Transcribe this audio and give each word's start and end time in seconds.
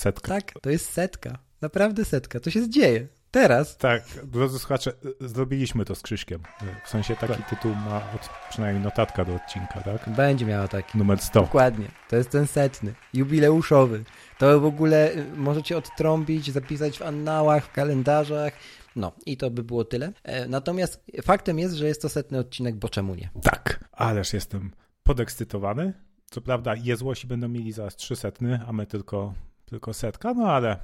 Setka. 0.00 0.28
Tak, 0.28 0.52
to 0.62 0.70
jest 0.70 0.90
setka. 0.92 1.38
Naprawdę 1.60 2.04
setka. 2.04 2.40
To 2.40 2.50
się 2.50 2.70
dzieje. 2.70 3.06
Teraz. 3.30 3.76
Tak, 3.76 4.02
drodzy 4.24 4.58
słuchacze, 4.58 4.92
zrobiliśmy 5.20 5.84
to 5.84 5.94
z 5.94 6.02
Krzyśkiem. 6.02 6.42
W 6.84 6.88
sensie 6.88 7.16
taki 7.16 7.42
tytuł 7.42 7.74
ma 7.74 7.96
od, 7.96 8.28
przynajmniej 8.50 8.84
notatka 8.84 9.24
do 9.24 9.34
odcinka, 9.34 9.80
tak? 9.80 10.16
Będzie 10.16 10.46
miała 10.46 10.68
taki. 10.68 10.98
Numer 10.98 11.18
100. 11.18 11.40
Dokładnie. 11.40 11.86
To 12.08 12.16
jest 12.16 12.30
ten 12.30 12.46
setny. 12.46 12.94
Jubileuszowy. 13.14 14.04
To 14.38 14.60
w 14.60 14.64
ogóle 14.64 15.12
y, 15.12 15.24
możecie 15.36 15.76
odtrąbić, 15.76 16.52
zapisać 16.52 16.98
w 16.98 17.02
annałach, 17.02 17.64
w 17.64 17.72
kalendarzach. 17.72 18.52
No 18.96 19.12
i 19.26 19.36
to 19.36 19.50
by 19.50 19.62
było 19.64 19.84
tyle. 19.84 20.12
E, 20.22 20.48
Natomiast 20.48 21.04
faktem 21.22 21.58
jest, 21.58 21.74
że 21.74 21.86
jest 21.86 22.02
to 22.02 22.08
setny 22.08 22.38
odcinek, 22.38 22.76
bo 22.76 22.88
czemu 22.88 23.14
nie? 23.14 23.30
Tak, 23.42 23.84
ależ 23.92 24.32
jestem 24.32 24.70
podekscytowany. 25.02 25.92
Co 26.30 26.40
prawda 26.40 26.74
jezłosi 26.74 27.26
będą 27.26 27.48
mieli 27.48 27.72
zaraz 27.72 27.96
trzysetny, 27.96 28.60
a 28.66 28.72
my 28.72 28.86
tylko, 28.86 29.34
tylko 29.70 29.94
setka, 29.94 30.34
no 30.34 30.52
ale 30.52 30.78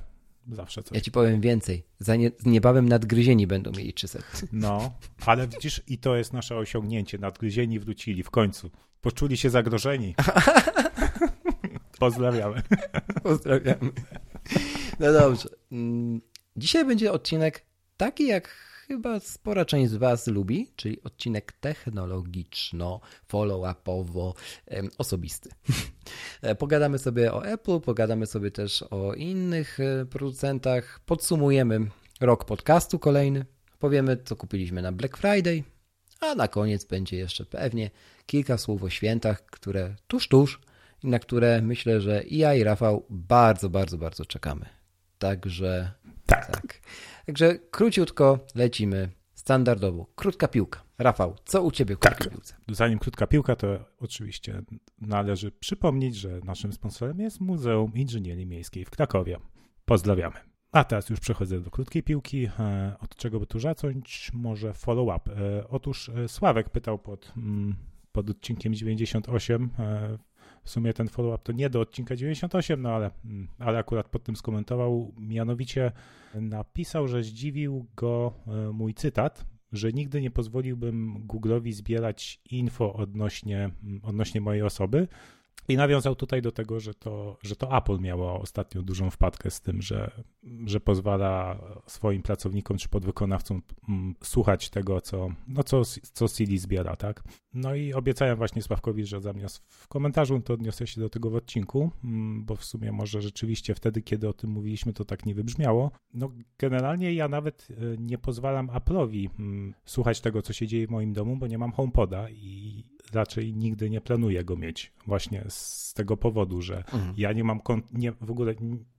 zawsze 0.52 0.82
coś. 0.82 0.94
Ja 0.96 1.00
ci 1.00 1.10
powiem 1.10 1.40
więcej. 1.40 1.86
Za 1.98 2.16
nie, 2.16 2.30
niebawem 2.44 2.88
nadgryzieni 2.88 3.46
będą 3.46 3.70
mieli 3.72 3.94
300. 3.94 4.18
No, 4.52 4.92
ale 5.26 5.48
widzisz, 5.48 5.82
i 5.86 5.98
to 5.98 6.16
jest 6.16 6.32
nasze 6.32 6.56
osiągnięcie. 6.56 7.18
Nadgryzieni 7.18 7.80
wrócili 7.80 8.22
w 8.22 8.30
końcu. 8.30 8.70
Poczuli 9.00 9.36
się 9.36 9.50
zagrożeni. 9.50 10.14
Pozdrawiamy. 11.98 12.62
Pozdrawiamy. 13.22 13.92
No 15.00 15.12
dobrze. 15.12 15.48
Mm, 15.72 16.20
Dzisiaj 16.56 16.84
będzie 16.84 17.12
odcinek 17.12 17.62
taki, 17.96 18.26
jak 18.26 18.65
chyba 18.86 19.20
spora 19.20 19.64
część 19.64 19.90
z 19.90 19.96
Was 19.96 20.26
lubi, 20.26 20.72
czyli 20.76 21.02
odcinek 21.02 21.52
technologiczno, 21.52 23.00
follow-upowo, 23.28 24.32
em, 24.66 24.88
osobisty. 24.98 25.50
E, 26.42 26.54
Pogadamy 26.54 26.98
sobie 26.98 27.32
o 27.32 27.46
Apple, 27.46 27.80
pogadamy 27.80 28.26
sobie 28.26 28.50
też 28.50 28.82
o 28.82 29.14
innych 29.14 29.80
e, 29.80 30.06
producentach, 30.06 31.00
podsumujemy 31.06 31.80
rok 32.20 32.44
podcastu 32.44 32.98
kolejny, 32.98 33.44
powiemy, 33.78 34.16
co 34.24 34.36
kupiliśmy 34.36 34.82
na 34.82 34.92
Black 34.92 35.16
Friday, 35.16 35.64
a 36.20 36.34
na 36.34 36.48
koniec 36.48 36.84
będzie 36.84 37.16
jeszcze 37.16 37.44
pewnie 37.46 37.90
kilka 38.26 38.58
słów 38.58 38.82
o 38.82 38.90
świętach, 38.90 39.46
które 39.46 39.96
tuż, 40.06 40.28
tuż 40.28 40.60
i 41.04 41.08
na 41.08 41.18
które 41.18 41.62
myślę, 41.62 42.00
że 42.00 42.22
i 42.24 42.38
ja 42.38 42.54
i 42.54 42.64
Rafał 42.64 43.06
bardzo, 43.10 43.70
bardzo, 43.70 43.98
bardzo 43.98 44.24
czekamy. 44.24 44.66
Także 45.18 45.92
Tak. 46.26 46.46
tak. 46.52 46.80
Także 47.26 47.58
króciutko 47.70 48.38
lecimy 48.54 49.10
standardowo. 49.34 50.06
Krótka 50.14 50.48
piłka. 50.48 50.82
Rafał, 50.98 51.36
co 51.44 51.62
u 51.62 51.70
ciebie 51.70 51.96
w 51.96 51.98
krótkiej 51.98 52.24
Tak. 52.24 52.32
piłce? 52.32 52.54
Zanim 52.68 52.98
krótka 52.98 53.26
piłka, 53.26 53.56
to 53.56 53.66
oczywiście 53.98 54.62
należy 55.00 55.52
przypomnieć, 55.52 56.16
że 56.16 56.40
naszym 56.44 56.72
sponsorem 56.72 57.20
jest 57.20 57.40
Muzeum 57.40 57.92
Inżynierii 57.94 58.46
Miejskiej 58.46 58.84
w 58.84 58.90
Krakowie. 58.90 59.38
Pozdrawiamy. 59.84 60.36
A 60.72 60.84
teraz 60.84 61.10
już 61.10 61.20
przechodzę 61.20 61.60
do 61.60 61.70
krótkiej 61.70 62.02
piłki. 62.02 62.48
E, 62.58 62.96
Od 63.00 63.16
czego 63.16 63.40
by 63.40 63.46
tu 63.46 63.60
zacząć? 63.60 64.30
Może 64.34 64.74
follow-up. 64.74 65.30
E, 65.32 65.68
Otóż 65.68 66.08
e, 66.08 66.28
Sławek 66.28 66.70
pytał 66.70 66.98
pod, 66.98 67.32
mm, 67.36 67.74
pod 68.12 68.30
odcinkiem 68.30 68.74
98. 68.74 69.70
W 70.66 70.70
sumie 70.70 70.92
ten 70.92 71.08
follow-up 71.08 71.44
to 71.44 71.52
nie 71.52 71.70
do 71.70 71.80
odcinka 71.80 72.16
98, 72.16 72.82
no 72.82 72.90
ale, 72.90 73.10
mm, 73.24 73.48
ale 73.58 73.78
akurat 73.78 74.08
pod 74.08 74.24
tym 74.24 74.36
skomentował. 74.36 75.14
Mianowicie 75.18 75.92
napisał, 76.34 77.08
że 77.08 77.22
zdziwił 77.22 77.86
go 77.96 78.32
e, 78.46 78.72
mój 78.72 78.94
cytat, 78.94 79.46
że 79.72 79.92
nigdy 79.92 80.20
nie 80.20 80.30
pozwoliłbym 80.30 81.26
Google'owi 81.26 81.72
zbierać 81.72 82.40
info 82.50 82.92
odnośnie, 82.92 83.70
odnośnie 84.02 84.40
mojej 84.40 84.62
osoby. 84.62 85.08
I 85.68 85.76
nawiązał 85.76 86.14
tutaj 86.14 86.42
do 86.42 86.52
tego, 86.52 86.80
że 86.80 86.94
to, 86.94 87.38
że 87.42 87.56
to 87.56 87.76
Apple 87.78 88.00
miało 88.00 88.40
ostatnio 88.40 88.82
dużą 88.82 89.10
wpadkę 89.10 89.50
z 89.50 89.60
tym, 89.60 89.82
że, 89.82 90.10
że 90.64 90.80
pozwala 90.80 91.58
swoim 91.86 92.22
pracownikom 92.22 92.78
czy 92.78 92.88
podwykonawcom 92.88 93.62
mm, 93.88 94.14
słuchać 94.22 94.70
tego, 94.70 95.00
co, 95.00 95.28
no 95.48 95.62
co, 95.62 95.82
co 96.12 96.28
Siri 96.28 96.58
zbiera, 96.58 96.96
tak? 96.96 97.22
No 97.54 97.74
i 97.74 97.92
obiecałem 97.92 98.36
właśnie 98.36 98.62
Sławkowi, 98.62 99.06
że 99.06 99.20
zamiast 99.20 99.62
w 99.68 99.88
komentarzu, 99.88 100.40
to 100.40 100.54
odniosę 100.54 100.86
się 100.86 101.00
do 101.00 101.08
tego 101.10 101.30
w 101.30 101.34
odcinku, 101.34 101.90
mm, 102.04 102.44
bo 102.44 102.56
w 102.56 102.64
sumie 102.64 102.92
może 102.92 103.22
rzeczywiście 103.22 103.74
wtedy, 103.74 104.02
kiedy 104.02 104.28
o 104.28 104.32
tym 104.32 104.50
mówiliśmy, 104.50 104.92
to 104.92 105.04
tak 105.04 105.26
nie 105.26 105.34
wybrzmiało. 105.34 105.90
No 106.14 106.30
generalnie 106.58 107.14
ja 107.14 107.28
nawet 107.28 107.68
e, 107.70 107.74
nie 107.98 108.18
pozwalam 108.18 108.68
Apple'owi 108.68 109.28
mm, 109.38 109.74
słuchać 109.84 110.20
tego, 110.20 110.42
co 110.42 110.52
się 110.52 110.66
dzieje 110.66 110.86
w 110.86 110.90
moim 110.90 111.12
domu, 111.12 111.36
bo 111.36 111.46
nie 111.46 111.58
mam 111.58 111.72
HomePoda 111.72 112.30
i 112.30 112.84
raczej 113.12 113.54
nigdy 113.54 113.90
nie 113.90 114.00
planuję 114.00 114.44
go 114.44 114.56
mieć 114.56 114.92
właśnie 115.06 115.44
z 115.48 115.92
tego 115.94 116.16
powodu, 116.16 116.62
że 116.62 116.84
ja 117.16 117.32
nie 117.32 117.44
mam 117.44 117.60
kon- 117.60 117.82
nie, 117.92 118.12
w 118.12 118.30
ogóle 118.30 118.54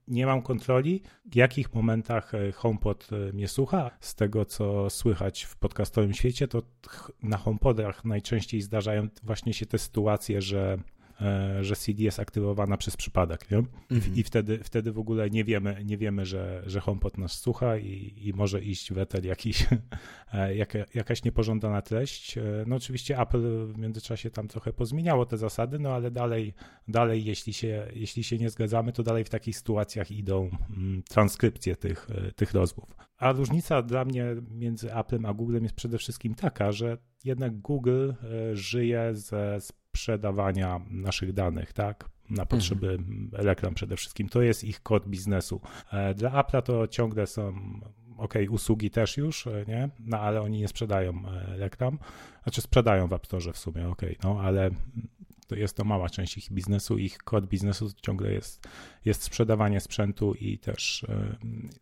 nie 0.08 0.26
mam 0.26 0.42
kontroli, 0.42 1.02
w 1.24 1.34
jakich 1.36 1.74
momentach 1.74 2.34
e, 2.34 2.52
HomePod 2.52 3.08
e, 3.12 3.32
mnie 3.32 3.48
słucha. 3.48 3.90
Z 4.00 4.14
tego, 4.14 4.44
co 4.44 4.90
słychać 4.90 5.42
w 5.42 5.56
podcastowym 5.56 6.12
świecie, 6.14 6.48
to 6.48 6.62
na 7.22 7.36
HomePodach 7.36 8.04
najczęściej 8.04 8.62
zdarzają 8.62 9.08
właśnie 9.22 9.52
się 9.54 9.66
te 9.66 9.78
sytuacje, 9.78 10.42
że 10.42 10.78
że 11.60 11.76
CD 11.76 12.02
jest 12.02 12.20
aktywowana 12.20 12.76
przez 12.76 12.96
przypadek, 12.96 13.50
nie? 13.50 13.58
Mhm. 13.90 14.14
I 14.16 14.22
wtedy, 14.22 14.60
wtedy 14.64 14.92
w 14.92 14.98
ogóle 14.98 15.30
nie 15.30 15.44
wiemy, 15.44 15.84
nie 15.84 15.98
wiemy 15.98 16.26
że, 16.26 16.62
że 16.66 16.80
HomePod 16.80 17.18
nas 17.18 17.32
słucha 17.32 17.76
i, 17.76 18.14
i 18.16 18.32
może 18.32 18.62
iść 18.62 18.92
w 18.92 18.98
eter 18.98 19.24
jakiś, 19.24 19.66
e, 20.32 20.54
jaka, 20.54 20.78
jakaś 20.94 21.24
niepożądana 21.24 21.82
treść. 21.82 22.38
E, 22.38 22.42
No 22.66 22.76
oczywiście 22.76 23.20
Apple 23.20 23.66
w 23.66 23.78
międzyczasie 23.78 24.30
tam 24.30 24.48
trochę 24.48 24.72
pozmieniało 24.72 25.26
te 25.26 25.36
zasady, 25.36 25.78
no 25.78 25.90
ale 25.90 26.10
dalej, 26.10 26.54
dalej 26.88 27.24
jeśli, 27.24 27.52
się, 27.52 27.86
jeśli 27.94 28.24
się 28.24 28.38
nie 28.38 28.50
zgadzamy, 28.50 28.92
to 28.92 29.02
dalej 29.02 29.24
w 29.24 29.30
takich 29.30 29.56
sytuacjach 29.56 30.10
idą 30.10 30.50
mm, 30.76 31.02
transkrypcje 31.02 31.76
tych, 31.76 32.08
e, 32.10 32.32
tych 32.32 32.52
rozmów. 32.52 32.96
A 33.18 33.32
różnica 33.32 33.82
dla 33.82 34.04
mnie 34.04 34.24
między 34.50 34.94
Applem 34.94 35.24
a 35.24 35.34
Googlem 35.34 35.62
jest 35.62 35.74
przede 35.74 35.98
wszystkim 35.98 36.34
taka, 36.34 36.72
że 36.72 36.98
jednak 37.24 37.58
Google 37.60 38.10
e, 38.10 38.56
żyje 38.56 39.10
ze 39.14 39.58
sprzedawania 39.60 40.80
naszych 40.90 41.32
danych, 41.32 41.72
tak? 41.72 42.10
Na 42.30 42.46
potrzeby 42.46 42.98
reklam 43.32 43.74
przede 43.74 43.96
wszystkim. 43.96 44.28
To 44.28 44.42
jest 44.42 44.64
ich 44.64 44.82
kod 44.82 45.08
biznesu. 45.08 45.60
E, 45.92 46.14
Dla 46.14 46.30
Apple'a 46.30 46.62
to 46.62 46.88
ciągle 46.88 47.26
są, 47.26 47.52
ok, 48.16 48.34
usługi 48.50 48.90
też 48.90 49.16
już, 49.16 49.46
e, 49.46 49.64
nie? 49.68 49.88
No 50.00 50.20
ale 50.20 50.42
oni 50.42 50.58
nie 50.58 50.68
sprzedają 50.68 51.22
reklam. 51.46 51.98
Znaczy 52.42 52.60
sprzedają 52.60 53.08
w 53.08 53.12
App 53.12 53.26
Store 53.26 53.52
w 53.52 53.58
sumie, 53.58 53.88
ok, 53.88 54.02
no 54.24 54.40
ale 54.40 54.70
to 55.48 55.56
jest 55.56 55.76
to 55.76 55.84
mała 55.84 56.10
część 56.10 56.38
ich 56.38 56.52
biznesu. 56.52 56.98
Ich 56.98 57.18
kod 57.18 57.46
biznesu 57.46 57.90
ciągle 58.02 58.32
jest, 58.32 58.68
jest 59.04 59.22
sprzedawanie 59.22 59.80
sprzętu 59.80 60.34
i 60.34 60.58
też, 60.58 61.06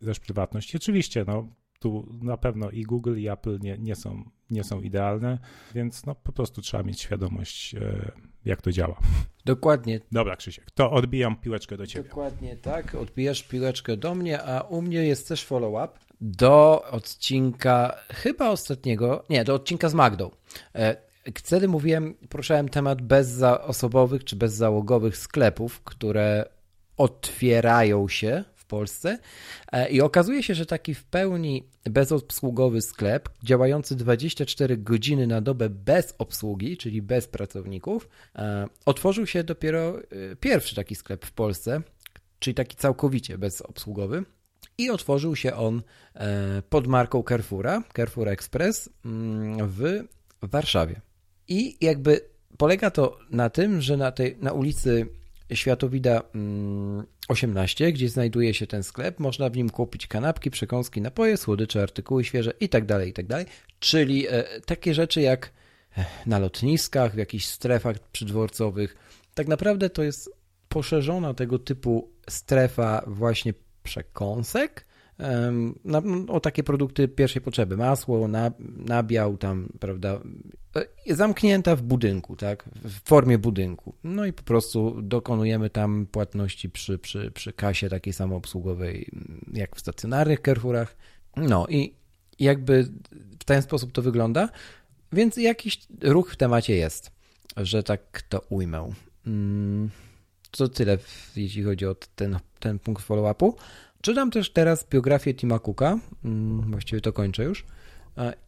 e, 0.01 0.05
też 0.05 0.19
prywatność. 0.19 0.73
I 0.73 0.77
Oczywiście, 0.77 1.23
no 1.27 1.47
tu 1.79 2.07
na 2.21 2.37
pewno 2.37 2.69
i 2.71 2.83
Google 2.83 3.17
i 3.17 3.27
Apple 3.27 3.59
nie, 3.61 3.77
nie, 3.77 3.95
są, 3.95 4.23
nie 4.49 4.63
są 4.63 4.81
idealne, 4.81 5.39
więc 5.75 6.05
no 6.05 6.15
po 6.15 6.31
prostu 6.31 6.61
trzeba 6.61 6.83
mieć 6.83 7.01
świadomość, 7.01 7.75
e, 7.75 8.11
jak 8.45 8.61
to 8.61 8.71
działa. 8.71 8.99
Dokładnie, 9.45 9.99
Dobra, 10.11 10.35
Krzysiek, 10.35 10.71
to 10.71 10.91
odbijam 10.91 11.35
piłeczkę 11.35 11.77
do 11.77 11.87
ciebie. 11.87 12.09
dokładnie 12.09 12.55
tak. 12.55 12.95
Odbijasz 12.95 13.43
piłeczkę 13.43 13.97
do 13.97 14.15
mnie, 14.15 14.43
a 14.43 14.61
u 14.61 14.81
mnie 14.81 15.03
jest 15.03 15.27
też 15.27 15.45
follow-up 15.45 15.99
do 16.21 16.83
odcinka 16.91 17.97
chyba 18.09 18.49
ostatniego, 18.49 19.25
nie, 19.29 19.43
do 19.43 19.53
odcinka 19.53 19.89
z 19.89 19.93
Magdą. 19.93 20.31
Wtedy 21.35 21.67
mówiłem, 21.67 22.13
poruszałem 22.29 22.69
temat 22.69 23.01
bezosobowych 23.01 24.23
czy 24.23 24.35
bezzałogowych 24.35 25.17
sklepów, 25.17 25.81
które 25.81 26.45
otwierają 26.97 28.07
się 28.07 28.43
w 28.55 28.65
Polsce 28.65 29.17
E, 29.71 29.89
i 29.89 30.01
okazuje 30.01 30.43
się, 30.43 30.55
że 30.55 30.65
taki 30.65 30.95
w 30.95 31.03
pełni 31.03 31.69
bezobsługowy 31.83 32.81
sklep, 32.81 33.29
działający 33.43 33.95
24 33.95 34.77
godziny 34.77 35.27
na 35.27 35.41
dobę 35.41 35.69
bez 35.69 36.15
obsługi, 36.17 36.77
czyli 36.77 37.01
bez 37.01 37.27
pracowników, 37.27 38.09
e, 38.35 38.67
otworzył 38.85 39.27
się 39.27 39.43
dopiero 39.43 39.99
e, 39.99 40.35
pierwszy 40.35 40.75
taki 40.75 40.95
sklep 40.95 41.25
w 41.25 41.31
Polsce, 41.31 41.81
czyli 42.39 42.53
taki 42.53 42.75
całkowicie 42.75 43.37
bezobsługowy. 43.37 44.23
i 44.77 44.89
otworzył 44.89 45.35
się 45.35 45.55
on 45.55 45.81
pod 46.69 46.87
marką 46.87 47.23
Carrefoura, 47.23 47.83
Carrefour 47.95 48.29
Express 48.29 48.89
mm, 49.05 49.67
w 49.67 50.03
Warszawie. 50.41 51.06
I 51.47 51.85
jakby 51.85 52.21
polega 52.57 52.91
to 52.91 53.19
na 53.31 53.49
tym, 53.49 53.81
że 53.81 53.97
na, 53.97 54.11
tej, 54.11 54.37
na 54.41 54.51
ulicy 54.51 55.07
Światowida 55.53 56.21
18, 57.27 57.85
mm, 57.85 57.93
gdzie 57.93 58.09
znajduje 58.09 58.53
się 58.53 58.67
ten 58.67 58.83
sklep, 58.83 59.19
można 59.19 59.49
w 59.49 59.57
nim 59.57 59.69
kupić 59.69 60.07
kanapki, 60.07 60.51
przekąski, 60.51 61.01
napoje, 61.01 61.37
słodycze, 61.37 61.81
artykuły 61.81 62.23
świeże 62.23 62.53
itd., 62.59 62.87
tak 62.87 63.07
itd. 63.07 63.45
Tak 63.45 63.53
Czyli 63.79 64.27
e, 64.27 64.43
takie 64.65 64.93
rzeczy 64.93 65.21
jak 65.21 65.51
e, 65.97 66.05
na 66.25 66.39
lotniskach, 66.39 67.13
w 67.13 67.17
jakichś 67.17 67.45
strefach 67.45 67.99
przydworcowych. 67.99 68.95
Tak 69.33 69.47
naprawdę 69.47 69.89
to 69.89 70.03
jest 70.03 70.29
poszerzona 70.69 71.33
tego 71.33 71.59
typu 71.59 72.11
strefa 72.29 73.03
właśnie 73.07 73.53
przekąsek, 73.83 74.86
na, 75.85 76.01
o 76.27 76.39
takie 76.39 76.63
produkty 76.63 77.07
pierwszej 77.07 77.41
potrzeby. 77.41 77.77
Masło, 77.77 78.27
na, 78.27 78.51
nabiał 78.77 79.37
tam, 79.37 79.69
prawda, 79.79 80.19
e, 81.07 81.15
zamknięta 81.15 81.75
w 81.75 81.81
budynku, 81.81 82.35
tak, 82.35 82.69
w 82.83 83.09
formie 83.09 83.37
budynku. 83.37 83.95
No 84.03 84.25
i 84.25 84.33
po 84.33 84.43
prostu 84.43 85.01
dokonujemy 85.01 85.69
tam 85.69 86.07
płatności 86.11 86.69
przy, 86.69 86.99
przy, 86.99 87.31
przy 87.31 87.53
kasie 87.53 87.89
takiej 87.89 88.13
samoobsługowej, 88.13 89.11
jak 89.53 89.75
w 89.75 89.79
stacjonarnych 89.79 90.39
Carrefourach. 90.39 90.97
No 91.35 91.67
i 91.69 91.93
jakby 92.39 92.87
w 93.39 93.43
ten 93.43 93.61
sposób 93.61 93.91
to 93.91 94.01
wygląda, 94.01 94.49
więc 95.13 95.37
jakiś 95.37 95.79
ruch 96.01 96.31
w 96.31 96.37
temacie 96.37 96.75
jest, 96.75 97.11
że 97.57 97.83
tak 97.83 98.21
to 98.21 98.39
ujmę. 98.49 98.89
Mm, 99.27 99.89
to 100.51 100.67
tyle, 100.67 100.97
jeśli 101.35 101.63
chodzi 101.63 101.85
o 101.85 101.95
ten, 102.15 102.39
ten 102.59 102.79
punkt 102.79 103.03
follow-upu. 103.03 103.53
Czytam 104.07 104.31
też 104.31 104.49
teraz 104.49 104.87
biografię 104.89 105.33
Tima 105.33 105.59
Cooka, 105.59 105.99
mm, 106.25 106.71
właściwie 106.71 107.01
to 107.01 107.13
kończę 107.13 107.43
już, 107.43 107.65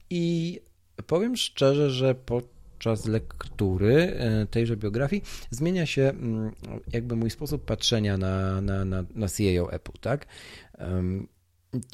i 0.09 0.59
powiem 1.07 1.37
szczerze, 1.37 1.89
że 1.89 2.15
podczas 2.15 3.05
lektury 3.05 3.95
e, 3.95 4.45
tejże 4.45 4.77
biografii 4.77 5.23
zmienia 5.49 5.85
się 5.85 6.01
mm, 6.01 6.51
jakby 6.93 7.15
mój 7.15 7.29
sposób 7.29 7.65
patrzenia 7.65 8.17
na, 8.17 8.61
na, 8.61 8.85
na, 8.85 9.03
na 9.15 9.27
CEO 9.27 9.71
Apple, 9.71 9.99
tak? 10.01 10.25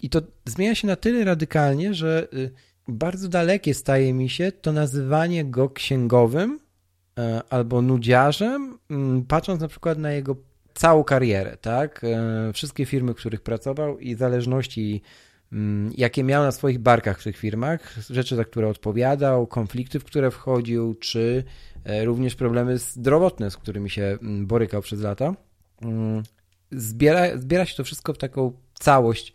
I 0.01 0.09
to 0.09 0.21
zmienia 0.45 0.75
się 0.75 0.88
na 0.88 0.95
tyle 0.95 1.23
radykalnie, 1.23 1.94
że 1.94 2.27
y, 2.33 2.51
bardzo 2.88 3.29
dalekie 3.29 3.73
staje 3.73 4.13
mi 4.13 4.29
się 4.29 4.51
to 4.51 4.73
nazywanie 4.73 5.45
go 5.45 5.69
księgowym 5.69 6.59
e, 7.19 7.41
albo 7.50 7.81
nudziarzem, 7.81 8.77
mm, 8.89 9.25
patrząc 9.25 9.62
na 9.62 9.67
przykład 9.67 9.97
na 9.97 10.12
jego 10.12 10.35
całą 10.75 11.04
karierę, 11.04 11.57
tak? 11.62 12.01
E, 12.04 12.54
wszystkie 12.54 12.86
firmy, 12.86 13.13
w 13.13 13.18
których 13.18 13.42
pracował 13.42 14.00
i 14.00 14.16
zależności, 14.16 15.01
mm, 15.51 15.92
jakie 15.98 16.24
miał 16.24 16.44
na 16.44 16.51
swoich 16.51 16.80
barkach 16.80 17.19
w 17.19 17.24
tych 17.24 17.38
firmach, 17.38 17.95
rzeczy, 18.10 18.36
za 18.36 18.45
które 18.45 18.68
odpowiadał, 18.68 19.48
konflikty, 19.48 20.00
w 20.00 20.04
które 20.04 20.31
wchodził, 20.31 20.95
czy 20.95 21.44
e, 21.83 22.06
również 22.06 22.36
problemy 22.36 22.77
zdrowotne, 22.77 23.51
z 23.51 23.57
którymi 23.57 23.89
się 23.89 24.18
mm, 24.22 24.48
borykał 24.48 24.81
przez 24.81 25.01
lata. 25.01 25.33
Mm, 25.81 26.24
zbiera, 26.72 27.38
zbiera 27.38 27.66
się 27.66 27.75
to 27.75 27.83
wszystko 27.83 28.13
w 28.13 28.18
taką 28.18 28.51
całość 28.74 29.33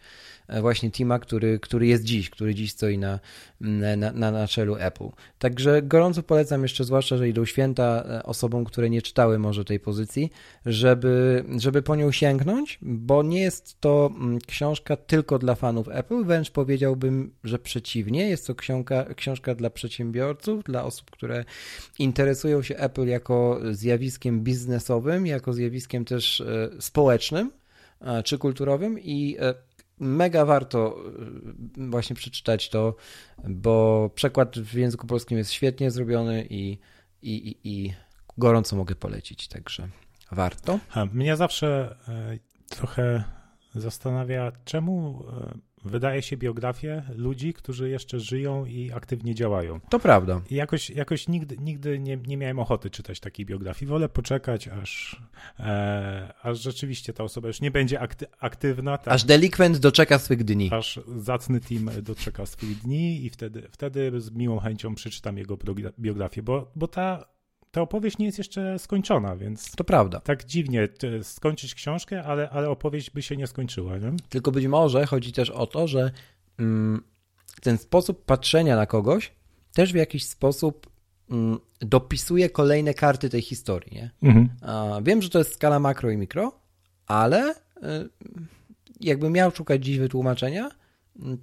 właśnie 0.61 0.91
Tima, 0.91 1.19
który, 1.19 1.59
który 1.59 1.87
jest 1.87 2.05
dziś, 2.05 2.31
który 2.31 2.55
dziś 2.55 2.73
stoi 2.73 2.99
na, 2.99 3.19
na, 3.61 4.13
na, 4.13 4.31
na 4.31 4.49
czelu 4.49 4.77
Apple. 4.79 5.09
Także 5.39 5.83
gorąco 5.83 6.23
polecam 6.23 6.63
jeszcze, 6.63 6.85
zwłaszcza, 6.85 7.17
że 7.17 7.29
idą 7.29 7.45
święta 7.45 8.05
e, 8.09 8.23
osobom, 8.23 8.65
które 8.65 8.91
nie 8.91 9.03
czytały 9.03 9.39
może 9.39 9.65
tej 9.65 9.81
pozycji, 9.81 10.31
żeby, 10.67 11.45
żeby 11.59 11.83
po 11.83 11.97
nią 11.97 12.13
sięgnąć, 12.13 12.79
bo 12.83 13.23
nie 13.23 13.41
jest 13.41 13.81
to 13.81 14.11
książka 14.47 14.97
tylko 14.97 15.39
dla 15.39 15.55
fanów 15.55 15.89
Apple, 15.89 16.25
wręcz 16.25 16.51
powiedziałbym, 16.51 17.35
że 17.45 17.59
przeciwnie, 17.59 18.29
jest 18.29 18.47
to 18.47 18.55
książka, 18.55 19.05
książka 19.15 19.55
dla 19.55 19.71
przedsiębiorców, 19.71 20.65
dla 20.65 20.85
osób, 20.85 21.11
które 21.11 21.45
interesują 21.99 22.63
się 22.63 22.77
Apple 22.77 23.07
jako 23.07 23.61
zjawiskiem 23.71 24.41
biznesowym, 24.41 25.27
jako 25.27 25.53
zjawiskiem 25.53 26.05
też 26.05 26.41
e, 26.41 26.71
społecznym 26.79 27.51
czy 28.25 28.39
kulturowym 28.39 28.99
i 28.99 29.37
mega 30.01 30.45
warto 30.45 30.97
y, 31.79 31.91
właśnie 31.91 32.17
przeczytać 32.17 32.69
to, 32.69 32.97
bo 33.49 34.11
przekład 34.15 34.59
w 34.59 34.75
języku 34.75 35.07
polskim 35.07 35.39
jest 35.39 35.53
świetnie 35.53 35.91
zrobiony 35.91 36.47
i, 36.51 36.79
i, 37.23 37.35
i, 37.49 37.59
i 37.65 37.95
gorąco 38.39 38.77
mogę 38.77 38.95
polecić, 38.95 39.49
także 39.49 39.89
warto. 40.33 40.79
Mnie 41.13 41.37
zawsze 41.37 41.97
e, 42.09 42.39
trochę 42.69 43.25
zastanawia, 43.75 44.53
czemu 44.65 45.25
e, 45.29 45.59
wydaje 45.85 46.23
się 46.23 46.37
biografię 46.37 47.03
ludzi, 47.17 47.55
którzy 47.55 47.91
jeszcze 47.91 48.21
żyją 48.21 48.65
i 48.65 48.93
aktywnie 48.93 49.35
działają. 49.35 49.81
To 49.81 49.99
prawda. 49.99 50.41
I 50.51 50.55
jakoś, 50.55 50.91
jakoś 50.91 51.29
nigdy, 51.29 51.57
nigdy 51.59 51.99
nie, 51.99 52.17
nie 52.17 52.37
miałem 52.37 52.59
ochoty 52.59 52.91
czytać 52.91 53.21
takiej 53.21 53.47
biografii. 53.47 53.89
Wolę 53.89 54.09
poczekać, 54.09 54.69
aż, 54.69 55.23
e, 55.59 56.35
aż 56.43 56.61
rzeczywiście 56.61 57.13
ta 57.13 57.25
osoba 57.25 57.49
już 57.49 57.61
nie 57.61 57.71
będzie 57.71 58.01
akty, 58.01 58.27
aktywna. 58.39 58.99
Tak, 58.99 59.15
aż 59.15 59.25
delikwent 59.25 59.79
doczeka 59.79 60.19
swych 60.19 60.45
dni. 60.45 60.71
Aż 60.73 61.01
zacny 61.17 61.61
team 61.61 61.91
doczeka 62.03 62.47
swych 62.47 62.79
dni 62.79 63.25
i 63.25 63.31
wtedy, 63.31 63.69
wtedy 63.71 64.21
z 64.21 64.31
miłą 64.31 64.59
chęcią 64.59 64.95
przeczytam 64.95 65.39
jego 65.39 65.59
biografię, 66.01 66.43
bo, 66.43 66.73
bo 66.77 66.89
ta 66.89 67.25
ta 67.71 67.81
opowieść 67.81 68.19
nie 68.19 68.27
jest 68.27 68.39
jeszcze 68.39 68.79
skończona, 68.79 69.37
więc. 69.37 69.71
To 69.71 69.85
prawda. 69.85 70.21
Tak 70.21 70.45
dziwnie 70.45 70.89
skończyć 71.23 71.75
książkę, 71.75 72.25
ale, 72.25 72.51
ale 72.51 72.71
opowieść 72.71 73.11
by 73.11 73.23
się 73.23 73.37
nie 73.37 73.47
skończyła. 73.47 73.99
Nie? 73.99 74.13
Tylko 74.29 74.53
być 74.53 74.67
może 74.67 75.07
chodzi 75.07 75.33
też 75.33 75.51
o 75.51 75.67
to, 75.67 75.89
że 75.89 76.11
mm, 76.59 77.03
ten 77.61 77.79
sposób 77.79 78.25
patrzenia 78.25 78.77
na 78.77 78.87
kogoś 78.87 79.33
też 79.73 79.93
w 79.93 79.97
jakiś 79.97 80.25
sposób 80.25 80.91
mm, 81.31 81.59
dopisuje 81.81 82.51
kolejne 82.51 82.95
karty 82.95 83.31
tej 83.31 83.43
historii. 83.43 83.97
Nie? 83.97 84.11
Mhm. 84.23 84.49
A, 84.63 85.01
wiem, 85.03 85.23
że 85.23 85.29
to 85.29 85.39
jest 85.39 85.55
skala 85.55 85.79
makro 85.79 86.11
i 86.11 86.17
mikro, 86.17 86.61
ale 87.07 87.55
y, 87.55 87.55
jakbym 89.01 89.33
miał 89.33 89.51
szukać 89.51 89.85
dziś 89.85 89.99
wytłumaczenia, 89.99 90.71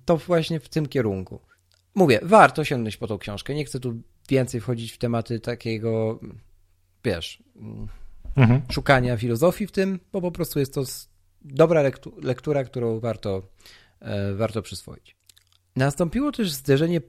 to 0.06 0.18
właśnie 0.18 0.59
w 0.59 0.69
tym 0.69 0.85
kierunku. 0.85 1.39
Mówię, 1.98 2.20
warto 2.24 2.64
sięgnąć 2.64 2.98
po 2.98 3.08
tą 3.08 3.18
książkę. 3.18 3.56
Nie 3.56 3.66
chcę 3.66 3.80
tu 3.80 4.02
więcej 4.30 4.62
wchodzić 4.62 4.92
w 4.92 4.98
tematy 4.98 5.40
takiego, 5.40 6.20
wiesz, 7.04 7.44
mhm. 8.36 8.62
szukania 8.72 9.18
filozofii 9.18 9.68
w 9.68 9.72
tym, 9.72 10.00
bo 10.12 10.22
po 10.22 10.32
prostu 10.32 10.60
jest 10.60 10.74
to 10.74 10.84
dobra 11.42 11.84
lektura, 12.22 12.64
którą 12.64 13.00
warto, 13.00 13.42
e, 14.00 14.34
warto 14.34 14.62
przyswoić. 14.62 15.16
Nastąpiło 15.75 16.32
też 16.32 16.51
zderzenie 16.51 17.01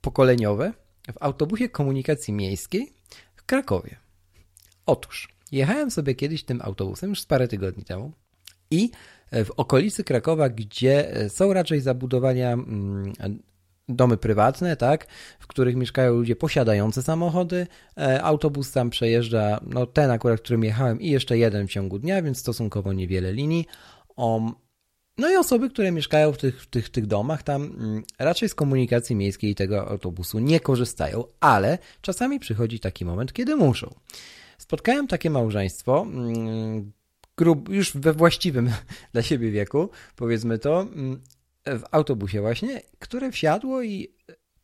pokoleniowe 0.00 0.72
w 1.12 1.22
autobusie 1.22 1.68
komunikacji 1.68 2.34
miejskiej 2.34 2.92
w 3.36 3.44
Krakowie. 3.44 3.96
Otóż 4.86 5.28
jechałem 5.52 5.90
sobie 5.90 6.14
kiedyś 6.14 6.44
tym 6.44 6.60
autobusem 6.62 7.10
już 7.10 7.20
z 7.20 7.26
parę 7.26 7.48
tygodni 7.48 7.84
temu 7.84 8.12
i 8.70 8.90
w 9.32 9.50
okolicy 9.56 10.04
Krakowa, 10.04 10.48
gdzie 10.48 11.14
są 11.28 11.52
raczej 11.52 11.80
zabudowania 11.80 12.52
mm, 12.52 13.12
domy 13.88 14.16
prywatne, 14.16 14.76
tak, 14.76 15.06
w 15.38 15.46
których 15.46 15.76
mieszkają 15.76 16.12
ludzie 16.12 16.36
posiadający 16.36 17.02
samochody. 17.02 17.66
E, 17.98 18.22
autobus 18.22 18.72
tam 18.72 18.90
przejeżdża, 18.90 19.60
no 19.66 19.86
ten 19.86 20.10
akurat, 20.10 20.40
którym 20.40 20.64
jechałem 20.64 21.00
i 21.00 21.10
jeszcze 21.10 21.38
jeden 21.38 21.68
w 21.68 21.70
ciągu 21.70 21.98
dnia, 21.98 22.22
więc 22.22 22.38
stosunkowo 22.38 22.92
niewiele 22.92 23.32
linii. 23.32 23.66
No 25.18 25.30
i 25.30 25.36
osoby, 25.36 25.70
które 25.70 25.92
mieszkają 25.92 26.32
w 26.32 26.38
tych, 26.38 26.62
w 26.62 26.66
tych, 26.66 26.88
tych 26.88 27.06
domach, 27.06 27.42
tam 27.42 27.62
mm, 27.62 28.02
raczej 28.18 28.48
z 28.48 28.54
komunikacji 28.54 29.16
miejskiej 29.16 29.50
i 29.50 29.54
tego 29.54 29.88
autobusu 29.88 30.38
nie 30.38 30.60
korzystają, 30.60 31.24
ale 31.40 31.78
czasami 32.00 32.40
przychodzi 32.40 32.80
taki 32.80 33.04
moment, 33.04 33.32
kiedy 33.32 33.56
muszą. 33.56 33.94
Spotkałem 34.58 35.06
takie 35.06 35.30
małżeństwo, 35.30 36.02
mm, 36.02 36.92
grub, 37.36 37.68
już 37.68 37.96
we 37.96 38.12
właściwym 38.12 38.70
dla 39.12 39.22
siebie 39.22 39.50
wieku, 39.50 39.90
powiedzmy 40.16 40.58
to, 40.58 40.80
mm, 40.80 41.20
w 41.66 41.82
autobusie 41.90 42.40
właśnie, 42.40 42.80
które 42.98 43.32
wsiadło 43.32 43.82
i 43.82 44.08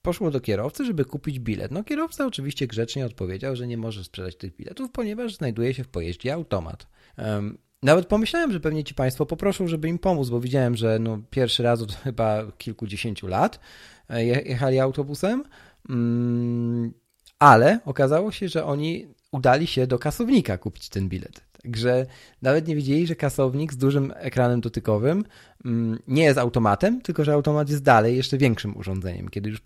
poszło 0.02 0.30
do 0.30 0.40
kierowcy, 0.40 0.84
żeby 0.84 1.04
kupić 1.04 1.38
bilet. 1.38 1.70
No 1.70 1.84
kierowca 1.84 2.26
oczywiście 2.26 2.66
grzecznie 2.66 3.06
odpowiedział, 3.06 3.56
że 3.56 3.66
nie 3.66 3.76
może 3.76 4.04
sprzedać 4.04 4.36
tych 4.36 4.56
biletów, 4.56 4.90
ponieważ 4.90 5.34
znajduje 5.34 5.74
się 5.74 5.84
w 5.84 5.88
pojeździe 5.88 6.34
automat. 6.34 6.86
Um, 7.18 7.58
nawet 7.82 8.06
pomyślałem, 8.06 8.52
że 8.52 8.60
pewnie 8.60 8.84
ci 8.84 8.94
Państwo 8.94 9.26
poproszą, 9.26 9.68
żeby 9.68 9.88
im 9.88 9.98
pomóc, 9.98 10.28
bo 10.28 10.40
widziałem, 10.40 10.76
że 10.76 10.98
no, 10.98 11.18
pierwszy 11.30 11.62
raz 11.62 11.82
od 11.82 11.92
chyba 12.04 12.52
kilkudziesięciu 12.58 13.26
lat 13.26 13.60
e, 14.08 14.24
jechali 14.24 14.80
autobusem, 14.80 15.44
um, 15.88 16.92
ale 17.38 17.80
okazało 17.84 18.32
się, 18.32 18.48
że 18.48 18.64
oni 18.64 19.06
udali 19.32 19.66
się 19.66 19.86
do 19.86 19.98
kasownika 19.98 20.58
kupić 20.58 20.88
ten 20.88 21.08
bilet. 21.08 21.47
Także 21.68 22.06
nawet 22.42 22.68
nie 22.68 22.76
wiedzieli, 22.76 23.06
że 23.06 23.16
kasownik 23.16 23.72
z 23.72 23.76
dużym 23.76 24.12
ekranem 24.16 24.60
dotykowym 24.60 25.25
mm, 25.64 25.98
nie 26.08 26.22
jest 26.22 26.38
automatem, 26.38 27.00
tylko 27.00 27.25
że 27.25 27.32
automat 27.32 27.70
jest 27.70 27.82
dalej 27.82 28.16
jeszcze 28.16 28.38
większym 28.38 28.76
urządzeniem. 28.76 29.28
Kiedy 29.28 29.50
już 29.50 29.60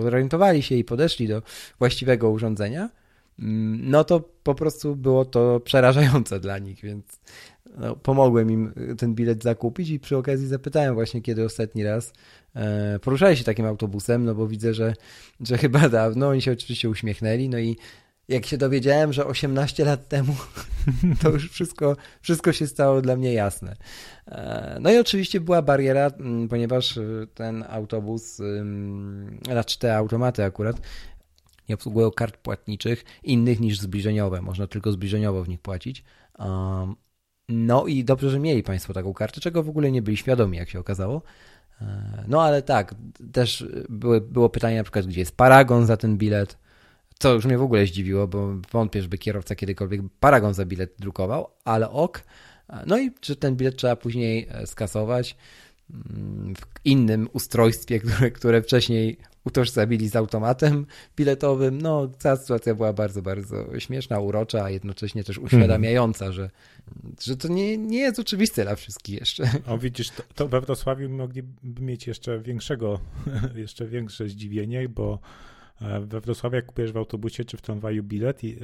zorientowali 0.00 0.62
się 0.62 0.74
i 0.74 0.84
podeszli 0.84 1.28
do 1.28 1.42
właściwego 1.78 2.30
urządzenia, 2.30 2.90
mm, 3.38 3.90
no 3.90 4.04
to 4.04 4.20
po 4.42 4.54
prostu 4.54 4.96
było 4.96 5.24
to 5.24 5.60
przerażające 5.60 6.40
dla 6.40 6.58
nich, 6.58 6.80
więc 6.80 7.20
no, 7.78 7.96
pomogłem 7.96 8.50
im 8.50 8.72
ten 8.98 9.14
bilet 9.14 9.42
zakupić 9.42 9.90
i 9.90 10.00
przy 10.00 10.16
okazji 10.16 10.46
zapytałem 10.46 10.94
właśnie, 10.94 11.22
kiedy 11.22 11.44
ostatni 11.44 11.84
raz 11.84 12.12
e, 12.54 12.98
poruszali 12.98 13.36
się 13.36 13.44
takim 13.44 13.66
autobusem, 13.66 14.24
no 14.24 14.34
bo 14.34 14.48
widzę, 14.48 14.74
że, 14.74 14.94
że 15.40 15.58
chyba 15.58 15.88
dawno. 15.88 16.28
Oni 16.28 16.42
się 16.42 16.52
oczywiście 16.52 16.88
uśmiechnęli, 16.88 17.48
no 17.48 17.58
i 17.58 17.76
jak 18.28 18.46
się 18.46 18.58
dowiedziałem, 18.58 19.12
że 19.12 19.26
18 19.26 19.84
lat 19.84 20.08
temu, 20.08 20.36
to 21.22 21.30
już 21.30 21.50
wszystko, 21.50 21.96
wszystko 22.20 22.52
się 22.52 22.66
stało 22.66 23.02
dla 23.02 23.16
mnie 23.16 23.32
jasne. 23.32 23.76
E, 24.26 24.78
no 24.80 24.92
i 24.92 24.98
oczywiście 24.98 25.40
była 25.40 25.62
bariera, 25.62 26.10
ponieważ 26.50 26.98
ten 27.34 27.64
autobus, 27.68 28.40
znaczy 29.44 29.78
te 29.78 29.96
automaty 29.96 30.44
akurat, 30.44 30.80
nie 31.68 31.74
obsługują 31.74 32.10
kart 32.10 32.36
płatniczych 32.36 33.04
innych 33.22 33.60
niż 33.60 33.80
zbliżeniowe. 33.80 34.42
Można 34.42 34.66
tylko 34.66 34.92
zbliżeniowo 34.92 35.44
w 35.44 35.48
nich 35.48 35.60
płacić. 35.60 36.04
No 37.48 37.86
i 37.86 38.04
dobrze, 38.04 38.30
że 38.30 38.38
mieli 38.38 38.62
Państwo 38.62 38.92
taką 38.92 39.14
kartę, 39.14 39.40
czego 39.40 39.62
w 39.62 39.68
ogóle 39.68 39.90
nie 39.90 40.02
byli 40.02 40.16
świadomi, 40.16 40.58
jak 40.58 40.68
się 40.70 40.80
okazało. 40.80 41.22
E, 41.80 42.24
no 42.28 42.42
ale 42.42 42.62
tak, 42.62 42.94
też 43.32 43.66
były, 43.88 44.20
było 44.20 44.48
pytanie 44.48 44.76
na 44.76 44.82
przykład, 44.82 45.06
gdzie 45.06 45.20
jest 45.20 45.36
paragon 45.36 45.86
za 45.86 45.96
ten 45.96 46.16
bilet, 46.16 46.58
co 47.22 47.34
już 47.34 47.44
mnie 47.44 47.58
w 47.58 47.62
ogóle 47.62 47.86
zdziwiło, 47.86 48.28
bo 48.28 48.48
wątpię, 48.72 49.02
żeby 49.02 49.18
kierowca 49.18 49.54
kiedykolwiek 49.54 50.00
paragon 50.20 50.54
za 50.54 50.64
bilet 50.64 50.94
drukował, 50.98 51.50
ale 51.64 51.90
ok. 51.90 52.24
No 52.86 52.98
i 52.98 53.10
czy 53.20 53.36
ten 53.36 53.56
bilet 53.56 53.76
trzeba 53.76 53.96
później 53.96 54.48
e, 54.50 54.66
skasować 54.66 55.36
mm, 55.90 56.54
w 56.54 56.60
innym 56.84 57.28
ustrojstwie, 57.32 58.00
które, 58.00 58.30
które 58.30 58.62
wcześniej 58.62 59.16
utożsamili 59.44 60.08
z 60.08 60.16
automatem 60.16 60.86
biletowym. 61.16 61.82
No, 61.82 62.08
cała 62.18 62.36
sytuacja 62.36 62.74
była 62.74 62.92
bardzo, 62.92 63.22
bardzo 63.22 63.80
śmieszna, 63.80 64.20
urocza, 64.20 64.64
a 64.64 64.70
jednocześnie 64.70 65.24
też 65.24 65.38
uświadamiająca, 65.38 66.32
że, 66.32 66.50
że 67.20 67.36
to 67.36 67.48
nie, 67.48 67.78
nie 67.78 67.98
jest 67.98 68.18
oczywiste 68.18 68.62
dla 68.62 68.76
wszystkich 68.76 69.20
jeszcze. 69.20 69.50
O 69.66 69.78
widzisz, 69.78 70.10
to, 70.10 70.22
to 70.34 70.48
we 70.48 70.60
Wrocławiu 70.60 71.08
mogliby 71.08 71.80
mieć 71.80 72.06
jeszcze 72.06 72.40
większego, 72.40 73.00
jeszcze 73.54 73.86
większe 73.86 74.28
zdziwienie, 74.28 74.88
bo 74.88 75.18
we 75.80 76.20
Wrocławiu 76.20 76.56
jak 76.56 76.66
kupujesz 76.66 76.92
w 76.92 76.96
autobusie 76.96 77.44
czy 77.44 77.56
w 77.56 77.62
tramwaju 77.62 78.02
bilet 78.02 78.44
i 78.44 78.56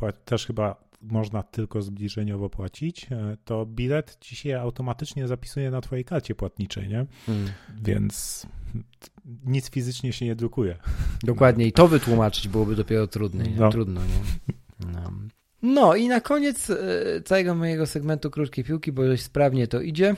e, 0.00 0.12
też 0.12 0.46
chyba 0.46 0.90
można 1.02 1.42
tylko 1.42 1.82
zbliżeniowo 1.82 2.50
płacić, 2.50 3.06
e, 3.12 3.36
to 3.44 3.66
bilet 3.66 4.16
ci 4.20 4.36
się 4.36 4.60
automatycznie 4.60 5.28
zapisuje 5.28 5.70
na 5.70 5.80
twojej 5.80 6.04
karcie 6.04 6.34
płatniczej, 6.34 6.88
nie? 6.88 7.06
Hmm. 7.26 7.48
Więc 7.82 8.46
nic 9.44 9.70
fizycznie 9.70 10.12
się 10.12 10.24
nie 10.26 10.36
drukuje. 10.36 10.76
Dokładnie 11.22 11.66
i 11.66 11.72
to 11.72 11.88
wytłumaczyć 11.88 12.48
byłoby 12.48 12.76
dopiero 12.76 13.06
trudne, 13.06 13.44
nie? 13.44 13.56
No. 13.56 13.70
trudno. 13.70 14.00
Nie? 14.00 14.54
No. 14.92 15.12
no. 15.62 15.96
i 15.96 16.08
na 16.08 16.20
koniec 16.20 16.70
e, 16.70 16.76
całego 17.24 17.54
mojego 17.54 17.86
segmentu 17.86 18.30
krótkiej 18.30 18.64
piłki, 18.64 18.92
bo 18.92 19.04
dość 19.04 19.22
sprawnie 19.22 19.66
to 19.66 19.80
idzie, 19.80 20.16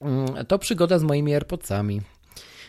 mm, 0.00 0.46
to 0.46 0.58
przygoda 0.58 0.98
z 0.98 1.02
moimi 1.02 1.34
AirPodsami 1.34 2.00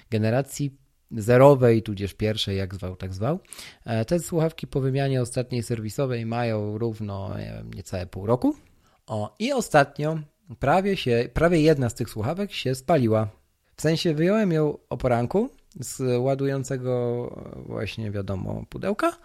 generacji 0.10 0.78
zerowej, 1.12 1.84
tudzież 1.84 2.14
pierwszej, 2.14 2.58
jak 2.58 2.76
zwał, 2.76 2.96
tak 2.96 3.14
zwał. 3.14 3.40
E, 3.86 4.06
te 4.06 4.20
słuchawki 4.20 4.68
po 4.68 4.82
wymianie 4.82 5.22
ostatniej 5.22 5.64
serwisowej 5.64 6.26
mają 6.26 6.78
równo 6.78 7.38
nie 7.38 7.54
wiem, 7.58 7.74
niecałe 7.74 8.06
pół 8.06 8.26
roku. 8.26 8.56
O, 9.08 9.36
I 9.40 9.54
ostatnio 9.54 10.20
prawie 10.60 10.98
się, 10.98 11.30
prawie 11.34 11.62
jedna 11.62 11.90
z 11.90 11.96
tych 11.96 12.10
słuchawek 12.10 12.52
się 12.52 12.76
spaliła. 12.76 13.28
W 13.76 13.82
sensie 13.82 14.14
wyjąłem 14.14 14.52
ją 14.52 14.78
o 14.90 14.98
poranku 14.98 15.50
z 15.80 16.22
ładującego 16.22 17.28
właśnie 17.68 18.12
wiadomo 18.12 18.64
pudełka 18.70 19.18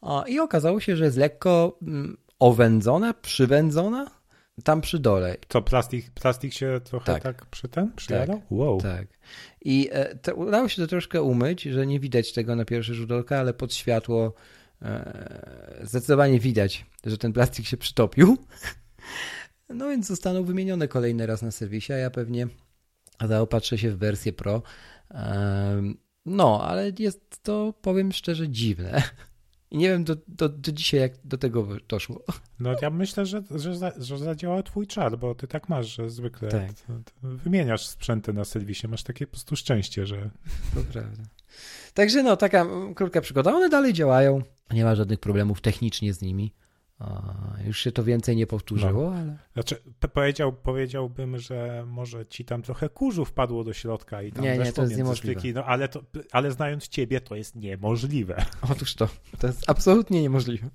o, 0.00 0.24
i 0.24 0.38
okazało 0.38 0.80
się, 0.80 0.96
że 0.96 1.04
jest 1.04 1.16
lekko 1.16 1.78
mm, 1.82 2.16
owędzona, 2.38 3.14
przywędzona 3.14 4.21
tam 4.64 4.80
przy 4.80 4.98
dole. 4.98 5.36
To 5.48 5.62
plastik, 5.62 6.10
plastik 6.10 6.52
się 6.52 6.80
trochę 6.84 7.06
tak, 7.06 7.22
tak 7.22 7.46
przy 7.46 7.68
ten 7.68 7.92
przyjadał? 7.96 8.36
Tak, 8.36 8.46
wow. 8.50 8.80
tak. 8.80 9.06
I 9.64 9.88
e, 9.92 10.34
udało 10.34 10.68
się 10.68 10.82
to 10.82 10.88
troszkę 10.88 11.22
umyć, 11.22 11.62
że 11.62 11.86
nie 11.86 12.00
widać 12.00 12.32
tego 12.32 12.56
na 12.56 12.64
pierwszy 12.64 12.94
rzut 12.94 13.12
oka, 13.12 13.38
ale 13.38 13.54
pod 13.54 13.74
światło 13.74 14.34
e, 14.82 15.80
zdecydowanie 15.82 16.40
widać, 16.40 16.86
że 17.04 17.18
ten 17.18 17.32
plastik 17.32 17.66
się 17.66 17.76
przytopił. 17.76 18.36
No 19.68 19.88
więc 19.88 20.06
zostaną 20.06 20.44
wymienione 20.44 20.88
kolejny 20.88 21.26
raz 21.26 21.42
na 21.42 21.50
serwisie, 21.50 21.92
a 21.92 21.96
ja 21.96 22.10
pewnie 22.10 22.46
zaopatrzę 23.28 23.78
się 23.78 23.90
w 23.90 23.98
wersję 23.98 24.32
Pro. 24.32 24.62
E, 25.10 25.82
no, 26.26 26.60
ale 26.64 26.92
jest 26.98 27.42
to, 27.42 27.74
powiem 27.82 28.12
szczerze, 28.12 28.48
dziwne. 28.48 29.02
I 29.72 29.78
nie 29.78 29.88
wiem 29.88 30.04
do, 30.04 30.16
do, 30.28 30.48
do 30.48 30.72
dzisiaj, 30.72 31.00
jak 31.00 31.12
do 31.24 31.38
tego 31.38 31.66
doszło. 31.88 32.22
No 32.60 32.74
ja 32.82 32.90
myślę, 32.90 33.26
że, 33.26 33.42
że, 33.50 33.92
że 33.98 34.18
zadziała 34.18 34.62
twój 34.62 34.86
czar, 34.86 35.18
bo 35.18 35.34
ty 35.34 35.46
tak 35.46 35.68
masz, 35.68 35.96
że 35.96 36.10
zwykle 36.10 36.48
tak. 36.48 36.70
wymieniasz 37.22 37.86
sprzęty 37.86 38.32
na 38.32 38.44
serwisie, 38.44 38.88
masz 38.88 39.02
takie 39.02 39.26
po 39.26 39.30
prostu 39.30 39.56
szczęście, 39.56 40.06
że... 40.06 40.30
To 40.74 40.80
prawda. 40.92 41.22
Także 41.94 42.22
no, 42.22 42.36
taka 42.36 42.66
krótka 42.94 43.20
przygoda. 43.20 43.54
One 43.54 43.68
dalej 43.68 43.92
działają. 43.92 44.42
Nie 44.70 44.84
ma 44.84 44.94
żadnych 44.94 45.20
problemów 45.20 45.60
technicznie 45.60 46.14
z 46.14 46.22
nimi. 46.22 46.52
Już 47.66 47.80
się 47.80 47.92
to 47.92 48.04
więcej 48.04 48.36
nie 48.36 48.46
powtórzyło, 48.46 49.10
no. 49.10 49.16
ale... 49.16 49.38
Znaczy, 49.52 49.76
powiedział, 50.12 50.52
powiedziałbym, 50.52 51.38
że 51.38 51.84
może 51.86 52.26
ci 52.26 52.44
tam 52.44 52.62
trochę 52.62 52.88
kurzu 52.88 53.24
wpadło 53.24 53.64
do 53.64 53.72
środka 53.72 54.22
i 54.22 54.32
tam 54.32 54.44
nie, 54.44 54.58
nie, 54.58 54.72
to 54.72 54.82
jest 54.82 54.96
niemożliwe. 54.96 55.40
Styki, 55.40 55.54
no 55.54 55.64
ale, 55.64 55.88
to, 55.88 56.02
ale 56.32 56.50
znając 56.50 56.88
ciebie, 56.88 57.20
to 57.20 57.36
jest 57.36 57.56
niemożliwe. 57.56 58.44
Otóż 58.72 58.94
to, 58.94 59.08
to 59.38 59.46
jest 59.46 59.70
absolutnie 59.70 60.22
niemożliwe. 60.22 60.70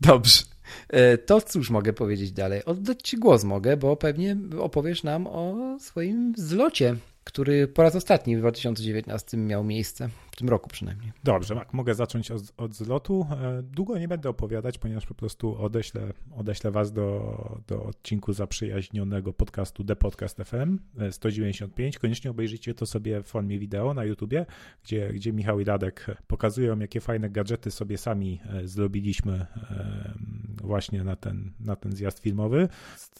Dobrze. 0.00 0.42
E, 0.88 1.18
to 1.18 1.40
cóż 1.40 1.70
mogę 1.70 1.92
powiedzieć 1.92 2.32
dalej? 2.32 2.64
Oddać 2.64 3.02
ci 3.02 3.18
głos 3.18 3.44
mogę, 3.44 3.76
bo 3.76 3.96
pewnie 3.96 4.36
opowiesz 4.60 5.02
nam 5.02 5.26
o 5.26 5.76
swoim 5.80 6.34
zlocie 6.36 6.96
który 7.24 7.68
po 7.68 7.82
raz 7.82 7.96
ostatni 7.96 8.36
w 8.36 8.38
2019 8.38 9.36
miał 9.36 9.64
miejsce, 9.64 10.08
w 10.34 10.36
tym 10.36 10.48
roku 10.48 10.70
przynajmniej. 10.70 11.12
Dobrze, 11.24 11.54
Mak, 11.54 11.72
mogę 11.74 11.94
zacząć 11.94 12.30
od, 12.30 12.42
od 12.56 12.74
zlotu. 12.74 13.26
E, 13.30 13.62
długo 13.62 13.98
nie 13.98 14.08
będę 14.08 14.28
opowiadać, 14.28 14.78
ponieważ 14.78 15.06
po 15.06 15.14
prostu 15.14 15.62
odeślę, 15.62 16.12
odeślę 16.36 16.70
Was 16.70 16.92
do, 16.92 17.60
do 17.66 17.84
odcinku 17.84 18.32
zaprzyjaźnionego 18.32 19.32
podcastu 19.32 19.84
The 19.84 19.96
Podcast 19.96 20.38
FM 20.44 20.78
195. 21.10 21.98
Koniecznie 21.98 22.30
obejrzyjcie 22.30 22.74
to 22.74 22.86
sobie 22.86 23.22
w 23.22 23.26
formie 23.26 23.58
wideo 23.58 23.94
na 23.94 24.04
YouTubie, 24.04 24.46
gdzie, 24.84 25.08
gdzie 25.08 25.32
Michał 25.32 25.60
i 25.60 25.64
Radek 25.64 26.06
pokazują, 26.26 26.78
jakie 26.78 27.00
fajne 27.00 27.30
gadżety 27.30 27.70
sobie 27.70 27.98
sami 27.98 28.40
e, 28.46 28.68
zrobiliśmy 28.68 29.32
e, 29.34 30.14
właśnie 30.62 31.04
na 31.04 31.16
ten, 31.16 31.52
na 31.60 31.76
ten 31.76 31.92
zjazd 31.92 32.18
filmowy. 32.18 32.68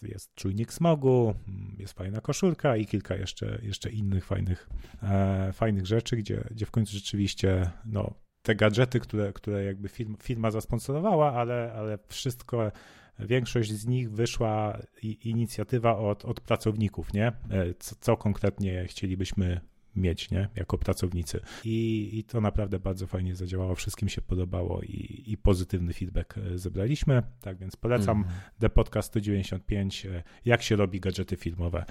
Jest 0.03 0.35
czujnik 0.35 0.73
smogu, 0.73 1.35
jest 1.79 1.93
fajna 1.93 2.21
koszulka 2.21 2.77
i 2.77 2.87
kilka 2.87 3.17
jeszcze, 3.17 3.59
jeszcze 3.63 3.91
innych 3.91 4.27
fajnych, 4.27 4.69
e, 5.03 5.53
fajnych 5.53 5.87
rzeczy, 5.87 6.17
gdzie, 6.17 6.45
gdzie 6.51 6.67
w 6.67 6.71
końcu 6.71 6.93
rzeczywiście 7.05 7.71
no, 7.87 8.15
te 8.43 8.55
gadżety, 8.55 9.01
które, 9.01 9.33
które 9.33 9.65
jakby 9.65 9.89
film, 9.89 10.17
firma 10.23 10.51
zasponsorowała, 10.51 11.33
ale, 11.33 11.73
ale 11.77 11.99
wszystko, 12.09 12.73
większość 13.19 13.73
z 13.73 13.87
nich 13.87 14.11
wyszła 14.11 14.79
i, 15.03 15.29
inicjatywa 15.31 15.99
od, 15.99 16.25
od 16.25 16.41
pracowników, 16.41 17.13
nie? 17.13 17.27
E, 17.27 17.33
co, 17.79 17.97
co 18.01 18.17
konkretnie 18.17 18.85
chcielibyśmy 18.87 19.61
mieć, 19.97 20.31
nie? 20.31 20.49
Jako 20.57 20.79
pracownicy. 20.79 21.41
I, 21.65 22.11
I 22.13 22.25
to 22.25 22.41
naprawdę 22.41 22.79
bardzo 22.79 23.07
fajnie 23.07 23.35
zadziałało, 23.35 23.75
wszystkim 23.75 24.09
się 24.09 24.23
podobało 24.23 24.83
i, 24.83 25.23
i 25.27 25.39
pozytywny 25.39 25.93
feedback 25.93 26.39
e, 26.39 26.59
zebraliśmy. 26.59 27.23
Tak 27.41 27.59
więc 27.59 27.77
polecam 27.77 28.17
mm. 28.17 28.31
The 28.59 28.71
Podcast 28.71 29.09
195, 29.09 30.07
e, 30.07 30.23
jak 30.45 30.63
się 30.63 30.77
robi 30.77 31.01
gadżety 31.01 31.37
filmowe. 31.37 31.85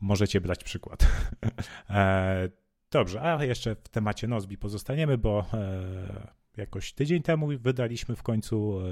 Możecie 0.00 0.40
brać 0.40 0.64
przykład. 0.64 1.06
dobrze, 2.96 3.22
a 3.22 3.44
jeszcze 3.44 3.74
w 3.74 3.88
temacie 3.88 4.28
Nozbi 4.28 4.58
pozostaniemy, 4.58 5.18
bo 5.18 5.44
e, 5.54 6.32
jakoś 6.56 6.92
tydzień 6.92 7.22
temu 7.22 7.48
wydaliśmy 7.58 8.16
w 8.16 8.22
końcu 8.22 8.80
e, 8.80 8.84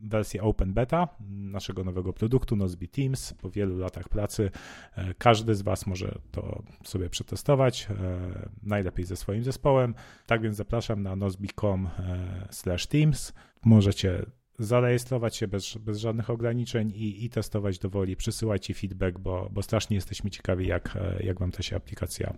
wersję 0.00 0.42
Open 0.42 0.72
Beta 0.72 1.08
naszego 1.30 1.84
nowego 1.84 2.12
produktu 2.12 2.56
Nozbe 2.56 2.86
Teams. 2.86 3.34
Po 3.34 3.50
wielu 3.50 3.78
latach 3.78 4.08
pracy 4.08 4.50
e, 4.96 5.14
każdy 5.14 5.54
z 5.54 5.62
Was 5.62 5.86
może 5.86 6.18
to 6.30 6.62
sobie 6.84 7.10
przetestować, 7.10 7.88
najlepiej 8.62 9.04
ze 9.04 9.16
swoim 9.16 9.44
zespołem. 9.44 9.94
Tak 10.26 10.42
więc 10.42 10.56
zapraszam 10.56 11.02
na 11.02 11.16
nozbe.com/teams. 11.16 13.32
Możecie 13.64 14.26
zarejestrować 14.58 15.36
się 15.36 15.48
bez, 15.48 15.76
bez 15.76 15.98
żadnych 15.98 16.30
ograniczeń 16.30 16.90
i, 16.90 17.24
i 17.24 17.30
testować 17.30 17.78
do 17.78 17.90
woli. 17.90 18.16
Przysyłajcie 18.16 18.74
feedback, 18.74 19.18
bo, 19.18 19.48
bo 19.52 19.62
strasznie 19.62 19.94
jesteśmy 19.94 20.30
ciekawi, 20.30 20.66
jak, 20.66 20.98
jak 21.20 21.40
Wam 21.40 21.50
ta 21.50 21.62
się 21.62 21.76
aplikacja 21.76 22.34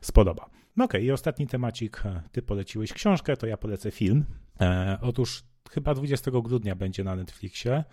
spodoba. 0.00 0.50
No 0.76 0.84
okej, 0.84 1.00
okay, 1.00 1.06
i 1.06 1.12
ostatni 1.12 1.46
temacik. 1.46 2.02
Ty 2.32 2.42
poleciłeś 2.42 2.92
książkę, 2.92 3.36
to 3.36 3.46
ja 3.46 3.56
polecę 3.56 3.90
film. 3.90 4.24
E, 4.60 4.98
otóż 5.02 5.44
chyba 5.70 5.94
20 5.94 6.30
grudnia 6.30 6.76
będzie 6.76 7.04
na 7.04 7.16
Netflixie, 7.16 7.84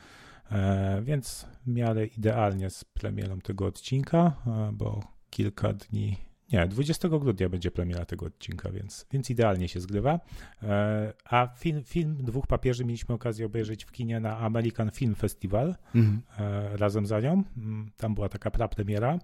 e, 0.51 1.01
więc 1.03 1.48
w 1.65 1.67
miarę 1.67 2.05
idealnie 2.05 2.69
z 2.69 2.84
premierą 2.84 3.39
tego 3.39 3.65
odcinka, 3.65 4.36
e, 4.48 4.72
bo 4.74 5.00
kilka 5.29 5.74
dni 5.74 6.26
Nie, 6.54 6.68
20 6.68 7.10
grudnia 7.10 7.50
będzie 7.50 7.72
premiera 7.72 8.06
tego 8.06 8.25
odcinka, 8.25 8.72
więc, 8.72 9.06
więc 9.12 9.30
idealnie 9.30 9.68
się 9.68 9.80
zgrywa. 9.80 10.20
E, 10.63 11.13
a 11.25 11.48
film, 11.58 11.84
film 11.84 12.18
Dwóch 12.18 12.48
Papieży 12.48 12.86
mieliśmy 12.86 13.16
okazję 13.16 13.46
obejrzeć 13.46 13.86
w 13.86 13.92
kinie 13.92 14.20
na 14.20 14.38
American 14.38 14.92
Film 14.92 15.16
Festival 15.16 15.75
mhm. 15.96 16.22
e, 16.39 16.77
razem 16.77 17.06
za 17.06 17.20
nią. 17.20 17.44
Mm, 17.58 17.92
tam 17.98 18.16
była 18.16 18.30
taka 18.30 18.51
prapremiera. 18.51 19.20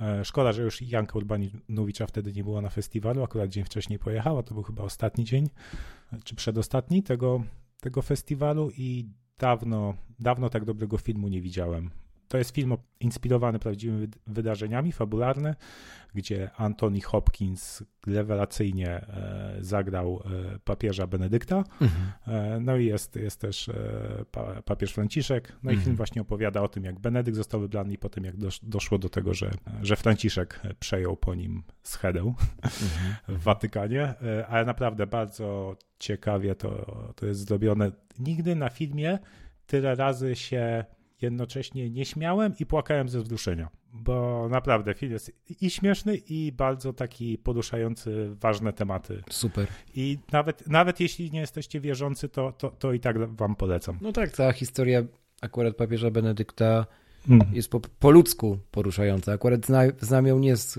E, 0.00 0.24
szkoda, 0.24 0.52
że 0.52 0.62
już 0.62 0.82
Janka 0.82 1.18
Urbanowicza 1.18 2.06
wtedy 2.06 2.32
nie 2.32 2.44
było 2.44 2.60
na 2.60 2.70
festiwalu, 2.70 3.22
akurat 3.22 3.50
dzień 3.50 3.64
wcześniej 3.64 3.98
pojechała, 3.98 4.42
to 4.42 4.54
był 4.54 4.62
chyba 4.62 4.82
ostatni 4.82 5.24
dzień, 5.24 5.48
czy 6.24 6.34
przedostatni 6.34 7.02
tego, 7.02 7.42
tego 7.80 8.02
festiwalu 8.02 8.70
i 8.78 9.08
dawno, 9.38 9.94
dawno 10.20 10.50
tak 10.50 10.64
dobrego 10.64 10.98
filmu 10.98 11.28
nie 11.28 11.40
widziałem. 11.40 11.90
To 12.28 12.38
jest 12.38 12.54
film 12.54 12.76
inspirowany 13.00 13.58
prawdziwymi 13.58 14.08
wydarzeniami, 14.26 14.92
fabularny, 14.92 15.54
gdzie 16.14 16.50
Anthony 16.56 17.00
Hopkins 17.00 17.84
rewelacyjnie 18.06 18.88
e, 18.90 19.56
zagrał 19.60 20.22
e, 20.24 20.58
papieża 20.58 21.06
Benedykta. 21.06 21.64
Mhm. 21.80 22.12
E, 22.26 22.60
no 22.60 22.76
i 22.76 22.86
jest, 22.86 23.16
jest 23.16 23.40
też 23.40 23.70
papież 24.64 24.92
Franciszek. 24.92 25.52
No 25.62 25.70
i 25.70 25.74
mhm. 25.74 25.84
film 25.84 25.96
właśnie 25.96 26.22
opowiada 26.22 26.62
o 26.62 26.68
tym, 26.68 26.84
jak 26.84 27.00
Benedykt 27.00 27.36
został 27.36 27.60
wybrany 27.60 27.92
i 27.94 27.98
potem 27.98 28.24
jak 28.24 28.34
doszło 28.62 28.98
do 28.98 29.08
tego, 29.08 29.34
że, 29.34 29.50
że 29.82 29.96
Franciszek 29.96 30.60
przejął 30.80 31.16
po 31.16 31.34
nim 31.34 31.62
schedę 31.82 32.20
mhm. 32.20 33.14
w 33.38 33.42
Watykanie. 33.42 34.14
Ale 34.48 34.64
naprawdę 34.64 35.06
bardzo 35.06 35.76
ciekawie 35.98 36.54
to, 36.54 37.12
to 37.16 37.26
jest 37.26 37.48
zrobione. 37.48 37.90
Nigdy 38.18 38.56
na 38.56 38.68
filmie 38.68 39.18
tyle 39.66 39.94
razy 39.94 40.36
się 40.36 40.84
jednocześnie 41.24 41.90
nie 41.90 42.04
śmiałem 42.04 42.52
i 42.60 42.66
płakałem 42.66 43.08
ze 43.08 43.20
wzruszenia, 43.20 43.68
bo 43.92 44.48
naprawdę 44.50 44.94
film 44.94 45.12
jest 45.12 45.32
i 45.60 45.70
śmieszny, 45.70 46.16
i 46.16 46.52
bardzo 46.52 46.92
taki 46.92 47.38
poruszający 47.38 48.30
ważne 48.40 48.72
tematy. 48.72 49.22
Super. 49.30 49.66
I 49.94 50.18
nawet, 50.32 50.68
nawet 50.68 51.00
jeśli 51.00 51.30
nie 51.30 51.40
jesteście 51.40 51.80
wierzący, 51.80 52.28
to, 52.28 52.52
to, 52.52 52.70
to 52.70 52.92
i 52.92 53.00
tak 53.00 53.18
wam 53.36 53.56
polecam. 53.56 53.98
No 54.00 54.12
tak, 54.12 54.30
cała 54.30 54.52
historia 54.52 55.02
akurat 55.40 55.76
papieża 55.76 56.10
Benedykta 56.10 56.86
hmm. 57.28 57.54
jest 57.54 57.70
po, 57.70 57.80
po 57.80 58.10
ludzku 58.10 58.58
poruszająca. 58.70 59.32
Akurat 59.32 59.66
zna, 59.66 59.82
znam 60.00 60.26
ją 60.26 60.38
nie 60.38 60.56
z, 60.56 60.72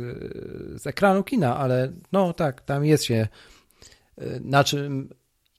z 0.81 0.87
ekranu 0.87 1.23
kina, 1.23 1.57
ale 1.57 1.91
no 2.11 2.33
tak, 2.33 2.61
tam 2.61 2.85
jest 2.85 3.03
się 3.03 3.27
e, 4.17 4.39
na 4.39 4.63
czym 4.63 5.09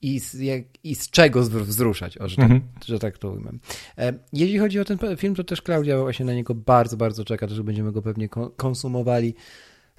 i 0.01 0.19
z, 0.19 0.33
jak, 0.33 0.63
i 0.83 0.95
z 0.95 1.09
czego 1.09 1.41
wzruszać, 1.41 2.17
o, 2.17 2.27
że, 2.27 2.35
tak, 2.35 2.51
mhm. 2.51 2.61
że 2.85 2.99
tak 2.99 3.17
to 3.17 3.31
ujmę. 3.31 3.51
E, 3.97 4.13
jeśli 4.33 4.57
chodzi 4.57 4.79
o 4.79 4.85
ten 4.85 4.97
film, 5.17 5.35
to 5.35 5.43
też 5.43 5.61
Klaudia 5.61 5.99
właśnie 5.99 6.25
na 6.25 6.33
niego 6.33 6.55
bardzo, 6.55 6.97
bardzo 6.97 7.25
czeka, 7.25 7.47
że 7.47 7.63
będziemy 7.63 7.91
go 7.91 8.01
pewnie 8.01 8.29
konsumowali 8.57 9.35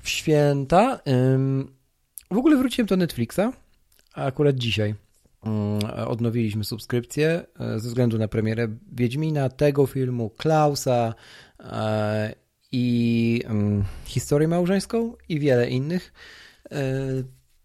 w 0.02 0.08
święta. 0.08 1.00
W 2.30 2.36
ogóle 2.38 2.56
wróciłem 2.56 2.86
do 2.86 2.96
Netflixa, 2.96 3.40
a 4.14 4.24
akurat 4.24 4.56
dzisiaj 4.56 4.94
mm, 5.44 5.78
odnowiliśmy 6.06 6.64
subskrypcję 6.64 7.46
e, 7.60 7.80
ze 7.80 7.88
względu 7.88 8.18
na 8.18 8.28
premierę 8.28 8.68
Wiedźmina, 8.92 9.48
tego 9.48 9.86
filmu, 9.86 10.30
Klausa 10.30 11.14
e, 11.60 12.34
i 12.72 13.42
historię 14.04 14.48
małżeńską 14.48 15.14
i 15.28 15.40
wiele 15.40 15.70
innych 15.70 16.12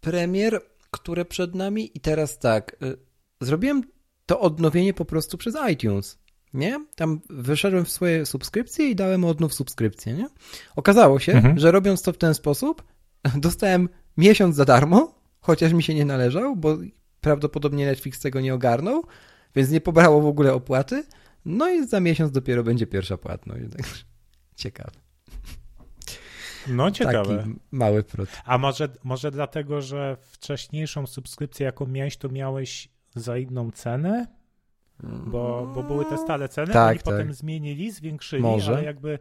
premier 0.01 0.61
które 0.93 1.25
przed 1.25 1.55
nami 1.55 1.91
i 1.97 1.99
teraz 1.99 2.39
tak, 2.39 2.75
y, 2.83 2.97
zrobiłem 3.41 3.83
to 4.25 4.39
odnowienie 4.39 4.93
po 4.93 5.05
prostu 5.05 5.37
przez 5.37 5.55
iTunes, 5.71 6.19
nie? 6.53 6.85
Tam 6.95 7.21
wyszedłem 7.29 7.85
w 7.85 7.89
swoje 7.89 8.25
subskrypcje 8.25 8.89
i 8.89 8.95
dałem 8.95 9.25
odnów 9.25 9.53
subskrypcję, 9.53 10.13
nie? 10.13 10.27
Okazało 10.75 11.19
się, 11.19 11.31
mhm. 11.31 11.59
że 11.59 11.71
robiąc 11.71 12.01
to 12.01 12.13
w 12.13 12.17
ten 12.17 12.33
sposób, 12.33 12.83
dostałem 13.35 13.89
miesiąc 14.17 14.55
za 14.55 14.65
darmo, 14.65 15.15
chociaż 15.39 15.73
mi 15.73 15.83
się 15.83 15.93
nie 15.93 16.05
należał, 16.05 16.55
bo 16.55 16.77
prawdopodobnie 17.21 17.85
Netflix 17.85 18.19
tego 18.19 18.41
nie 18.41 18.53
ogarnął, 18.53 19.03
więc 19.55 19.69
nie 19.69 19.81
pobrało 19.81 20.21
w 20.21 20.25
ogóle 20.25 20.53
opłaty. 20.53 21.03
No 21.45 21.69
i 21.69 21.87
za 21.87 21.99
miesiąc 21.99 22.31
dopiero 22.31 22.63
będzie 22.63 22.87
pierwsza 22.87 23.17
płatność. 23.17 23.63
Ciekawe. 24.55 24.91
No 26.67 26.91
ciekawe. 26.91 27.37
Taki 27.37 27.55
mały 27.71 28.03
prot. 28.03 28.29
A 28.45 28.57
może, 28.57 28.89
może 29.03 29.31
dlatego, 29.31 29.81
że 29.81 30.17
wcześniejszą 30.21 31.07
subskrypcję, 31.07 31.65
jaką 31.65 31.87
miałeś, 31.87 32.17
to 32.17 32.29
miałeś 32.29 32.89
za 33.15 33.37
inną 33.37 33.71
cenę? 33.71 34.27
Bo, 35.03 35.71
bo 35.75 35.83
były 35.83 36.05
te 36.05 36.17
stale 36.17 36.49
ceny, 36.49 36.73
tak, 36.73 36.89
oni 36.89 36.97
tak. 36.97 37.03
potem 37.05 37.33
zmienili, 37.33 37.91
zwiększyli, 37.91 38.41
Może. 38.41 38.71
ale 38.71 38.83
jakby 38.83 39.19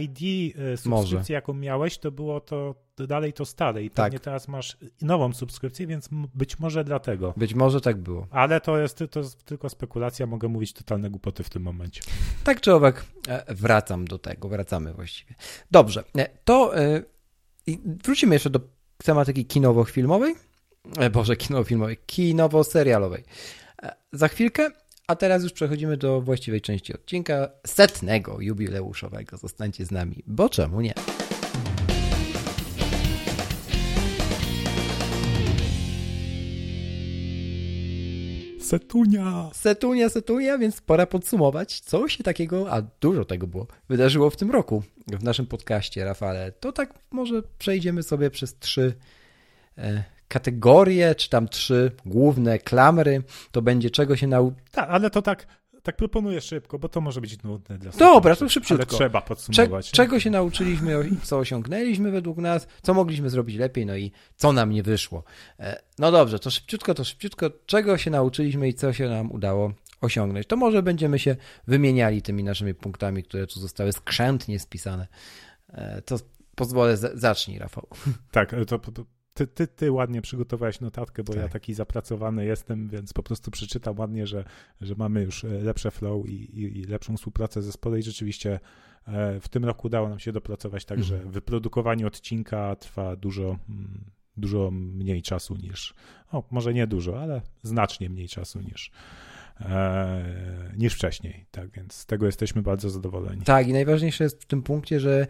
ID 0.00 0.54
subskrypcji, 0.76 1.32
jaką 1.32 1.54
miałeś, 1.54 1.98
to 1.98 2.10
było 2.10 2.40
to 2.40 2.74
dalej 3.06 3.32
to 3.32 3.44
stale 3.44 3.84
i 3.84 3.90
tak. 3.90 4.06
pewnie 4.06 4.18
teraz 4.18 4.48
masz 4.48 4.76
nową 5.02 5.32
subskrypcję, 5.32 5.86
więc 5.86 6.08
być 6.34 6.58
może 6.58 6.84
dlatego. 6.84 7.34
Być 7.36 7.54
może 7.54 7.80
tak 7.80 7.96
było. 7.96 8.26
Ale 8.30 8.60
to 8.60 8.78
jest, 8.78 9.04
to 9.10 9.20
jest 9.20 9.44
tylko 9.44 9.68
spekulacja, 9.68 10.26
mogę 10.26 10.48
mówić 10.48 10.72
totalne 10.72 11.10
głupoty 11.10 11.42
w 11.42 11.50
tym 11.50 11.62
momencie. 11.62 12.02
Tak 12.44 12.60
czy 12.60 12.74
owak, 12.74 13.04
e, 13.28 13.54
wracam 13.54 14.04
do 14.04 14.18
tego, 14.18 14.48
wracamy 14.48 14.92
właściwie. 14.92 15.34
Dobrze, 15.70 16.04
e, 16.18 16.28
to 16.44 16.72
wrócimy 18.04 18.34
jeszcze 18.34 18.50
do 18.50 18.60
tematyki 19.04 19.46
kinowo-filmowej, 19.46 20.34
Boże, 21.12 21.36
kinowo-filmowej, 21.36 21.96
kinowo-serialowej. 22.06 23.24
Za 24.12 24.28
chwilkę 24.28 24.70
a 25.06 25.16
teraz 25.16 25.42
już 25.42 25.52
przechodzimy 25.52 25.96
do 25.96 26.20
właściwej 26.20 26.60
części 26.60 26.94
odcinka 26.94 27.48
setnego 27.66 28.40
jubileuszowego. 28.40 29.36
Zostańcie 29.36 29.86
z 29.86 29.90
nami, 29.90 30.22
bo 30.26 30.48
czemu 30.48 30.80
nie? 30.80 30.94
Setunia. 38.72 39.50
Setunia, 39.52 40.08
setunia, 40.08 40.58
więc 40.58 40.80
pora 40.80 41.06
podsumować, 41.06 41.80
co 41.80 42.08
się 42.08 42.24
takiego, 42.24 42.72
a 42.72 42.82
dużo 43.00 43.24
tego 43.24 43.46
było, 43.46 43.66
wydarzyło 43.88 44.30
w 44.30 44.36
tym 44.36 44.50
roku 44.50 44.82
w 45.06 45.24
naszym 45.24 45.46
podcaście, 45.46 46.04
Rafale. 46.04 46.52
To 46.52 46.72
tak 46.72 46.94
może 47.10 47.42
przejdziemy 47.58 48.02
sobie 48.02 48.30
przez 48.30 48.58
trzy 48.58 48.94
e, 49.78 50.04
kategorie, 50.28 51.14
czy 51.14 51.30
tam 51.30 51.48
trzy 51.48 51.92
główne 52.06 52.58
klamry, 52.58 53.22
to 53.50 53.62
będzie 53.62 53.90
czego 53.90 54.16
się 54.16 54.26
nauczyć. 54.26 54.58
Tak, 54.70 54.88
ale 54.90 55.10
to 55.10 55.22
tak, 55.22 55.46
tak 55.82 55.96
proponuję 55.96 56.40
szybko, 56.40 56.78
bo 56.78 56.88
to 56.88 57.00
może 57.00 57.20
być 57.20 57.42
nudne 57.42 57.78
dla 57.78 57.92
Dobra, 57.92 58.36
to 58.36 58.48
szybciutko. 58.48 58.86
Ale 58.88 58.98
trzeba 58.98 59.20
podsumować. 59.20 59.90
Cze 59.90 59.96
czego 59.96 60.20
się 60.20 60.30
nauczyliśmy, 60.30 61.10
co 61.22 61.38
osiągnęliśmy 61.38 62.10
według 62.10 62.38
nas, 62.38 62.66
co 62.82 62.94
mogliśmy 62.94 63.30
zrobić 63.30 63.56
lepiej, 63.56 63.86
no 63.86 63.96
i 63.96 64.12
co 64.36 64.52
nam 64.52 64.70
nie 64.70 64.82
wyszło. 64.82 65.24
E, 65.58 65.82
no 65.98 66.12
dobrze, 66.12 66.38
to 66.38 66.50
szybciutko, 66.50 66.94
to 66.94 67.04
szybciutko, 67.04 67.50
czego 67.66 67.98
się 67.98 68.10
nauczyliśmy 68.10 68.68
i 68.68 68.74
co 68.74 68.92
się 68.92 69.08
nam 69.08 69.32
udało 69.32 69.72
osiągnąć. 70.00 70.46
To 70.46 70.56
może 70.56 70.82
będziemy 70.82 71.18
się 71.18 71.36
wymieniali 71.66 72.22
tymi 72.22 72.44
naszymi 72.44 72.74
punktami, 72.74 73.22
które 73.22 73.46
tu 73.46 73.60
zostały 73.60 73.92
skrzętnie 73.92 74.58
spisane. 74.58 75.06
E, 75.68 76.02
to 76.02 76.16
pozwolę, 76.54 76.96
zacznij, 76.96 77.58
Rafał. 77.58 77.86
Tak, 78.30 78.54
to, 78.66 78.78
to 78.78 79.04
ty, 79.34 79.46
ty, 79.46 79.66
ty 79.66 79.92
ładnie 79.92 80.22
przygotowałeś 80.22 80.80
notatkę, 80.80 81.24
bo 81.24 81.32
tak. 81.32 81.42
ja 81.42 81.48
taki 81.48 81.74
zapracowany 81.74 82.44
jestem, 82.46 82.88
więc 82.88 83.12
po 83.12 83.22
prostu 83.22 83.50
przeczytam 83.50 83.98
ładnie, 83.98 84.26
że, 84.26 84.44
że 84.80 84.94
mamy 84.94 85.22
już 85.22 85.44
e, 85.44 85.48
lepsze 85.48 85.90
flow 85.90 86.28
i, 86.28 86.32
i, 86.32 86.78
i 86.80 86.84
lepszą 86.84 87.16
współpracę 87.16 87.62
zespołu 87.62 87.96
i 87.96 88.02
rzeczywiście 88.02 88.60
e, 89.06 89.40
w 89.40 89.48
tym 89.48 89.64
roku 89.64 89.86
udało 89.86 90.08
nam 90.08 90.18
się 90.18 90.32
dopracować 90.32 90.84
tak, 90.84 91.04
że 91.04 91.14
mhm. 91.14 91.32
wyprodukowanie 91.32 92.06
odcinka 92.06 92.76
trwa 92.76 93.16
dużo, 93.16 93.58
mm, 93.68 94.04
dużo 94.36 94.70
mniej 94.70 95.22
czasu 95.22 95.56
niż, 95.56 95.94
o 96.32 96.44
może 96.50 96.74
nie 96.74 96.86
dużo, 96.86 97.20
ale 97.20 97.42
znacznie 97.62 98.10
mniej 98.10 98.28
czasu 98.28 98.60
niż, 98.60 98.90
e, 99.60 100.72
niż 100.76 100.94
wcześniej. 100.94 101.46
Tak 101.50 101.70
więc 101.70 101.94
z 101.94 102.06
tego 102.06 102.26
jesteśmy 102.26 102.62
bardzo 102.62 102.90
zadowoleni. 102.90 103.42
Tak, 103.42 103.68
i 103.68 103.72
najważniejsze 103.72 104.24
jest 104.24 104.42
w 104.42 104.46
tym 104.46 104.62
punkcie, 104.62 105.00
że 105.00 105.26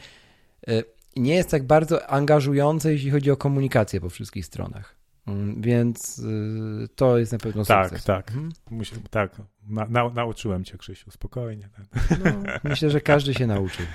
nie 1.16 1.34
jest 1.34 1.50
tak 1.50 1.66
bardzo 1.66 2.10
angażujące, 2.10 2.92
jeśli 2.92 3.10
chodzi 3.10 3.30
o 3.30 3.36
komunikację 3.36 4.00
po 4.00 4.10
wszystkich 4.10 4.46
stronach. 4.46 5.02
Mm, 5.26 5.62
więc 5.62 6.18
y, 6.18 6.88
to 6.94 7.18
jest 7.18 7.32
na 7.32 7.38
pewno 7.38 7.64
tak, 7.64 7.88
sukces. 7.88 8.04
Tak, 8.04 8.28
mhm. 8.28 8.52
Musi, 8.70 8.94
tak. 9.10 9.42
Na, 9.68 9.86
na, 9.88 10.08
nauczyłem 10.08 10.64
cię, 10.64 10.78
Krzysiu, 10.78 11.10
spokojnie. 11.10 11.68
No, 12.24 12.30
myślę, 12.64 12.90
że 12.90 13.00
każdy 13.00 13.34
się 13.34 13.46
nauczył 13.46 13.86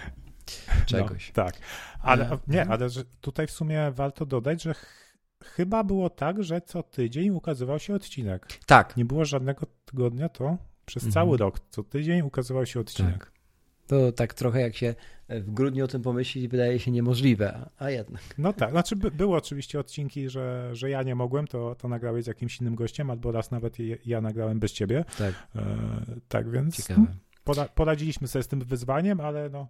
czegoś. 0.85 1.27
No, 1.37 1.43
tak, 1.43 1.57
ale 1.99 2.31
e, 2.31 2.37
nie, 2.47 2.61
mhm. 2.61 2.71
ale 2.71 2.89
tutaj 3.21 3.47
w 3.47 3.51
sumie 3.51 3.91
warto 3.91 4.25
dodać, 4.25 4.63
że 4.63 4.73
ch 4.73 5.07
chyba 5.43 5.83
było 5.83 6.09
tak, 6.09 6.43
że 6.43 6.61
co 6.61 6.83
tydzień 6.83 7.29
ukazywał 7.29 7.79
się 7.79 7.93
odcinek. 7.93 8.47
Tak. 8.65 8.97
Nie 8.97 9.05
było 9.05 9.25
żadnego 9.25 9.65
tygodnia, 9.85 10.29
to 10.29 10.57
przez 10.85 11.03
mhm. 11.03 11.13
cały 11.13 11.37
rok 11.37 11.59
co 11.69 11.83
tydzień 11.83 12.21
ukazywał 12.21 12.65
się 12.65 12.79
odcinek. 12.79 13.19
Tak. 13.19 13.36
To 13.87 14.11
tak 14.11 14.33
trochę 14.33 14.61
jak 14.61 14.75
się 14.75 14.95
w 15.29 15.51
grudniu 15.51 15.85
o 15.85 15.87
tym 15.87 16.01
pomyśleć, 16.01 16.47
wydaje 16.47 16.79
się 16.79 16.91
niemożliwe, 16.91 17.69
a 17.77 17.89
jednak. 17.89 18.21
No 18.37 18.53
tak, 18.53 18.71
znaczy 18.71 18.95
by, 18.95 19.11
były 19.11 19.35
oczywiście 19.35 19.79
odcinki, 19.79 20.29
że, 20.29 20.69
że 20.73 20.89
ja 20.89 21.03
nie 21.03 21.15
mogłem, 21.15 21.47
to, 21.47 21.75
to 21.75 21.87
nagrałeś 21.87 22.23
z 22.23 22.27
jakimś 22.27 22.61
innym 22.61 22.75
gościem, 22.75 23.09
albo 23.09 23.31
raz 23.31 23.51
nawet 23.51 23.79
ja, 23.79 23.95
ja 24.05 24.21
nagrałem 24.21 24.59
bez 24.59 24.71
ciebie. 24.71 25.05
Tak. 25.17 25.33
E, 25.55 25.65
tak 26.27 26.49
więc 26.49 26.75
Ciekawe. 26.75 27.07
Poda, 27.43 27.65
poradziliśmy 27.65 28.27
sobie 28.27 28.43
z 28.43 28.47
tym 28.47 28.61
wyzwaniem, 28.61 29.19
ale 29.19 29.49
no 29.49 29.67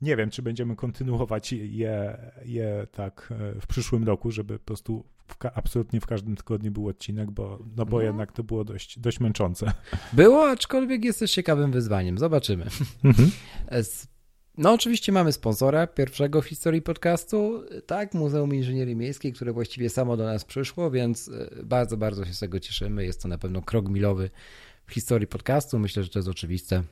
nie 0.00 0.16
wiem, 0.16 0.30
czy 0.30 0.42
będziemy 0.42 0.76
kontynuować 0.76 1.52
je, 1.52 2.18
je 2.44 2.86
tak 2.92 3.28
e, 3.30 3.60
w 3.60 3.66
przyszłym 3.66 4.04
roku, 4.04 4.30
żeby 4.30 4.58
po 4.58 4.64
prostu 4.64 5.04
w 5.26 5.36
absolutnie 5.54 6.00
w 6.00 6.06
każdym 6.06 6.36
tygodniu 6.36 6.70
był 6.70 6.88
odcinek, 6.88 7.30
bo, 7.30 7.58
no 7.76 7.86
bo 7.86 7.96
no. 7.96 8.02
jednak 8.02 8.32
to 8.32 8.42
było 8.42 8.64
dość, 8.64 8.98
dość 8.98 9.20
męczące. 9.20 9.72
Było, 10.12 10.50
aczkolwiek 10.50 11.04
jest 11.04 11.18
też 11.18 11.32
ciekawym 11.32 11.72
wyzwaniem. 11.72 12.18
Zobaczymy. 12.18 12.66
Mhm. 13.04 13.30
No, 14.58 14.72
oczywiście 14.72 15.12
mamy 15.12 15.32
sponsora 15.32 15.86
pierwszego 15.86 16.42
w 16.42 16.46
historii 16.46 16.82
podcastu, 16.82 17.62
tak, 17.86 18.14
Muzeum 18.14 18.54
Inżynierii 18.54 18.96
Miejskiej, 18.96 19.32
które 19.32 19.52
właściwie 19.52 19.90
samo 19.90 20.16
do 20.16 20.24
nas 20.24 20.44
przyszło, 20.44 20.90
więc 20.90 21.28
e, 21.28 21.64
bardzo, 21.64 21.96
bardzo 21.96 22.24
się 22.24 22.32
z 22.32 22.38
tego 22.38 22.60
cieszymy. 22.60 23.04
Jest 23.04 23.22
to 23.22 23.28
na 23.28 23.38
pewno 23.38 23.62
krok 23.62 23.88
milowy 23.88 24.30
w 24.86 24.92
historii 24.92 25.26
podcastu. 25.26 25.78
Myślę, 25.78 26.02
że 26.02 26.08
to 26.08 26.18
jest 26.18 26.28
oczywiste. 26.28 26.82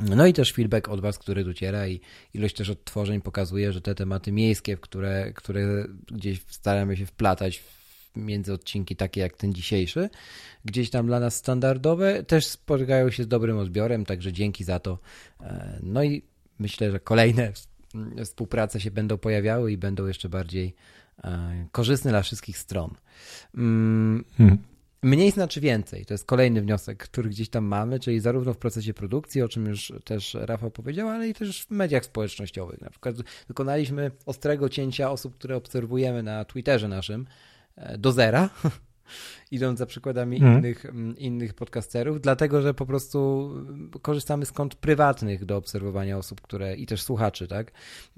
No 0.00 0.26
i 0.26 0.32
też 0.32 0.52
feedback 0.52 0.88
od 0.88 1.00
Was, 1.00 1.18
który 1.18 1.44
dociera 1.44 1.88
i 1.88 2.00
ilość 2.34 2.56
też 2.56 2.70
odtworzeń 2.70 3.20
pokazuje, 3.20 3.72
że 3.72 3.80
te 3.80 3.94
tematy 3.94 4.32
miejskie, 4.32 4.76
które, 4.76 5.32
które 5.32 5.84
gdzieś 6.06 6.40
staramy 6.46 6.96
się 6.96 7.06
wplatać 7.06 7.62
między 8.16 8.52
odcinki 8.52 8.96
takie 8.96 9.20
jak 9.20 9.36
ten 9.36 9.52
dzisiejszy, 9.52 10.10
gdzieś 10.64 10.90
tam 10.90 11.06
dla 11.06 11.20
nas 11.20 11.34
standardowe, 11.34 12.22
też 12.22 12.46
spotykają 12.46 13.10
się 13.10 13.22
z 13.22 13.28
dobrym 13.28 13.58
odbiorem, 13.58 14.04
także 14.04 14.32
dzięki 14.32 14.64
za 14.64 14.78
to. 14.78 14.98
E, 15.40 15.78
no 15.82 16.02
i 16.04 16.22
myślę, 16.58 16.90
że 16.90 17.00
kolejne 17.00 17.52
współprace 18.24 18.80
się 18.80 18.90
będą 18.90 19.18
pojawiały 19.18 19.72
i 19.72 19.78
będą 19.78 20.06
jeszcze 20.06 20.28
bardziej 20.28 20.74
e, 21.24 21.66
korzystne 21.72 22.10
dla 22.10 22.22
wszystkich 22.22 22.58
stron. 22.58 22.94
Mm, 23.54 24.24
hmm. 24.36 24.58
Mniej 25.02 25.30
znaczy 25.30 25.60
więcej. 25.60 26.06
To 26.06 26.14
jest 26.14 26.24
kolejny 26.24 26.62
wniosek, 26.62 26.98
który 26.98 27.30
gdzieś 27.30 27.48
tam 27.48 27.64
mamy, 27.64 28.00
czyli 28.00 28.20
zarówno 28.20 28.54
w 28.54 28.58
procesie 28.58 28.94
produkcji, 28.94 29.42
o 29.42 29.48
czym 29.48 29.66
już 29.66 29.92
też 30.04 30.36
Rafał 30.40 30.70
powiedział, 30.70 31.08
ale 31.08 31.28
i 31.28 31.34
też 31.34 31.62
w 31.64 31.70
mediach 31.70 32.04
społecznościowych. 32.04 32.80
Na 32.80 32.90
przykład 32.90 33.16
dokonaliśmy 33.48 34.10
ostrego 34.26 34.68
cięcia 34.68 35.10
osób, 35.10 35.34
które 35.34 35.56
obserwujemy 35.56 36.22
na 36.22 36.44
Twitterze 36.44 36.88
naszym 36.88 37.26
e, 37.76 37.98
do 37.98 38.12
zera, 38.12 38.50
idąc 39.50 39.78
za 39.78 39.86
przykładami 39.86 40.40
hmm. 40.40 40.58
innych, 40.58 40.86
innych 41.18 41.54
podcasterów, 41.54 42.20
dlatego 42.20 42.62
że 42.62 42.74
po 42.74 42.86
prostu 42.86 43.50
korzystamy 44.02 44.46
z 44.46 44.52
kont 44.52 44.74
prywatnych 44.74 45.44
do 45.44 45.56
obserwowania 45.56 46.18
osób, 46.18 46.40
które 46.40 46.76
i 46.76 46.86
też 46.86 47.02
słuchaczy, 47.02 47.48
tak, 47.48 47.72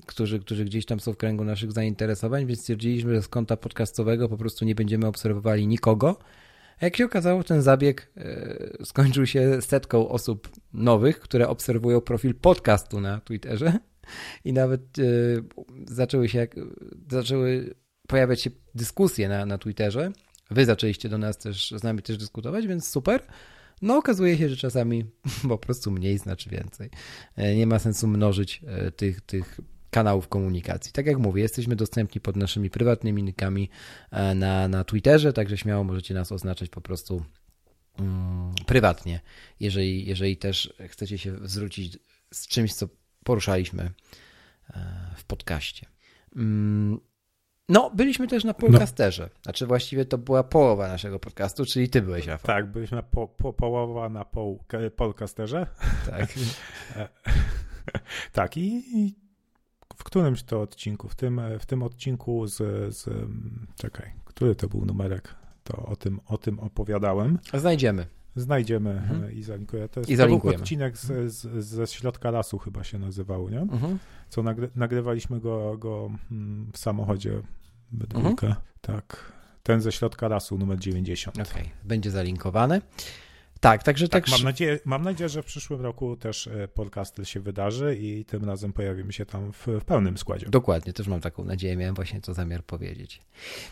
którzy, 0.07 0.41
którzy 0.41 0.65
gdzieś 0.65 0.87
tam 0.87 1.01
są 1.01 1.13
w 1.13 1.17
kręgu 1.17 1.45
naszych 1.45 1.73
zainteresowań, 1.73 2.47
więc 2.47 2.61
stwierdziliśmy, 2.61 3.15
że 3.15 3.23
z 3.23 3.29
konta 3.29 3.57
podcastowego 3.57 4.29
po 4.29 4.37
prostu 4.37 4.65
nie 4.65 4.75
będziemy 4.75 5.07
obserwowali 5.07 5.67
nikogo 5.67 6.17
jak 6.81 6.97
się 6.97 7.05
okazało, 7.05 7.45
ten 7.45 7.63
zabieg 7.63 8.13
e, 8.17 8.85
skończył 8.85 9.27
się 9.27 9.63
setką 9.63 10.09
osób 10.09 10.49
nowych, 10.73 11.21
które 11.21 11.49
obserwują 11.49 12.01
profil 12.01 12.35
podcastu 12.35 13.01
na 13.01 13.21
Twitterze 13.21 13.79
i 14.45 14.53
nawet 14.53 14.81
e, 14.99 15.03
zaczęły 15.87 16.29
się, 16.29 16.47
zaczęły 17.11 17.75
pojawiać 18.09 18.43
się 18.43 18.51
dyskusje 18.75 19.29
na, 19.29 19.47
na 19.47 19.59
Twitterze. 19.59 20.13
Wy 20.51 20.65
zaczęliście 20.65 21.09
do 21.09 21.19
nas 21.19 21.39
też, 21.39 21.71
z 21.77 21.83
nami 21.83 22.03
też 22.03 22.17
dyskutować, 22.17 22.67
więc 22.67 22.89
super. 22.89 23.27
No 23.83 23.97
okazuje 23.97 24.39
się, 24.39 24.49
że 24.49 24.57
czasami 24.57 25.05
po 25.49 25.59
prostu 25.59 25.91
mniej 25.91 26.19
znaczy 26.19 26.51
więcej. 26.51 26.91
E, 27.37 27.55
nie 27.55 27.67
ma 27.67 27.79
sensu 27.79 28.09
mnożyć 28.09 28.63
tych, 28.97 29.21
tych 29.21 29.61
kanałów 29.91 30.29
komunikacji. 30.29 30.93
Tak 30.93 31.07
jak 31.07 31.19
mówię, 31.19 31.43
jesteśmy 31.43 31.77
dostępni 31.77 32.21
pod 32.21 32.37
naszymi 32.37 32.71
prywatnymi 32.71 33.23
nikami 33.23 33.71
e, 34.11 34.35
na, 34.35 34.69
na 34.69 34.85
Twitterze, 34.85 35.33
także 35.33 35.59
śmiało 35.59 35.85
możecie 35.85 36.15
nas 36.15 36.33
oznaczać 36.33 36.71
po 36.71 36.81
prostu 36.81 37.25
um, 37.99 38.55
prywatnie, 38.67 39.21
jeżeli, 39.61 40.07
jeżeli 40.07 40.37
też 40.37 40.75
chcecie 40.89 41.19
się 41.19 41.37
zwrócić 41.43 41.99
z 42.33 42.49
czymś, 42.49 42.75
co 42.75 42.89
poruszaliśmy 43.25 43.91
e, 44.71 45.11
w 45.17 45.25
podcaście. 45.25 45.87
Um, 46.37 47.01
no, 47.69 47.91
byliśmy 47.95 48.29
też 48.29 48.45
na 48.45 48.55
podcasterze. 48.55 49.31
No. 49.35 49.41
Znaczy 49.43 49.67
właściwie 49.67 50.05
to 50.05 50.19
była 50.19 50.45
połowa 50.45 50.89
naszego 50.89 51.19
podcastu, 51.19 51.67
czyli 51.67 51.89
ty 51.89 52.03
byłeś, 52.03 52.27
Rafał. 52.27 52.47
Tak, 52.47 52.73
byliśmy 52.73 53.03
po, 53.03 53.29
po, 53.29 53.53
połowa 53.53 54.09
na 54.09 54.25
po, 54.25 54.59
podcasterze. 54.97 55.67
Tak. 56.07 56.29
E, 56.97 57.09
tak 58.33 58.57
i 58.57 59.30
w 60.01 60.05
którymś 60.05 60.43
to 60.43 60.61
odcinku, 60.61 61.09
w 61.09 61.15
tym, 61.15 61.41
w 61.59 61.67
tym 61.67 61.83
odcinku 61.83 62.47
z, 62.47 62.57
z 62.97 63.29
czekaj, 63.77 64.13
który 64.25 64.55
to 64.55 64.69
był 64.69 64.85
numerek, 64.85 65.35
to 65.65 65.87
o 65.87 65.97
tym, 65.97 66.21
o 66.27 66.39
tym 66.39 66.61
opowiadałem. 66.61 67.39
Znajdziemy. 67.55 68.07
Znajdziemy 68.37 68.91
mhm. 68.91 69.33
i 69.33 69.43
zalinkuję. 69.43 69.89
To, 69.89 70.01
jest, 70.01 70.11
I 70.11 70.17
to 70.17 70.27
był 70.27 70.41
odcinek 70.51 70.99
z, 70.99 71.33
z, 71.33 71.65
ze 71.65 71.87
środka 71.87 72.31
lasu 72.31 72.59
chyba 72.59 72.85
się 72.85 72.99
nazywał, 72.99 73.49
nie? 73.49 73.61
Mhm. 73.61 73.99
Co 74.29 74.43
nagry, 74.43 74.71
nagrywaliśmy 74.77 75.41
go, 75.41 75.79
go 75.79 76.11
mm, 76.31 76.71
w 76.73 76.79
samochodzie 76.79 77.43
we 77.93 78.07
dwójkę. 78.07 78.47
Mhm. 78.47 78.67
Tak. 78.81 79.33
Ten 79.63 79.81
ze 79.81 79.93
środka 79.93 80.29
lasu, 80.29 80.59
numer 80.59 80.79
90. 80.79 81.39
Okej, 81.39 81.63
okay. 81.63 81.65
będzie 81.85 82.11
zalinkowany. 82.11 82.81
Tak, 83.61 83.83
także 83.83 84.09
tak. 84.09 84.25
tak 84.25 84.33
mam, 84.33 84.43
nadzieję, 84.43 84.79
mam 84.85 85.03
nadzieję, 85.03 85.29
że 85.29 85.43
w 85.43 85.47
przyszłym 85.47 85.81
roku 85.81 86.17
też 86.17 86.47
e, 86.47 86.69
podcast 86.69 87.17
się 87.25 87.41
wydarzy 87.41 87.97
i 88.01 88.25
tym 88.25 88.45
razem 88.45 88.73
pojawimy 88.73 89.13
się 89.13 89.27
tam 89.27 89.53
w, 89.53 89.67
w, 89.67 89.85
pełnym 89.85 90.19
składzie. 90.19 90.47
Dokładnie, 90.49 90.93
też 90.93 91.09
mam 91.09 91.21
taką 91.21 91.45
nadzieję, 91.45 91.77
miałem 91.77 91.95
właśnie 91.95 92.21
to 92.21 92.35
zamiar 92.35 92.65
powiedzieć. 92.65 93.21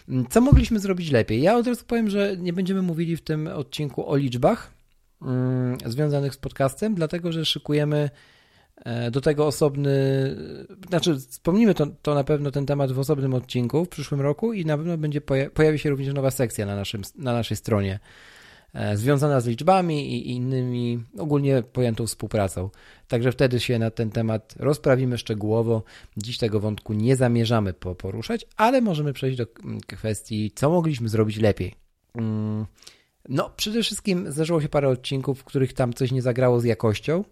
Mm, 0.09 0.27
co 0.27 0.41
mogliśmy 0.41 0.79
zrobić 0.79 1.11
lepiej? 1.11 1.43
Ja 1.43 1.57
od 1.57 1.67
razu 1.67 1.85
powiem, 1.85 2.11
że 2.11 2.37
nie 2.37 2.53
będziemy 2.53 2.83
mówili 2.83 3.17
w 3.17 3.21
tym 3.21 3.47
odcinku 3.47 4.11
o 4.11 4.17
liczbach 4.17 4.71
mm, 5.23 5.79
związanych 5.87 6.35
z 6.35 6.39
podcastem, 6.39 6.95
dlatego 6.95 7.33
że 7.33 7.45
szykujemy 7.45 8.11
e, 8.77 9.11
do 9.11 9.21
tego 9.21 9.47
osobny, 9.47 9.93
znaczy 10.89 11.17
wspomnimy 11.17 11.75
to, 11.75 11.87
to 12.03 12.15
na 12.15 12.25
pewno 12.25 12.51
ten 12.51 12.67
temat 12.67 12.93
w 12.93 12.99
osobnym 12.99 13.35
odcinku 13.35 13.85
w 13.85 13.89
przyszłym 13.89 14.21
roku 14.21 14.53
i 14.53 14.65
na 14.65 14.77
pewno 14.77 14.99
będzie 14.99 15.21
pojawi 15.55 15.79
się 15.79 15.91
również 15.91 16.15
nowa 16.15 16.31
sekcja 16.31 16.67
na, 16.67 16.77
naszym, 16.77 17.03
na 17.19 17.33
naszej 17.33 17.57
stronie 17.57 18.01
związana 18.95 19.41
z 19.41 19.47
liczbami 19.47 20.13
i 20.13 20.31
innymi 20.31 21.05
ogólnie 21.19 21.63
pojętą 21.63 22.07
współpracą. 22.07 22.71
Także 23.09 23.33
wtedy 23.33 23.61
się 23.61 23.79
na 23.79 23.91
ten 23.91 24.11
temat 24.11 24.55
rozprawimy 24.59 25.19
szczegółowo. 25.19 25.83
Dziś 26.17 26.39
tego 26.39 26.61
wątku 26.61 26.93
nie 26.93 27.17
zamierzamy 27.17 27.73
poruszać, 27.73 28.47
ale 28.57 28.81
możemy 28.81 29.13
przejść 29.13 29.39
do 29.39 29.47
kwestii, 29.87 30.53
co 30.55 30.71
mogliśmy 30.71 31.09
zrobić 31.09 31.37
lepiej. 31.37 31.75
Mm, 32.15 32.67
no, 33.29 33.51
przede 33.57 33.83
wszystkim 33.83 34.33
zdarzyło 34.33 34.61
się 34.61 34.69
parę 34.69 34.89
odcinków, 34.89 35.41
w 35.41 35.45
których 35.45 35.73
tam 35.73 35.93
coś 35.93 36.13
nie 36.13 36.23
zagrało 36.23 36.61
z 36.61 36.65
jakością. 36.65 37.25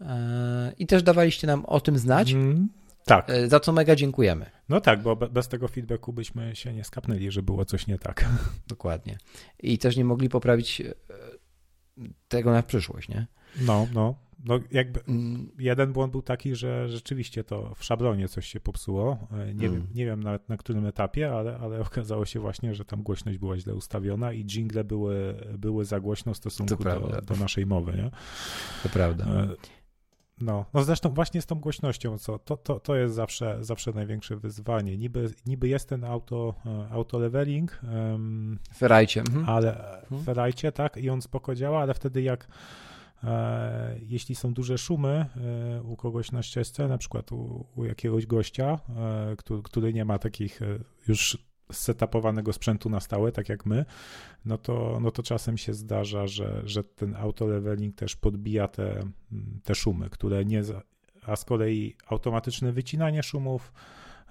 E, 0.00 0.72
I 0.78 0.86
też 0.86 1.02
dawaliście 1.02 1.46
nam 1.46 1.64
o 1.64 1.80
tym 1.80 1.98
znać. 1.98 2.32
Mm. 2.32 2.68
Tak. 3.04 3.30
E, 3.30 3.48
za 3.48 3.60
co 3.60 3.72
mega 3.72 3.96
dziękujemy. 3.96 4.50
No 4.68 4.80
tak, 4.80 5.02
bo 5.02 5.16
bez 5.16 5.48
tego 5.48 5.68
feedbacku 5.68 6.12
byśmy 6.12 6.56
się 6.56 6.72
nie 6.72 6.84
skapnęli, 6.84 7.30
że 7.30 7.42
było 7.42 7.64
coś 7.64 7.86
nie 7.86 7.98
tak. 7.98 8.28
Dokładnie. 8.68 9.18
I 9.58 9.78
też 9.78 9.96
nie 9.96 10.04
mogli 10.04 10.28
poprawić 10.28 10.80
e, 10.80 10.94
tego 12.28 12.52
na 12.52 12.62
przyszłość, 12.62 13.08
nie? 13.08 13.26
No, 13.60 13.86
no. 13.94 14.14
No 14.44 14.60
jakby 14.70 15.00
mm. 15.08 15.50
jeden 15.58 15.92
błąd 15.92 16.12
był 16.12 16.22
taki, 16.22 16.54
że 16.54 16.88
rzeczywiście 16.88 17.44
to 17.44 17.74
w 17.74 17.84
szablonie 17.84 18.28
coś 18.28 18.46
się 18.46 18.60
popsuło. 18.60 19.28
E, 19.32 19.54
nie, 19.54 19.66
mm. 19.66 19.80
wiem, 19.80 19.86
nie 19.94 20.06
wiem 20.06 20.22
nawet 20.22 20.48
na 20.48 20.56
którym 20.56 20.86
etapie, 20.86 21.32
ale, 21.32 21.58
ale 21.58 21.80
okazało 21.90 22.24
się 22.24 22.40
właśnie, 22.40 22.74
że 22.74 22.84
tam 22.84 23.02
głośność 23.02 23.38
była 23.38 23.58
źle 23.58 23.74
ustawiona 23.74 24.32
i 24.32 24.44
jingle 24.44 24.84
były, 24.84 25.34
były 25.58 25.84
za 25.84 26.00
głośno 26.00 26.34
w 26.34 26.36
stosunku 26.36 26.84
do, 26.84 27.20
do, 27.22 27.36
naszej 27.36 27.66
mowy, 27.66 27.92
nie? 27.92 28.10
To 28.82 28.88
prawda. 28.88 29.26
No, 30.40 30.64
no 30.74 30.84
zresztą 30.84 31.08
właśnie 31.08 31.42
z 31.42 31.46
tą 31.46 31.54
głośnością, 31.54 32.18
co 32.18 32.38
to, 32.38 32.56
to, 32.56 32.80
to 32.80 32.96
jest 32.96 33.14
zawsze, 33.14 33.58
zawsze 33.60 33.92
największe 33.92 34.36
wyzwanie. 34.36 34.96
Niby, 34.96 35.30
niby 35.46 35.68
jest 35.68 35.88
ten 35.88 36.04
auto, 36.04 36.54
e, 36.66 36.88
auto 36.90 37.18
leveling. 37.18 37.80
Um, 37.82 38.58
Ferajcie. 38.76 39.20
Mhm. 39.20 39.48
Ale 39.48 40.00
mhm. 40.02 40.22
Ferajcie, 40.22 40.72
tak, 40.72 40.96
i 40.96 41.10
on 41.10 41.22
spoko 41.22 41.54
działa, 41.54 41.80
ale 41.80 41.94
wtedy 41.94 42.22
jak 42.22 42.48
e, 43.24 43.98
jeśli 44.02 44.34
są 44.34 44.54
duże 44.54 44.78
szumy 44.78 45.26
e, 45.36 45.82
u 45.82 45.96
kogoś 45.96 46.32
na 46.32 46.42
ścieżce, 46.42 46.88
na 46.88 46.98
przykład 46.98 47.32
u, 47.32 47.66
u 47.76 47.84
jakiegoś 47.84 48.26
gościa, 48.26 48.78
e, 48.96 49.36
który, 49.36 49.62
który 49.62 49.92
nie 49.92 50.04
ma 50.04 50.18
takich 50.18 50.62
e, 50.62 50.78
już 51.08 51.49
setupowanego 51.72 52.52
sprzętu 52.52 52.90
na 52.90 53.00
stałe, 53.00 53.32
tak 53.32 53.48
jak 53.48 53.66
my, 53.66 53.84
no 54.44 54.58
to, 54.58 54.98
no 55.00 55.10
to 55.10 55.22
czasem 55.22 55.58
się 55.58 55.74
zdarza, 55.74 56.26
że, 56.26 56.62
że 56.64 56.84
ten 56.84 57.16
auto-leveling 57.16 57.96
też 57.96 58.16
podbija 58.16 58.68
te, 58.68 59.02
te 59.64 59.74
szumy, 59.74 60.10
które 60.10 60.44
nie, 60.44 60.62
a 61.26 61.36
z 61.36 61.44
kolei 61.44 61.96
automatyczne 62.06 62.72
wycinanie 62.72 63.22
szumów 63.22 63.72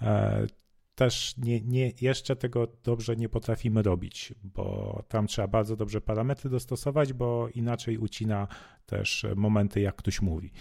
e, 0.01 0.47
też 0.95 1.37
nie, 1.37 1.61
nie, 1.61 1.91
jeszcze 2.01 2.35
tego 2.35 2.67
dobrze 2.83 3.15
nie 3.15 3.29
potrafimy 3.29 3.83
robić, 3.83 4.33
bo 4.43 5.03
tam 5.07 5.27
trzeba 5.27 5.47
bardzo 5.47 5.75
dobrze 5.75 6.01
parametry 6.01 6.49
dostosować, 6.49 7.13
bo 7.13 7.49
inaczej 7.53 7.97
ucina 7.97 8.47
też 8.85 9.25
momenty, 9.35 9.81
jak 9.81 9.95
ktoś 9.95 10.21
mówi. 10.21 10.51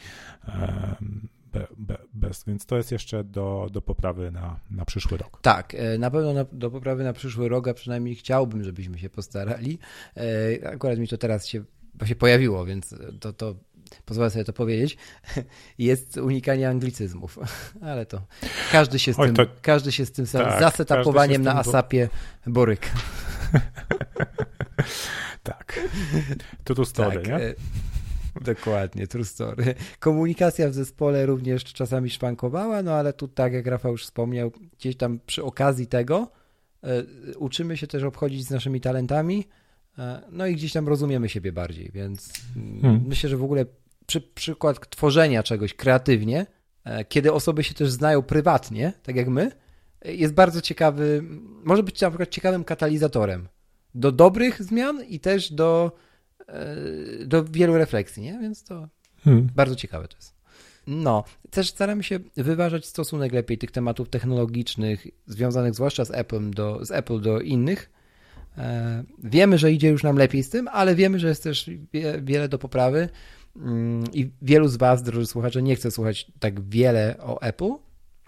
E, 0.48 0.96
bez, 2.14 2.44
więc 2.44 2.66
to 2.66 2.76
jest 2.76 2.92
jeszcze 2.92 3.24
do, 3.24 3.68
do 3.72 3.82
poprawy 3.82 4.30
na, 4.30 4.60
na 4.70 4.84
przyszły 4.84 5.18
rok. 5.18 5.40
Tak, 5.42 5.74
e, 5.74 5.98
na 5.98 6.10
pewno 6.10 6.32
na, 6.32 6.44
do 6.52 6.70
poprawy 6.70 7.04
na 7.04 7.12
przyszły 7.12 7.48
rok, 7.48 7.68
a 7.68 7.74
przynajmniej 7.74 8.14
chciałbym, 8.14 8.64
żebyśmy 8.64 8.98
się 8.98 9.10
postarali. 9.10 9.78
E, 10.16 10.68
akurat 10.68 10.98
mi 10.98 11.08
to 11.08 11.18
teraz 11.18 11.46
się, 11.46 11.64
się 12.04 12.16
pojawiło, 12.16 12.64
więc 12.64 12.94
to, 13.20 13.32
to 13.32 13.54
pozwolę 14.04 14.30
sobie 14.30 14.44
to 14.44 14.52
powiedzieć, 14.52 14.96
jest 15.78 16.16
unikanie 16.16 16.68
anglicyzmów. 16.68 17.38
Ale 17.90 18.06
to 18.06 18.22
każdy 18.72 18.98
się 18.98 19.14
z 19.14 19.18
Oj, 19.18 19.26
tym, 19.26 19.36
to- 19.36 19.52
każdy 19.62 19.92
się 19.92 20.06
z 20.06 20.12
tym 20.12 20.26
tak, 20.26 20.60
zasetapowaniem 20.60 21.42
na 21.42 21.50
tym 21.50 21.62
bo- 21.62 21.70
asapie 21.70 22.08
boryka. 22.46 22.88
Tak. 25.42 25.80
To 26.64 26.74
tu 26.74 26.84
story, 26.84 27.22
nie? 27.26 27.54
Dokładnie, 28.40 29.06
true 29.06 29.24
story. 29.24 29.74
Komunikacja 29.98 30.68
w 30.68 30.74
zespole 30.74 31.26
również 31.26 31.64
czasami 31.64 32.10
szwankowała, 32.10 32.82
no 32.82 32.92
ale 32.92 33.12
tu 33.12 33.28
tak 33.28 33.52
jak 33.52 33.66
Rafał 33.66 33.92
już 33.92 34.04
wspomniał, 34.04 34.52
gdzieś 34.78 34.96
tam 34.96 35.20
przy 35.26 35.44
okazji 35.44 35.86
tego 35.86 36.30
e, 36.82 37.04
uczymy 37.38 37.76
się 37.76 37.86
też 37.86 38.02
obchodzić 38.02 38.46
z 38.46 38.50
naszymi 38.50 38.80
talentami, 38.80 39.44
e, 39.98 40.22
no 40.30 40.46
i 40.46 40.54
gdzieś 40.54 40.72
tam 40.72 40.88
rozumiemy 40.88 41.28
siebie 41.28 41.52
bardziej, 41.52 41.90
więc 41.94 42.32
mm, 42.56 42.80
Hmm. 42.80 43.04
myślę, 43.06 43.30
że 43.30 43.36
w 43.36 43.44
ogóle 43.44 43.66
przy, 44.06 44.20
przykład 44.20 44.90
tworzenia 44.90 45.42
czegoś 45.42 45.74
kreatywnie, 45.74 46.46
e, 46.84 47.04
kiedy 47.04 47.32
osoby 47.32 47.64
się 47.64 47.74
też 47.74 47.90
znają 47.90 48.22
prywatnie, 48.22 48.92
tak 49.02 49.16
jak 49.16 49.28
my, 49.28 49.52
jest 50.04 50.34
bardzo 50.34 50.60
ciekawy, 50.60 51.22
może 51.64 51.82
być 51.82 52.00
na 52.00 52.10
przykład 52.10 52.28
ciekawym 52.28 52.64
katalizatorem 52.64 53.48
do 53.94 54.12
dobrych 54.12 54.62
zmian 54.62 55.04
i 55.04 55.20
też 55.20 55.52
do, 55.52 55.92
do 57.26 57.44
wielu 57.44 57.78
refleksji, 57.78 58.22
nie? 58.22 58.38
Więc 58.38 58.64
to 58.64 58.88
Hmm. 59.24 59.48
bardzo 59.54 59.76
ciekawe 59.76 60.08
to 60.08 60.16
jest. 60.16 60.34
No, 60.86 61.24
też 61.50 61.68
staramy 61.68 62.02
się 62.02 62.18
wyważać 62.36 62.86
stosunek 62.86 63.32
lepiej 63.32 63.58
tych 63.58 63.70
tematów 63.70 64.08
technologicznych, 64.08 65.06
związanych 65.26 65.74
zwłaszcza 65.74 66.04
z 66.04 66.10
Apple 66.10 66.50
do, 66.50 66.84
z 66.84 66.90
Apple 66.90 67.20
do 67.20 67.40
innych. 67.40 67.90
E, 68.58 69.04
wiemy, 69.24 69.58
że 69.58 69.72
idzie 69.72 69.88
już 69.88 70.02
nam 70.02 70.16
lepiej 70.16 70.42
z 70.42 70.50
tym, 70.50 70.68
ale 70.68 70.94
wiemy, 70.94 71.18
że 71.18 71.28
jest 71.28 71.42
też 71.42 71.70
wie, 71.92 72.20
wiele 72.22 72.48
do 72.48 72.58
poprawy 72.58 73.08
Mm, 73.56 74.04
i 74.12 74.30
wielu 74.42 74.68
z 74.68 74.76
Was, 74.76 75.02
drodzy 75.02 75.26
słuchacze, 75.26 75.62
nie 75.62 75.76
chce 75.76 75.90
słuchać 75.90 76.26
tak 76.38 76.60
wiele 76.68 77.14
o 77.20 77.42
Apple. 77.42 77.72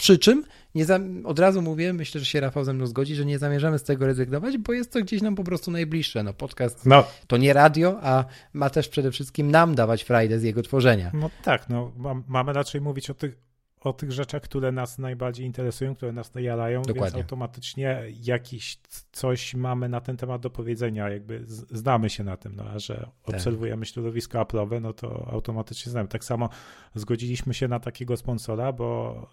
Przy 0.01 0.19
czym 0.19 0.45
nie 0.75 0.85
za, 0.85 0.99
od 1.25 1.39
razu 1.39 1.63
mówię, 1.63 1.93
myślę, 1.93 2.19
że 2.19 2.25
się 2.27 2.41
Rafał 2.41 2.65
ze 2.65 2.73
mną 2.73 2.87
zgodzi, 2.87 3.15
że 3.15 3.25
nie 3.25 3.39
zamierzamy 3.39 3.79
z 3.79 3.83
tego 3.83 4.07
rezygnować, 4.07 4.59
bo 4.59 4.73
jest 4.73 4.93
to 4.93 5.01
gdzieś 5.01 5.23
nam 5.23 5.35
po 5.35 5.45
prostu 5.45 5.71
najbliższe. 5.71 6.23
No, 6.23 6.33
podcast 6.35 6.87
No, 6.87 7.05
to 7.27 7.37
nie 7.37 7.53
radio, 7.53 7.99
a 8.03 8.25
ma 8.53 8.71
też 8.71 8.89
przede 8.89 9.11
wszystkim 9.11 9.51
nam 9.51 9.75
dawać 9.75 10.03
frajdę 10.03 10.39
z 10.39 10.43
jego 10.43 10.63
tworzenia. 10.63 11.11
no 11.15 11.31
tak, 11.45 11.69
no, 11.69 11.93
mam, 11.97 12.25
mamy 12.29 12.53
raczej 12.53 12.81
mówić 12.81 13.11
o 13.11 13.15
tych, 13.15 13.37
o 13.81 13.93
tych 13.93 14.13
rzeczach, 14.13 14.43
które 14.43 14.73
nas 14.73 14.99
najbardziej 14.99 15.47
interesują, 15.47 15.95
które 15.95 16.13
nas 16.13 16.33
więc 16.35 16.87
Dokładnie. 16.87 17.21
automatycznie 17.23 18.03
jakiś 18.23 18.79
coś 19.13 19.55
mamy 19.55 19.89
na 19.89 20.01
ten 20.01 20.17
temat 20.17 20.43
do 20.43 20.51
powiedzenia, 20.51 21.09
jakby 21.09 21.45
znamy 21.71 22.11
się 22.11 22.25
na 22.25 22.37
tym, 22.37 22.57
no 22.57 22.65
a 22.65 22.79
że 22.79 22.97
Tak. 22.97 23.35
obserwujemy 23.35 23.87
środowisko 23.87 24.39
Apple'owe, 24.39 24.81
no 24.81 24.93
to 24.93 25.29
automatycznie 25.33 25.93
znamy. 25.93 26.09
Tak 26.09 26.25
samo 26.25 26.49
zgodziliśmy 26.95 27.55
się 27.55 27.69
na 27.69 27.81
takiego 27.81 28.17
sponsora, 28.17 28.73
bo 28.73 29.27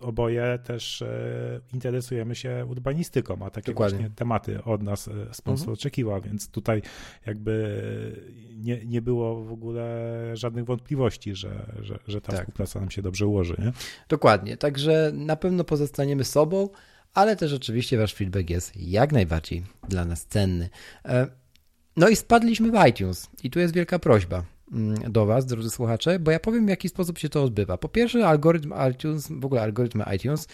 oboje 0.00 0.58
też 0.64 1.02
e, 1.02 1.60
interesujemy 1.74 2.34
się 2.34 2.66
urbanistyką, 2.70 3.38
a 3.46 3.50
takie 3.50 3.72
Dokładnie. 3.72 3.98
właśnie 3.98 4.14
tematy 4.16 4.64
od 4.64 4.82
nas 4.82 5.08
e, 5.08 5.12
sponsor 5.34 5.62
Mhm. 5.62 5.72
oczekiwał, 5.74 6.20
więc 6.20 6.48
tutaj 6.50 6.82
jakby 7.26 7.56
nie, 8.56 8.84
nie 8.84 9.02
było 9.02 9.44
w 9.44 9.52
ogóle 9.52 10.10
żadnych 10.34 10.64
wątpliwości, 10.64 11.34
że, 11.34 11.72
że, 11.82 11.98
że 12.08 12.20
ta 12.20 12.32
Tak. 12.32 12.40
współpraca 12.40 12.80
nam 12.80 12.90
się 12.90 13.02
dobrze 13.02 13.26
ułoży. 13.26 13.56
Nie? 13.58 13.72
Dokładnie, 14.08 14.56
także 14.56 15.10
na 15.14 15.36
pewno 15.36 15.64
pozostaniemy 15.64 16.24
sobą, 16.24 16.68
ale 17.14 17.36
też 17.36 17.52
oczywiście 17.52 17.98
wasz 17.98 18.14
feedback 18.14 18.50
jest 18.50 18.76
jak 18.76 19.12
najbardziej 19.12 19.64
dla 19.88 20.04
nas 20.04 20.26
cenny. 20.26 20.68
E, 21.04 21.26
No 21.96 22.08
i 22.08 22.16
spadliśmy 22.16 22.70
w 22.70 22.86
iTunes 22.88 23.30
i 23.42 23.50
tu 23.50 23.58
jest 23.58 23.74
wielka 23.74 23.98
prośba 23.98 24.42
do 25.10 25.26
was, 25.26 25.46
drodzy 25.46 25.70
słuchacze, 25.70 26.18
bo 26.18 26.30
ja 26.30 26.40
powiem 26.40 26.66
w 26.66 26.68
jaki 26.68 26.88
sposób 26.88 27.18
się 27.18 27.28
to 27.28 27.42
odbywa. 27.42 27.78
Po 27.78 27.88
pierwsze 27.88 28.26
algorytm 28.28 28.74
iTunes, 28.92 29.28
w 29.30 29.44
ogóle 29.44 29.62
algorytmy 29.62 30.04
iTunes 30.16 30.48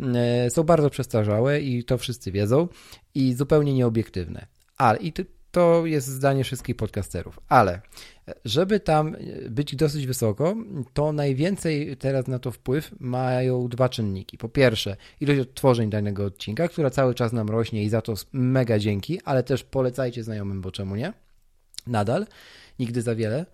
e, 0.00 0.50
są 0.50 0.62
bardzo 0.62 0.90
przestarzałe 0.90 1.60
i 1.60 1.84
to 1.84 1.98
wszyscy 1.98 2.32
wiedzą 2.32 2.68
i 3.14 3.34
zupełnie 3.34 3.74
nieobiektywne. 3.74 4.46
Ale 4.76 4.98
i 4.98 5.12
to, 5.12 5.22
to 5.50 5.86
jest 5.86 6.06
zdanie 6.06 6.44
wszystkich 6.44 6.76
podcasterów, 6.76 7.40
ale 7.48 7.80
żeby 8.44 8.80
tam 8.80 9.16
być 9.50 9.76
dosyć 9.76 10.06
wysoko, 10.06 10.56
to 10.92 11.12
najwięcej 11.12 11.96
teraz 11.96 12.26
na 12.26 12.38
to 12.38 12.50
wpływ 12.50 12.94
mają 13.00 13.68
dwa 13.68 13.88
czynniki. 13.88 14.38
Po 14.38 14.48
pierwsze, 14.48 14.96
ilość 15.20 15.40
odtworzeń 15.40 15.90
danego 15.90 16.24
odcinka, 16.24 16.68
która 16.68 16.90
cały 16.90 17.14
czas 17.14 17.32
nam 17.32 17.48
rośnie 17.48 17.84
i 17.84 17.88
za 17.88 18.00
to 18.02 18.14
mega 18.32 18.78
dzięki, 18.78 19.20
ale 19.24 19.42
też 19.42 19.64
polecajcie 19.64 20.24
znajomym, 20.24 20.60
bo 20.60 20.70
czemu 20.70 20.96
nie? 20.96 21.12
Nadal, 21.86 22.26
nigdy 22.78 23.02
za 23.02 23.14
wiele. 23.14 23.46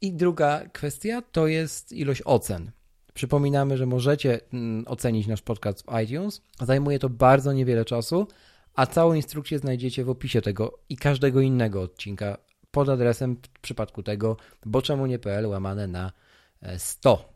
I 0.00 0.12
druga 0.12 0.62
kwestia 0.72 1.22
to 1.32 1.46
jest 1.46 1.92
ilość 1.92 2.22
ocen. 2.24 2.70
Przypominamy, 3.14 3.76
że 3.76 3.86
możecie 3.86 4.40
mm, 4.52 4.84
ocenić 4.86 5.26
nasz 5.26 5.42
podcast 5.42 5.82
w 5.82 6.00
iTunes. 6.00 6.40
Zajmuje 6.60 6.98
to 6.98 7.08
bardzo 7.08 7.52
niewiele 7.52 7.84
czasu, 7.84 8.26
a 8.74 8.86
całą 8.86 9.14
instrukcję 9.14 9.58
znajdziecie 9.58 10.04
w 10.04 10.10
opisie 10.10 10.42
tego 10.42 10.78
i 10.88 10.96
każdego 10.96 11.40
innego 11.40 11.82
odcinka 11.82 12.38
pod 12.70 12.88
adresem 12.88 13.36
w 13.36 13.60
przypadku 13.60 14.02
tego 14.02 14.36
boczemunie.pl 14.66 15.46
łamane 15.46 15.86
na 15.86 16.12
e, 16.62 16.78
100. 16.78 17.32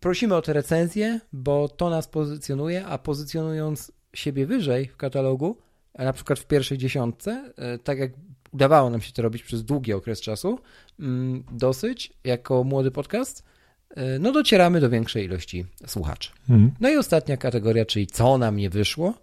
Prosimy 0.00 0.34
o 0.34 0.42
te 0.42 0.52
recenzje, 0.52 1.20
bo 1.32 1.68
to 1.68 1.90
nas 1.90 2.08
pozycjonuje, 2.08 2.86
a 2.86 2.98
pozycjonując 2.98 3.92
siebie 4.14 4.46
wyżej 4.46 4.88
w 4.88 4.96
katalogu, 4.96 5.58
na 5.98 6.12
przykład 6.12 6.38
w 6.38 6.46
pierwszej 6.46 6.78
dziesiątce, 6.78 7.52
e, 7.56 7.78
tak 7.78 7.98
jak 7.98 8.10
udawało 8.52 8.90
nam 8.90 9.00
się 9.00 9.12
to 9.12 9.22
robić 9.22 9.42
przez 9.42 9.64
długi 9.64 9.92
okres 9.92 10.20
czasu, 10.20 10.58
mm, 11.00 11.44
dosyć, 11.52 12.12
jako 12.24 12.64
młody 12.64 12.90
podcast, 12.90 13.44
e, 13.90 14.18
no 14.18 14.32
docieramy 14.32 14.80
do 14.80 14.90
większej 14.90 15.24
ilości 15.24 15.66
słuchaczy. 15.86 16.30
Mhm. 16.48 16.70
No 16.80 16.90
i 16.90 16.96
ostatnia 16.96 17.36
kategoria, 17.36 17.84
czyli 17.84 18.06
co 18.06 18.38
nam 18.38 18.56
nie 18.56 18.70
wyszło. 18.70 19.14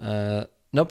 E, 0.00 0.46
No, 0.74 0.86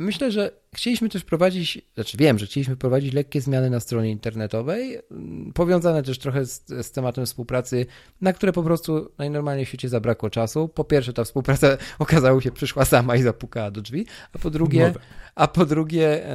myślę, 0.00 0.32
że 0.32 0.50
chcieliśmy 0.74 1.08
też 1.08 1.24
prowadzić, 1.24 1.82
znaczy 1.94 2.16
wiem, 2.16 2.38
że 2.38 2.46
chcieliśmy 2.46 2.76
prowadzić 2.76 3.12
lekkie 3.12 3.40
zmiany 3.40 3.70
na 3.70 3.80
stronie 3.80 4.10
internetowej, 4.10 4.98
mm, 5.10 5.52
powiązane 5.52 6.02
też 6.02 6.18
trochę 6.18 6.46
z, 6.46 6.64
z 6.66 6.90
tematem 6.90 7.26
współpracy, 7.26 7.86
na 8.20 8.32
które 8.32 8.52
po 8.52 8.62
prostu 8.62 9.12
najnormalniej 9.18 9.66
w 9.66 9.68
świecie 9.68 9.88
zabrakło 9.88 10.30
czasu. 10.30 10.68
Po 10.68 10.84
pierwsze, 10.84 11.12
ta 11.12 11.24
współpraca 11.24 11.76
okazało 11.98 12.40
się 12.40 12.52
przyszła 12.52 12.84
sama 12.84 13.16
i 13.16 13.22
zapukała 13.22 13.70
do 13.70 13.80
drzwi, 13.80 14.06
a 14.32 14.38
po 14.38 14.50
drugie, 14.50 14.94
a 15.34 15.48
po 15.48 15.66
drugie 15.66 16.26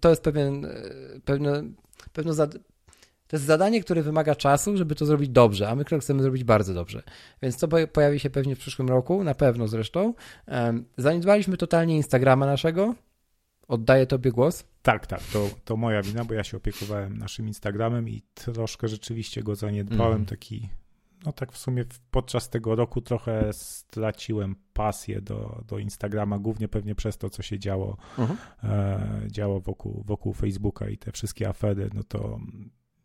to 0.00 0.10
jest 0.10 0.22
pewien, 0.22 0.64
e, 0.64 0.70
pewne, 1.24 1.62
pewno 2.12 2.34
to 3.32 3.36
jest 3.36 3.46
zadanie, 3.46 3.80
które 3.80 4.02
wymaga 4.02 4.34
czasu, 4.34 4.76
żeby 4.76 4.94
to 4.94 5.06
zrobić 5.06 5.28
dobrze, 5.28 5.68
a 5.68 5.74
my 5.74 5.84
chcemy 6.00 6.22
zrobić 6.22 6.44
bardzo 6.44 6.74
dobrze. 6.74 7.02
Więc 7.42 7.58
to 7.58 7.68
po- 7.68 7.86
pojawi 7.86 8.20
się 8.20 8.30
pewnie 8.30 8.56
w 8.56 8.58
przyszłym 8.58 8.88
roku, 8.88 9.24
na 9.24 9.34
pewno 9.34 9.68
zresztą. 9.68 10.14
Zaniedbaliśmy 10.96 11.56
totalnie 11.56 11.96
Instagrama 11.96 12.46
naszego. 12.46 12.94
Oddaję 13.68 14.06
Tobie 14.06 14.30
głos. 14.30 14.64
Tak, 14.82 15.06
tak, 15.06 15.20
to, 15.32 15.50
to 15.64 15.76
moja 15.76 16.02
wina, 16.02 16.24
bo 16.24 16.34
ja 16.34 16.44
się 16.44 16.56
opiekowałem 16.56 17.18
naszym 17.18 17.46
Instagramem 17.46 18.08
i 18.08 18.22
troszkę 18.34 18.88
rzeczywiście 18.88 19.42
go 19.42 19.54
zaniedbałem. 19.54 20.20
Mhm. 20.20 20.26
Taki, 20.26 20.68
no 21.24 21.32
tak 21.32 21.52
w 21.52 21.58
sumie 21.58 21.84
podczas 22.10 22.50
tego 22.50 22.74
roku 22.74 23.00
trochę 23.00 23.52
straciłem 23.52 24.56
pasję 24.72 25.20
do, 25.20 25.62
do 25.68 25.78
Instagrama, 25.78 26.38
głównie 26.38 26.68
pewnie 26.68 26.94
przez 26.94 27.18
to, 27.18 27.30
co 27.30 27.42
się 27.42 27.58
działo, 27.58 27.96
e, 28.64 29.22
działo 29.26 29.60
wokół, 29.60 30.02
wokół 30.06 30.32
Facebooka 30.32 30.88
i 30.88 30.98
te 30.98 31.12
wszystkie 31.12 31.48
afery, 31.48 31.90
no 31.94 32.02
to, 32.02 32.40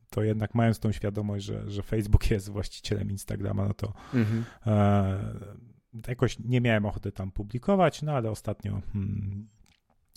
to 0.10 0.24
jednak 0.24 0.56
mając 0.56 0.80
tą 0.80 0.91
świadomość, 0.91 1.46
że, 1.46 1.70
że 1.72 1.84
Facebook 1.84 2.32
jest 2.32 2.50
właścicielem 2.50 3.12
Instagrama, 3.12 3.67
no 3.67 3.74
to 3.74 3.93
Mhm. 4.13 4.46
E, 4.65 6.08
jakoś 6.08 6.39
nie 6.39 6.62
miałem 6.62 6.86
ochoty 6.86 7.12
tam 7.12 7.32
publikować, 7.32 8.02
no 8.02 8.12
ale 8.12 8.32
ostatnio, 8.32 8.82
hmm, 8.93 9.48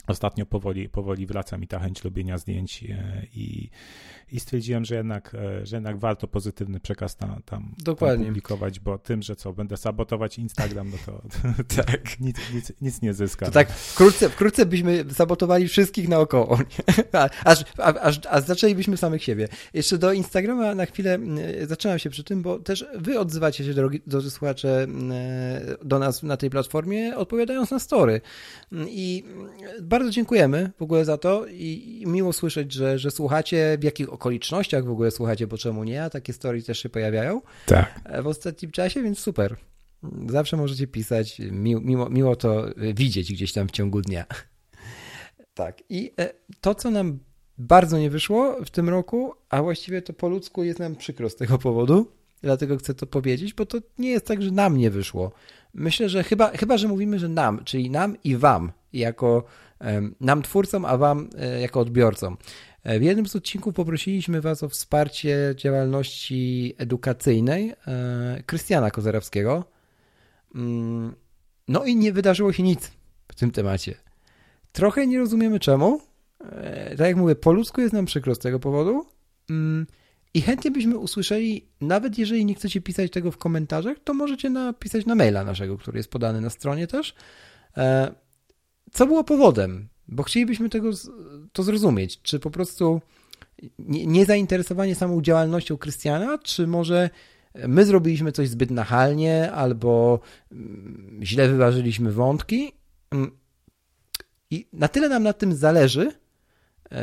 ostatnio 0.06 0.46
powoli, 0.46 0.88
powoli 0.88 1.26
wraca 1.26 1.58
mi 1.58 1.66
ta 1.66 1.78
chęć 1.78 2.02
robienia 2.02 2.38
zdjęć 2.38 2.84
e, 2.84 3.22
i, 3.34 3.70
i 4.32 4.40
stwierdziłem, 4.40 4.84
że 4.84 4.94
jednak, 4.94 5.34
e, 5.34 5.66
że 5.66 5.76
jednak 5.76 5.98
warto 5.98 6.28
pozytywny 6.28 6.80
przekaz 6.80 7.16
tam, 7.16 7.42
tam, 7.44 7.74
Dokładnie. 7.78 8.26
publikować, 8.26 8.80
bo 8.80 8.98
tym, 8.98 9.22
że 9.22 9.36
co, 9.36 9.52
będę 9.52 9.76
sabotować 9.76 10.38
Instagram, 10.38 10.90
no 10.90 10.96
to 11.06 11.22
tak. 11.76 12.20
nic, 12.20 12.36
nic, 12.54 12.72
nic 12.80 13.02
nie 13.02 13.14
zyskam. 13.14 13.46
To 13.46 13.52
tak 13.52 13.72
wkrótce, 13.72 14.28
wkrótce 14.28 14.66
byśmy 14.66 15.04
sabotowali 15.14 15.68
wszystkich 15.68 16.08
naokoło. 16.08 16.58
nie? 16.58 17.00
Aż, 17.44 17.64
aż, 17.78 18.20
a 18.30 18.40
zaczęlibyśmy 18.40 18.96
samych 18.96 19.22
siebie. 19.24 19.48
Jeszcze 19.74 19.98
do 19.98 20.12
Instagrama 20.12 20.74
na 20.74 20.86
chwilę 20.86 21.18
zaczynam 21.66 21.98
się 21.98 22.10
przy 22.10 22.24
tym, 22.24 22.42
bo 22.42 22.58
też 22.58 22.86
wy 22.94 23.18
odzywacie 23.18 23.64
się, 23.64 23.74
drogi, 23.74 24.00
drodzy 24.06 24.30
słuchacze, 24.30 24.86
do 25.84 25.98
nas 25.98 26.22
na 26.22 26.36
tej 26.36 26.50
platformie, 26.50 27.16
odpowiadając 27.16 27.70
na 27.70 27.78
story. 27.78 28.20
I 28.88 29.24
bardzo 29.82 29.99
dziękujemy 30.08 30.70
w 30.78 30.82
ogóle 30.82 31.04
za 31.04 31.18
to 31.18 31.46
i 31.46 32.00
i 32.00 32.06
miło 32.06 32.32
słyszeć, 32.32 32.72
że, 32.72 32.98
że 32.98 33.10
słuchacie, 33.10 33.76
w 33.80 33.84
jakich 33.84 34.12
okolicznościach 34.12 34.84
w 34.84 34.90
ogóle 34.90 35.10
słuchacie, 35.10 35.46
bo 35.46 35.58
czemu 35.58 35.84
nie, 35.84 36.04
a 36.04 36.10
takie 36.10 36.32
story 36.32 36.62
też 36.62 36.78
się 36.78 36.88
pojawiają 36.88 37.42
Tak. 37.66 38.00
w 38.22 38.26
ostatnim 38.26 38.70
czasie, 38.70 39.02
więc 39.02 39.18
super. 39.18 39.56
Zawsze 40.28 40.56
możecie 40.56 40.86
pisać, 40.86 41.38
miło, 41.50 41.80
miło, 41.80 42.10
miło 42.10 42.36
to 42.36 42.64
widzieć 42.94 43.32
gdzieś 43.32 43.52
tam 43.52 43.68
w 43.68 43.70
ciągu 43.70 44.00
dnia. 44.00 44.24
Tak. 45.54 45.82
I 45.88 46.12
e, 46.20 46.30
to, 46.60 46.74
co 46.74 46.90
nam 46.90 47.18
bardzo 47.58 47.98
nie 47.98 48.10
wyszło 48.10 48.64
w 48.64 48.70
tym 48.70 48.88
roku, 48.88 49.34
a 49.48 49.62
właściwie 49.62 50.02
to 50.02 50.12
po 50.12 50.28
ludzku 50.28 50.64
jest 50.64 50.78
nam 50.78 50.96
przykro 50.96 51.30
z 51.30 51.36
tego 51.36 51.58
powodu. 51.58 52.06
Dlatego 52.42 52.76
chcę 52.76 52.94
to 52.94 53.06
powiedzieć, 53.06 53.54
bo 53.54 53.66
to 53.66 53.78
nie 53.98 54.10
jest 54.10 54.26
tak, 54.26 54.42
że 54.42 54.50
nam 54.50 54.76
nie 54.76 54.90
wyszło. 54.90 55.32
Myślę, 55.74 56.08
że 56.08 56.24
chyba, 56.24 56.50
chyba 56.50 56.78
że 56.78 56.88
mówimy, 56.88 57.18
że 57.18 57.28
nam, 57.28 57.64
czyli 57.64 57.90
nam 57.90 58.16
i 58.24 58.36
wam, 58.36 58.72
jako 58.92 59.44
nam 60.20 60.42
twórcom, 60.42 60.84
a 60.84 60.96
wam 60.96 61.30
e, 61.38 61.60
jako 61.60 61.80
odbiorcom. 61.80 62.36
E, 62.82 62.98
w 62.98 63.02
jednym 63.02 63.26
z 63.26 63.36
odcinków 63.36 63.74
poprosiliśmy 63.74 64.40
Was 64.40 64.62
o 64.62 64.68
wsparcie 64.68 65.54
działalności 65.56 66.74
edukacyjnej 66.78 67.72
e, 67.86 68.42
Krystiana 68.46 68.90
Kozerowskiego. 68.90 69.64
Mm, 70.54 71.14
no 71.68 71.84
i 71.84 71.96
nie 71.96 72.12
wydarzyło 72.12 72.52
się 72.52 72.62
nic 72.62 72.90
w 73.28 73.34
tym 73.34 73.50
temacie. 73.50 73.94
Trochę 74.72 75.06
nie 75.06 75.18
rozumiemy 75.18 75.60
czemu. 75.60 76.00
Tak 76.90 77.06
jak 77.06 77.16
mówię, 77.16 77.34
po 77.34 77.52
ludzku 77.52 77.80
jest 77.80 77.92
nam 77.92 78.04
przykro 78.04 78.34
z 78.34 78.38
tego 78.38 78.60
powodu. 78.60 79.06
Mm, 79.50 79.86
I 80.34 80.42
chętnie 80.42 80.70
byśmy 80.70 80.98
usłyszeli, 80.98 81.68
nawet 81.80 82.18
jeżeli 82.18 82.44
nie 82.44 82.54
chcecie 82.54 82.80
pisać 82.80 83.10
tego 83.10 83.30
w 83.30 83.38
komentarzach, 83.38 83.96
to 84.04 84.14
możecie 84.14 84.50
napisać 84.50 85.06
na 85.06 85.14
maila 85.14 85.44
naszego, 85.44 85.78
który 85.78 85.98
jest 85.98 86.10
podany 86.10 86.40
na 86.40 86.50
stronie 86.50 86.86
też. 86.86 87.14
Co 88.92 89.06
było 89.06 89.24
powodem? 89.24 89.88
Bo 90.08 90.22
chcielibyśmy 90.22 90.68
tego, 90.68 90.90
to 91.52 91.62
zrozumieć. 91.62 92.22
Czy 92.22 92.38
po 92.38 92.50
prostu 92.50 93.00
niezainteresowanie 93.88 94.94
samą 94.94 95.22
działalnością 95.22 95.76
Krystiana, 95.76 96.38
czy 96.38 96.66
może 96.66 97.10
my 97.68 97.84
zrobiliśmy 97.84 98.32
coś 98.32 98.48
zbyt 98.48 98.70
nachalnie, 98.70 99.52
albo 99.52 100.20
mm, 100.52 101.20
źle 101.22 101.48
wyważyliśmy 101.48 102.12
wątki. 102.12 102.72
Mm, 103.10 103.30
I 104.50 104.66
na 104.72 104.88
tyle 104.88 105.08
nam 105.08 105.22
na 105.22 105.32
tym 105.32 105.54
zależy, 105.54 106.12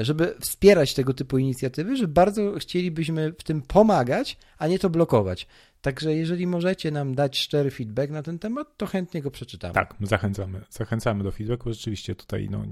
żeby 0.02 0.36
wspierać 0.39 0.93
tego 0.93 1.13
typu 1.13 1.38
inicjatywy, 1.38 1.95
że 1.97 2.08
bardzo 2.08 2.54
chcielibyśmy 2.60 3.34
w 3.39 3.43
tym 3.43 3.62
pomagać, 3.62 4.38
a 4.58 4.67
nie 4.67 4.80
to 4.80 4.89
blokować. 4.89 5.47
Także 5.88 6.15
jeżeli 6.15 6.47
możecie 6.47 6.91
nam 6.91 7.15
dać 7.15 7.38
szczery 7.38 7.71
feedback 7.71 8.12
na 8.12 8.23
ten 8.23 8.39
temat, 8.39 8.78
to 8.78 8.86
chętnie 8.86 9.21
go 9.21 9.32
przeczytamy. 9.32 9.73
Tak, 9.73 9.95
zachęcamy, 10.02 10.62
zachęcamy 10.69 11.23
do 11.23 11.32
feedbacku. 11.32 11.73
Rzeczywiście 11.73 12.15
tutaj 12.15 12.47
no, 12.52 12.63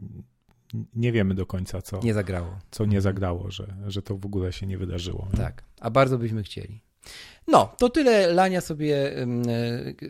nie 0.96 1.12
wiemy 1.12 1.36
do 1.36 1.46
końca, 1.46 1.82
co 1.82 2.00
nie 2.04 2.14
zagrało, 2.14 2.60
co 2.72 2.86
nie 2.86 3.02
zagrało 3.02 3.52
że, 3.52 3.76
że 3.88 4.02
to 4.02 4.18
w 4.18 4.26
ogóle 4.26 4.54
się 4.54 4.68
nie 4.68 4.78
wydarzyło. 4.78 5.28
Nie? 5.34 5.40
Tak, 5.40 5.64
a 5.80 5.90
bardzo 5.90 6.18
byśmy 6.18 6.44
chcieli. 6.44 6.82
No, 7.48 7.76
to 7.78 7.90
tyle 7.90 8.34
lania 8.34 8.62
sobie 8.62 9.12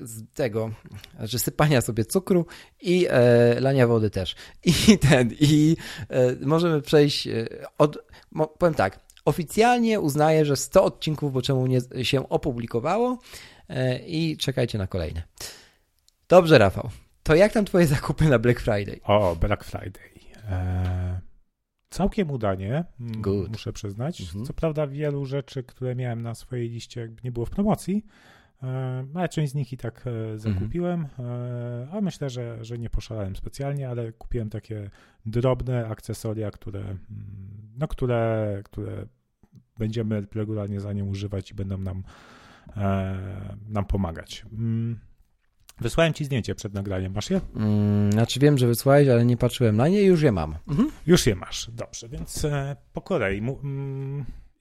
z 0.01 0.23
tego, 0.33 0.71
znaczy 1.17 1.39
sypania 1.39 1.81
sobie 1.81 2.05
cukru 2.05 2.45
i 2.81 3.07
e, 3.09 3.59
lania 3.59 3.87
wody 3.87 4.09
też. 4.09 4.35
I 4.65 4.97
ten, 4.97 5.31
i 5.39 5.77
e, 6.09 6.35
możemy 6.45 6.81
przejść 6.81 7.27
e, 7.27 7.47
od, 7.77 7.97
mo, 8.31 8.47
powiem 8.47 8.75
tak, 8.75 9.04
oficjalnie 9.25 9.99
uznaję, 9.99 10.45
że 10.45 10.55
100 10.55 10.83
odcinków, 10.83 11.33
bo 11.33 11.41
czemu 11.41 11.67
nie 11.67 11.79
się 12.03 12.29
opublikowało 12.29 13.17
e, 13.69 13.99
i 13.99 14.37
czekajcie 14.37 14.77
na 14.77 14.87
kolejne. 14.87 15.23
Dobrze, 16.29 16.57
Rafał. 16.57 16.89
To 17.23 17.35
jak 17.35 17.53
tam 17.53 17.65
twoje 17.65 17.87
zakupy 17.87 18.25
na 18.25 18.39
Black 18.39 18.59
Friday? 18.59 18.99
O, 19.03 19.35
Black 19.35 19.63
Friday. 19.63 20.03
Eee, 20.49 21.19
całkiem 21.89 22.31
udanie, 22.31 22.83
mm, 22.99 23.21
Good. 23.21 23.51
muszę 23.51 23.73
przyznać. 23.73 24.21
Mhm. 24.21 24.45
Co 24.45 24.53
prawda 24.53 24.87
wielu 24.87 25.25
rzeczy, 25.25 25.63
które 25.63 25.95
miałem 25.95 26.21
na 26.21 26.35
swojej 26.35 26.69
liście 26.69 27.11
nie 27.23 27.31
było 27.31 27.45
w 27.45 27.49
promocji, 27.49 28.05
e, 28.63 29.05
ale 29.13 29.29
część 29.29 29.51
z 29.51 29.55
nich 29.55 29.73
i 29.73 29.77
tak 29.77 30.05
e, 30.07 30.39
zakupiłem, 30.39 31.07
e, 31.19 31.87
a 31.91 32.01
myślę, 32.01 32.29
że, 32.29 32.65
że 32.65 32.77
nie 32.77 32.89
poszalałem 32.89 33.35
specjalnie, 33.35 33.89
ale 33.89 34.11
kupiłem 34.11 34.49
takie 34.49 34.89
drobne 35.25 35.87
akcesoria, 35.87 36.51
które, 36.51 36.79
mm, 36.79 36.99
no, 37.77 37.87
które, 37.87 38.61
które 38.65 39.05
będziemy 39.77 40.23
regularnie 40.35 40.81
za 40.81 40.93
nie 40.93 41.03
używać 41.03 41.51
i 41.51 41.53
będą 41.53 41.77
nam, 41.77 42.03
nam 43.67 43.85
pomagać. 43.85 44.45
Mm. 44.53 44.99
Wysłałem 45.81 46.13
ci 46.13 46.25
zdjęcie 46.25 46.55
przed 46.55 46.73
nagraniem, 46.73 47.13
masz 47.13 47.29
je? 47.29 47.41
Mm, 47.55 48.11
znaczy 48.11 48.39
wiem, 48.39 48.57
że 48.57 48.67
wysłałeś, 48.67 49.07
ale 49.07 49.25
nie 49.25 49.37
patrzyłem 49.37 49.77
na 49.77 49.87
nie 49.87 50.01
i 50.01 50.05
już 50.05 50.21
je 50.21 50.31
mam. 50.31 50.55
Mhm. 50.67 50.91
Już 51.07 51.27
je 51.27 51.35
masz, 51.35 51.71
dobrze, 51.71 52.09
więc 52.09 52.47
po 52.93 53.01
kolei. 53.01 53.41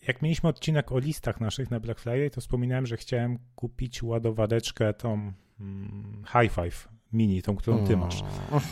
Jak 0.07 0.23
mieliśmy 0.23 0.49
odcinek 0.49 0.93
o 0.93 0.99
listach 0.99 1.41
naszych 1.41 1.71
na 1.71 1.81
Black 1.81 2.01
Friday, 2.01 2.31
to 2.31 2.41
wspominałem, 2.41 2.87
że 2.87 2.97
chciałem 2.97 3.39
kupić 3.55 4.03
ładowareczkę 4.03 4.95
tą 4.95 5.33
mm, 5.61 6.23
High 6.27 6.53
Five 6.53 6.89
Mini, 7.13 7.43
tą, 7.43 7.57
którą 7.57 7.87
ty 7.87 7.97
masz. 7.97 8.23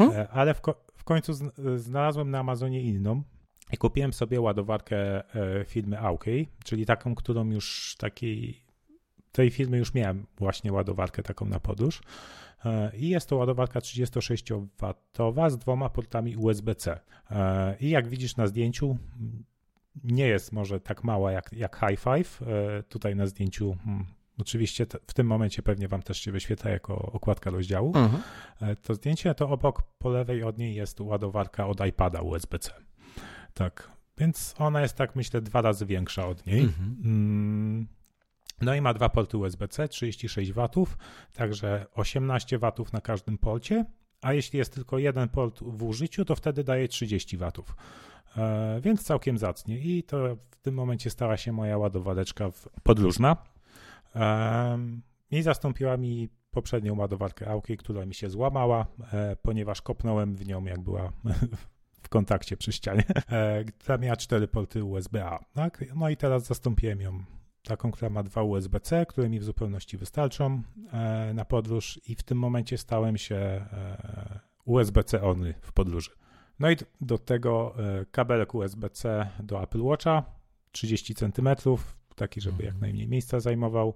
E, 0.00 0.28
ale 0.28 0.54
w, 0.54 0.60
ko 0.60 0.84
w 0.96 1.04
końcu 1.04 1.32
znalazłem 1.76 2.30
na 2.30 2.38
Amazonie 2.38 2.82
inną, 2.82 3.22
i 3.72 3.76
kupiłem 3.76 4.12
sobie 4.12 4.40
ładowarkę 4.40 4.96
e, 5.34 5.64
firmy 5.64 6.00
Aukey, 6.00 6.48
czyli 6.64 6.86
taką, 6.86 7.14
którą 7.14 7.50
już 7.50 7.96
takiej 7.98 8.62
tej 9.32 9.50
firmy 9.50 9.78
już 9.78 9.94
miałem 9.94 10.26
właśnie 10.36 10.72
ładowarkę 10.72 11.22
taką 11.22 11.46
na 11.46 11.60
podróż. 11.60 12.02
E, 12.64 12.96
I 12.96 13.08
jest 13.08 13.28
to 13.28 13.36
ładowarka 13.36 13.80
36W 13.80 15.50
z 15.50 15.58
dwoma 15.58 15.88
portami 15.88 16.36
USB-C. 16.36 17.00
E, 17.30 17.76
I 17.80 17.90
jak 17.90 18.08
widzisz 18.08 18.36
na 18.36 18.46
zdjęciu, 18.46 18.98
nie 20.04 20.26
jest 20.26 20.52
może 20.52 20.80
tak 20.80 21.04
mała 21.04 21.32
jak, 21.32 21.52
jak 21.52 21.76
High 21.76 22.00
Five. 22.00 22.42
E, 22.42 22.82
tutaj 22.82 23.16
na 23.16 23.26
zdjęciu 23.26 23.76
hmm, 23.84 24.06
Oczywiście 24.40 24.86
w 25.06 25.14
tym 25.14 25.26
momencie 25.26 25.62
pewnie 25.62 25.88
Wam 25.88 26.02
też 26.02 26.20
się 26.20 26.32
wyświetla 26.32 26.70
jako 26.70 26.96
okładka 26.96 27.50
rozdziału. 27.50 27.92
Mhm. 27.96 28.22
To 28.82 28.94
zdjęcie, 28.94 29.34
to 29.34 29.48
obok 29.48 29.82
po 29.98 30.10
lewej 30.10 30.42
od 30.42 30.58
niej 30.58 30.74
jest 30.74 31.00
ładowarka 31.00 31.66
od 31.66 31.86
iPada 31.86 32.20
USB-C. 32.20 32.72
Tak, 33.54 33.90
więc 34.18 34.54
ona 34.58 34.80
jest 34.80 34.96
tak 34.96 35.16
myślę 35.16 35.40
dwa 35.40 35.62
razy 35.62 35.86
większa 35.86 36.26
od 36.26 36.46
niej. 36.46 36.60
Mhm. 36.60 36.96
Mm, 37.04 37.86
no 38.60 38.74
i 38.74 38.80
ma 38.80 38.94
dwa 38.94 39.08
porty 39.08 39.36
USB-C, 39.36 39.88
36 39.88 40.52
W, 40.52 40.68
także 41.32 41.86
18 41.94 42.58
W 42.58 42.92
na 42.92 43.00
każdym 43.00 43.38
porcie, 43.38 43.84
a 44.22 44.32
jeśli 44.32 44.58
jest 44.58 44.74
tylko 44.74 44.98
jeden 44.98 45.28
port 45.28 45.60
w 45.62 45.82
użyciu, 45.82 46.24
to 46.24 46.36
wtedy 46.36 46.64
daje 46.64 46.88
30 46.88 47.36
W. 47.36 47.52
E, 48.36 48.80
więc 48.80 49.02
całkiem 49.02 49.38
zacnie 49.38 49.78
i 49.78 50.02
to 50.02 50.36
w 50.50 50.56
tym 50.62 50.74
momencie 50.74 51.10
stała 51.10 51.36
się 51.36 51.52
moja 51.52 51.78
ładowareczka 51.78 52.50
podróżna. 52.82 53.36
E, 54.16 54.78
I 55.30 55.42
zastąpiła 55.42 55.96
mi 55.96 56.28
poprzednią 56.50 56.96
ładowarkę 56.98 57.50
Auki, 57.50 57.76
która 57.76 58.06
mi 58.06 58.14
się 58.14 58.30
złamała, 58.30 58.86
e, 59.12 59.36
ponieważ 59.42 59.82
kopnąłem 59.82 60.36
w 60.36 60.46
nią, 60.46 60.64
jak 60.64 60.80
była 60.80 61.12
w 62.02 62.08
kontakcie 62.08 62.56
przy 62.56 62.72
ścianie, 62.72 63.04
która 63.78 63.98
miała 63.98 64.16
cztery 64.16 64.48
porty 64.48 64.84
USB-A. 64.84 65.38
Tak? 65.52 65.84
No 65.96 66.08
i 66.10 66.16
teraz 66.16 66.46
zastąpiłem 66.46 67.00
ją 67.00 67.24
taką, 67.62 67.90
która 67.90 68.10
ma 68.10 68.22
dwa 68.22 68.42
USB-C, 68.42 69.06
które 69.06 69.28
mi 69.28 69.40
w 69.40 69.44
zupełności 69.44 69.96
wystarczą 69.96 70.62
e, 70.92 71.34
na 71.34 71.44
podróż 71.44 72.00
i 72.08 72.14
w 72.14 72.22
tym 72.22 72.38
momencie 72.38 72.78
stałem 72.78 73.18
się 73.18 73.36
e, 73.36 74.40
USB-C 74.64 75.22
only 75.22 75.54
w 75.60 75.72
podróży. 75.72 76.10
No 76.58 76.70
i 76.70 76.76
do 77.00 77.18
tego 77.18 77.74
e, 77.78 78.06
kabelek 78.06 78.54
USB-C 78.54 79.28
do 79.42 79.62
Apple 79.62 79.82
Watcha 79.82 80.22
30 80.72 81.14
cm, 81.14 81.48
taki, 82.16 82.40
żeby 82.40 82.64
jak 82.64 82.74
mhm. 82.74 82.80
najmniej 82.80 83.08
miejsca 83.08 83.40
zajmował. 83.40 83.94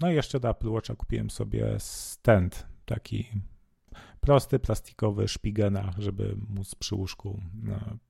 No 0.00 0.10
i 0.10 0.14
jeszcze 0.14 0.40
do 0.40 0.50
Apple 0.50 0.68
Watcha 0.68 0.94
kupiłem 0.94 1.30
sobie 1.30 1.76
stand, 1.78 2.66
taki 2.84 3.26
prosty, 4.22 4.58
plastikowy 4.58 5.28
szpigena, 5.28 5.90
żeby 5.98 6.36
móc 6.48 6.74
przy 6.74 6.94
łóżku 6.94 7.40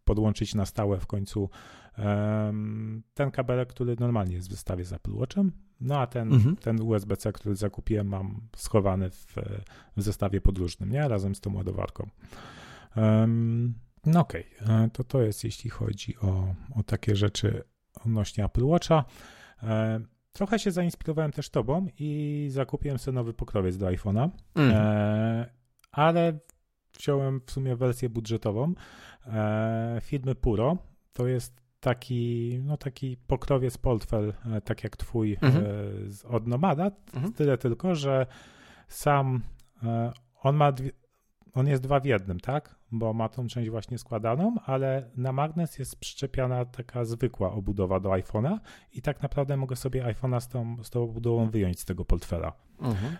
podłączyć 0.05 0.55
na 0.55 0.66
stałe 0.66 1.01
w 1.01 1.07
końcu 1.07 1.51
ten 3.14 3.31
kabelek, 3.31 3.68
który 3.68 3.96
normalnie 4.01 4.35
jest 4.35 4.48
w 4.48 4.51
zestawie 4.51 4.85
z 4.85 4.92
Apple 4.92 5.14
Watchem, 5.14 5.53
no 5.81 5.98
a 5.98 6.07
ten, 6.07 6.33
mhm. 6.33 6.57
ten 6.57 6.81
USB-C, 6.81 7.33
który 7.33 7.57
zakupiłem, 7.57 8.07
mam 8.07 8.40
schowany 8.57 9.11
w, 9.11 9.27
w 9.96 10.03
zestawie 10.03 10.40
podróżnym, 10.40 10.90
nie? 10.90 11.09
Razem 11.09 11.35
z 11.35 11.40
tą 11.40 11.55
ładowarką. 11.55 12.09
No 14.07 14.20
okej, 14.20 14.46
okay. 14.62 14.85
E, 14.85 14.90
to 14.90 15.05
to 15.05 15.22
jest 15.22 15.44
jeśli 15.44 15.70
chodzi 15.70 16.18
o, 16.18 16.55
o 16.75 16.83
takie 16.83 17.16
rzeczy 17.16 17.62
odnośnie 18.05 18.44
Apple 18.44 18.64
Watcha. 18.64 19.05
E, 19.62 20.01
trochę 20.33 20.59
się 20.59 20.70
zainspirowałem 20.70 21.33
też 21.33 21.51
tobą 21.51 21.87
i 21.98 22.46
zakupiłem 22.51 22.98
sobie 22.98 23.14
nowy 23.14 23.35
pokrowiec 23.35 23.77
do 23.77 23.87
iPhone'a, 23.87 24.31
mhm. 24.55 24.72
e, 24.72 25.62
ale 25.92 26.38
wziąłem 26.98 27.40
w 27.46 27.50
sumie 27.50 27.76
wersję 27.76 28.09
budżetową 28.09 28.74
e, 29.26 29.98
firmy 30.02 30.35
Puro. 30.35 30.79
To 31.12 31.27
jest 31.27 31.62
taki, 31.81 32.58
no 32.64 32.77
taki 32.77 33.16
pokrowiec 33.16 33.79
portfel, 33.79 34.33
e, 34.52 34.60
tak 34.60 34.85
jak 34.85 34.96
twój 34.96 35.38
mhm. 35.42 35.64
e, 35.64 36.29
od 36.29 36.46
Nomada, 36.46 36.90
mhm. 37.14 37.33
tyle 37.33 37.58
tylko, 37.58 37.94
że 37.94 38.27
sam 38.88 39.40
e, 39.83 40.12
on 40.42 40.56
ma 40.56 40.73
dwie, 40.73 40.90
on 41.54 41.69
jest 41.69 41.83
dwa 41.83 42.00
w 42.00 42.04
jednym, 42.04 42.40
tak? 42.40 42.75
Bo 42.92 43.12
ma 43.12 43.29
tą 43.29 43.46
część 43.46 43.71
właśnie 43.71 43.98
składaną, 43.98 44.56
ale 44.66 45.10
na 45.16 45.33
magnes 45.33 45.79
jest 45.79 46.00
przyczepiana 46.00 46.64
taka 46.64 47.04
zwykła 47.04 47.52
obudowa 47.52 48.00
do 48.00 48.08
iPhone'a 48.10 48.58
i 48.92 49.02
tak 49.02 49.23
naprawdę 49.23 49.56
mogę 49.56 49.77
sobie 49.77 50.04
iPhone'a 50.04 50.40
z 50.40 50.48
tą, 50.48 50.85
z 50.85 50.90
tą 50.90 51.02
obudową 51.02 51.50
wyjąć 51.50 51.81
z 51.81 51.85
tego 51.85 52.04
portfela. 52.04 52.52
Mhm. 52.81 53.16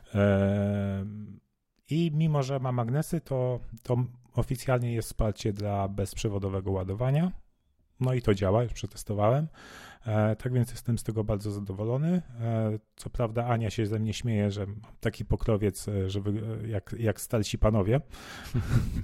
I 1.93 2.11
mimo, 2.15 2.43
że 2.43 2.61
ma 2.61 2.73
magnesy, 2.73 3.21
to, 3.21 3.61
to 3.83 3.97
oficjalnie 4.35 4.95
jest 4.95 5.09
wsparcie 5.09 5.53
dla 5.53 5.89
bezprzewodowego 5.89 6.71
ładowania. 6.71 7.33
No 8.01 8.15
i 8.15 8.23
to 8.23 8.35
działa, 8.35 8.63
już 8.63 8.73
przetestowałem. 8.73 9.49
E, 10.07 10.37
tak 10.37 10.53
więc 10.53 10.71
jestem 10.71 10.99
z 10.99 11.03
tego 11.03 11.25
bardzo 11.25 11.51
zadowolony. 11.51 12.23
E, 12.41 12.79
co 12.97 13.11
prawda 13.11 13.47
Ania 13.47 13.71
się 13.71 13.87
ze 13.87 13.99
mnie 13.99 14.15
śmieje, 14.15 14.51
że 14.51 14.67
mam 14.67 14.81
taki 15.01 15.25
pokrowiec, 15.25 15.89
e, 15.89 16.11
że 16.11 16.21
jak, 16.67 16.95
jak 16.99 17.21
stalsi 17.21 17.59
panowie, 17.59 18.01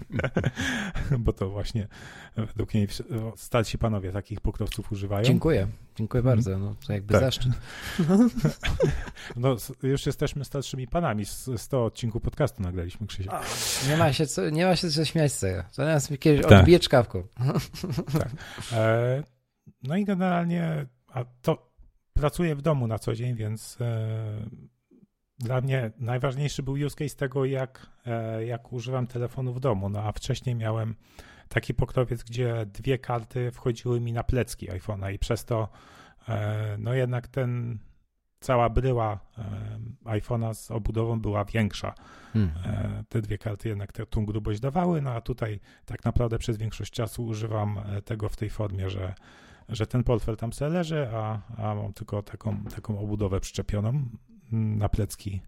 bo 1.18 1.32
to 1.32 1.50
właśnie 1.50 1.88
według 2.36 2.74
niej 2.74 2.88
stalsi 3.36 3.78
panowie 3.78 4.12
takich 4.12 4.40
pokrowców 4.40 4.92
używają. 4.92 5.24
Dziękuję, 5.24 5.66
dziękuję 5.96 6.20
mhm. 6.20 6.36
bardzo, 6.36 6.58
no 6.58 6.74
to 6.86 6.92
jakby 6.92 7.12
tak. 7.12 7.22
zaszczyt. 7.22 7.52
no 9.36 9.56
już 9.82 10.06
jesteśmy 10.06 10.44
starszymi 10.44 10.88
panami, 10.88 11.24
100 11.56 11.84
odcinków 11.84 12.22
podcastu 12.22 12.62
nagraliśmy, 12.62 13.06
Krzysiek. 13.06 13.32
Nie 13.88 13.96
ma 13.96 14.12
się 14.12 14.26
co, 14.26 14.50
nie 14.50 14.64
ma 14.64 14.76
się 14.76 14.90
co 14.90 15.04
śmiać 15.04 15.32
z 15.32 15.40
tego, 15.40 15.64
to 15.76 15.84
nas 15.84 16.08
kiedyś 16.20 16.42
tak. 16.42 16.60
odbije 16.60 16.80
czkawką. 16.80 17.22
tak. 18.18 18.30
E 18.72 19.37
no 19.82 19.96
i 19.96 20.04
generalnie, 20.04 20.86
a 21.08 21.24
to 21.42 21.68
pracuję 22.18 22.54
w 22.54 22.62
domu 22.62 22.86
na 22.86 22.98
co 22.98 23.14
dzień, 23.14 23.34
więc 23.34 23.78
e, 23.80 24.46
dla 25.38 25.60
mnie 25.60 25.90
najważniejszy 25.98 26.62
był 26.62 26.74
use 26.74 26.96
case 26.96 27.16
tego, 27.16 27.44
jak, 27.44 27.86
e, 28.06 28.44
jak 28.44 28.72
używam 28.72 29.06
telefonu 29.06 29.54
w 29.54 29.60
domu. 29.60 29.88
No 29.88 30.02
a 30.02 30.12
wcześniej 30.12 30.54
miałem 30.54 30.94
taki 31.48 31.74
pokrowiec, 31.74 32.22
gdzie 32.22 32.66
dwie 32.66 32.98
karty 32.98 33.50
wchodziły 33.50 34.00
mi 34.00 34.12
na 34.12 34.24
plecki 34.24 34.68
iPhone'a 34.68 35.14
i 35.14 35.18
przez 35.18 35.44
to 35.44 35.68
e, 36.28 36.76
no 36.78 36.94
jednak 36.94 37.28
ten 37.28 37.78
cała 38.40 38.70
bryła 38.70 39.20
iPhone'a 40.04 40.54
z 40.54 40.70
obudową 40.70 41.20
była 41.20 41.44
większa. 41.44 41.94
Hmm. 42.32 42.52
Te 43.08 43.22
dwie 43.22 43.38
karty 43.38 43.68
jednak 43.68 43.92
tę, 43.92 44.06
tą 44.06 44.26
grubość 44.26 44.60
dawały, 44.60 45.02
no 45.02 45.10
a 45.10 45.20
tutaj 45.20 45.60
tak 45.84 46.04
naprawdę 46.04 46.38
przez 46.38 46.56
większość 46.56 46.92
czasu 46.92 47.24
używam 47.24 47.80
tego 48.04 48.28
w 48.28 48.36
tej 48.36 48.50
formie, 48.50 48.90
że 48.90 49.14
że 49.68 49.86
ten 49.86 50.04
portfel 50.04 50.36
tam 50.36 50.52
sobie 50.52 50.70
leży, 50.70 51.08
a, 51.12 51.40
a 51.56 51.74
mam 51.74 51.92
tylko 51.92 52.22
taką, 52.22 52.64
taką 52.64 52.98
obudowę 52.98 53.40
przyczepioną 53.40 54.02
na 54.52 54.88
plecki 54.88 55.40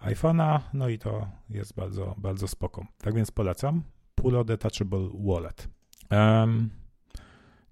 iPhone'a, 0.00 0.60
no 0.72 0.88
i 0.88 0.98
to 0.98 1.28
jest 1.50 1.74
bardzo, 1.74 2.14
bardzo 2.18 2.48
spoko. 2.48 2.86
Tak 2.98 3.14
więc 3.14 3.30
polecam. 3.30 3.82
Pulo 4.14 4.44
Detachable 4.44 5.08
Wallet. 5.14 5.68
Um, 6.10 6.70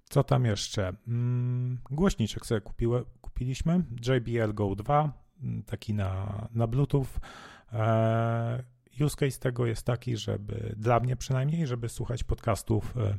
co 0.04 0.24
tam 0.24 0.44
jeszcze? 0.44 0.96
Um, 1.06 1.78
głośniczek 1.90 2.46
sobie 2.46 2.60
kupiły, 2.60 3.04
kupiliśmy. 3.20 3.84
JBL 4.06 4.54
Go 4.54 4.74
2, 4.74 5.12
taki 5.66 5.94
na, 5.94 6.48
na 6.54 6.66
Bluetooth. 6.66 7.06
E, 7.72 8.64
use 9.00 9.16
case 9.16 9.38
tego 9.38 9.66
jest 9.66 9.86
taki, 9.86 10.16
żeby 10.16 10.74
dla 10.76 11.00
mnie 11.00 11.16
przynajmniej, 11.16 11.66
żeby 11.66 11.88
słuchać 11.88 12.24
podcastów 12.24 12.96
e, 12.96 13.18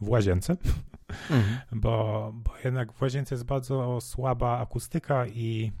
w 0.00 0.08
łazience, 0.08 0.56
mhm. 1.30 1.58
bo, 1.72 2.32
bo 2.34 2.52
jednak 2.64 2.92
w 2.92 3.02
łazience 3.02 3.34
jest 3.34 3.44
bardzo 3.44 4.00
słaba 4.00 4.58
akustyka 4.58 5.26
i, 5.26 5.72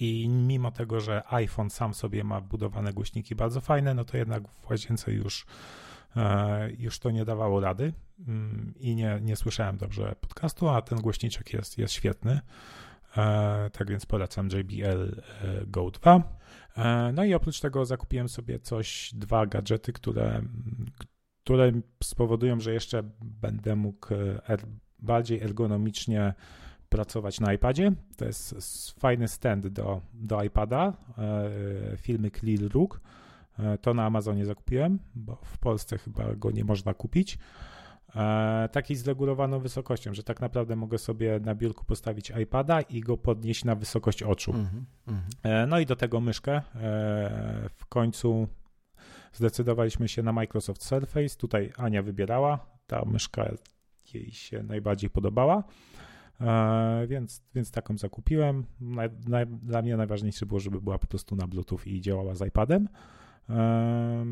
i 0.00 0.28
mimo 0.28 0.70
tego, 0.70 1.00
że 1.00 1.22
iPhone 1.26 1.70
sam 1.70 1.94
sobie 1.94 2.24
ma 2.24 2.40
budowane 2.40 2.92
głośniki 2.92 3.34
bardzo 3.34 3.60
fajne, 3.60 3.94
no 3.94 4.04
to 4.04 4.16
jednak 4.16 4.48
w 4.48 4.70
łazience 4.70 5.12
już, 5.12 5.46
e, 6.16 6.70
już 6.78 6.98
to 6.98 7.10
nie 7.10 7.24
dawało 7.24 7.60
rady 7.60 7.92
mm, 8.28 8.74
i 8.76 8.94
nie, 8.94 9.18
nie 9.22 9.36
słyszałem 9.36 9.76
dobrze 9.76 10.14
podcastu, 10.20 10.68
a 10.68 10.82
ten 10.82 11.00
głośniczek 11.00 11.52
jest, 11.52 11.78
jest 11.78 11.94
świetny. 11.94 12.40
E, 13.16 13.70
tak 13.72 13.90
więc 13.90 14.06
polecam 14.06 14.48
JBL 14.48 15.22
e, 15.42 15.66
Go 15.66 15.90
2. 15.90 16.22
No 17.12 17.24
i 17.24 17.34
oprócz 17.34 17.60
tego 17.60 17.84
zakupiłem 17.84 18.28
sobie 18.28 18.58
coś, 18.58 19.10
dwa 19.14 19.46
gadżety, 19.46 19.92
które, 19.92 20.42
które 21.46 21.72
spowodują, 22.02 22.60
że 22.60 22.72
jeszcze 22.72 23.02
będę 23.20 23.76
mógł 23.76 24.14
e, 24.14 24.48
er, 24.48 24.60
bardziej 24.98 25.42
ergonomicznie 25.42 26.34
pracować 26.88 27.40
na 27.40 27.52
iPadzie. 27.52 27.92
To 28.16 28.24
jest 28.24 28.90
fajny 29.00 29.28
stand 29.28 29.66
do, 29.66 30.00
do 30.14 30.42
iPada, 30.42 30.92
e, 31.18 31.96
filmy 31.96 32.30
Clear 32.30 32.72
Rook. 32.72 33.00
E, 33.58 33.78
to 33.78 33.94
na 33.94 34.04
Amazonie 34.04 34.46
zakupiłem, 34.46 34.98
bo 35.14 35.38
w 35.42 35.58
Polsce 35.58 35.98
chyba 35.98 36.34
go 36.34 36.50
nie 36.50 36.64
można 36.64 36.94
kupić. 36.94 37.38
Taki 38.72 38.96
z 38.96 39.06
regulowaną 39.06 39.58
wysokością, 39.58 40.14
że 40.14 40.22
tak 40.22 40.40
naprawdę 40.40 40.76
mogę 40.76 40.98
sobie 40.98 41.40
na 41.40 41.54
biurku 41.54 41.84
postawić 41.84 42.32
iPada 42.42 42.80
i 42.80 43.00
go 43.00 43.16
podnieść 43.16 43.64
na 43.64 43.74
wysokość 43.74 44.22
oczu. 44.22 44.52
Mm 44.52 44.66
-hmm. 44.66 45.68
No 45.68 45.78
i 45.78 45.86
do 45.86 45.96
tego 45.96 46.20
myszkę. 46.20 46.62
W 47.70 47.86
końcu 47.88 48.48
zdecydowaliśmy 49.36 50.08
się 50.08 50.22
na 50.22 50.32
Microsoft 50.32 50.84
Surface. 50.84 51.36
Tutaj 51.36 51.72
Ania 51.76 52.02
wybierała. 52.02 52.66
Ta 52.86 53.04
myszka 53.04 53.54
jej 54.14 54.32
się 54.32 54.62
najbardziej 54.62 55.10
podobała. 55.10 55.64
E, 56.40 57.06
więc, 57.06 57.42
więc 57.54 57.70
taką 57.70 57.98
zakupiłem. 57.98 58.64
Naj, 58.80 59.08
naj, 59.28 59.46
dla 59.46 59.82
mnie 59.82 59.96
najważniejsze 59.96 60.46
było, 60.46 60.60
żeby 60.60 60.80
była 60.80 60.98
po 60.98 61.06
prostu 61.06 61.36
na 61.36 61.46
Bluetooth 61.46 61.80
i 61.86 62.00
działała 62.00 62.34
z 62.34 62.46
iPadem. 62.46 62.88
E, 63.48 64.26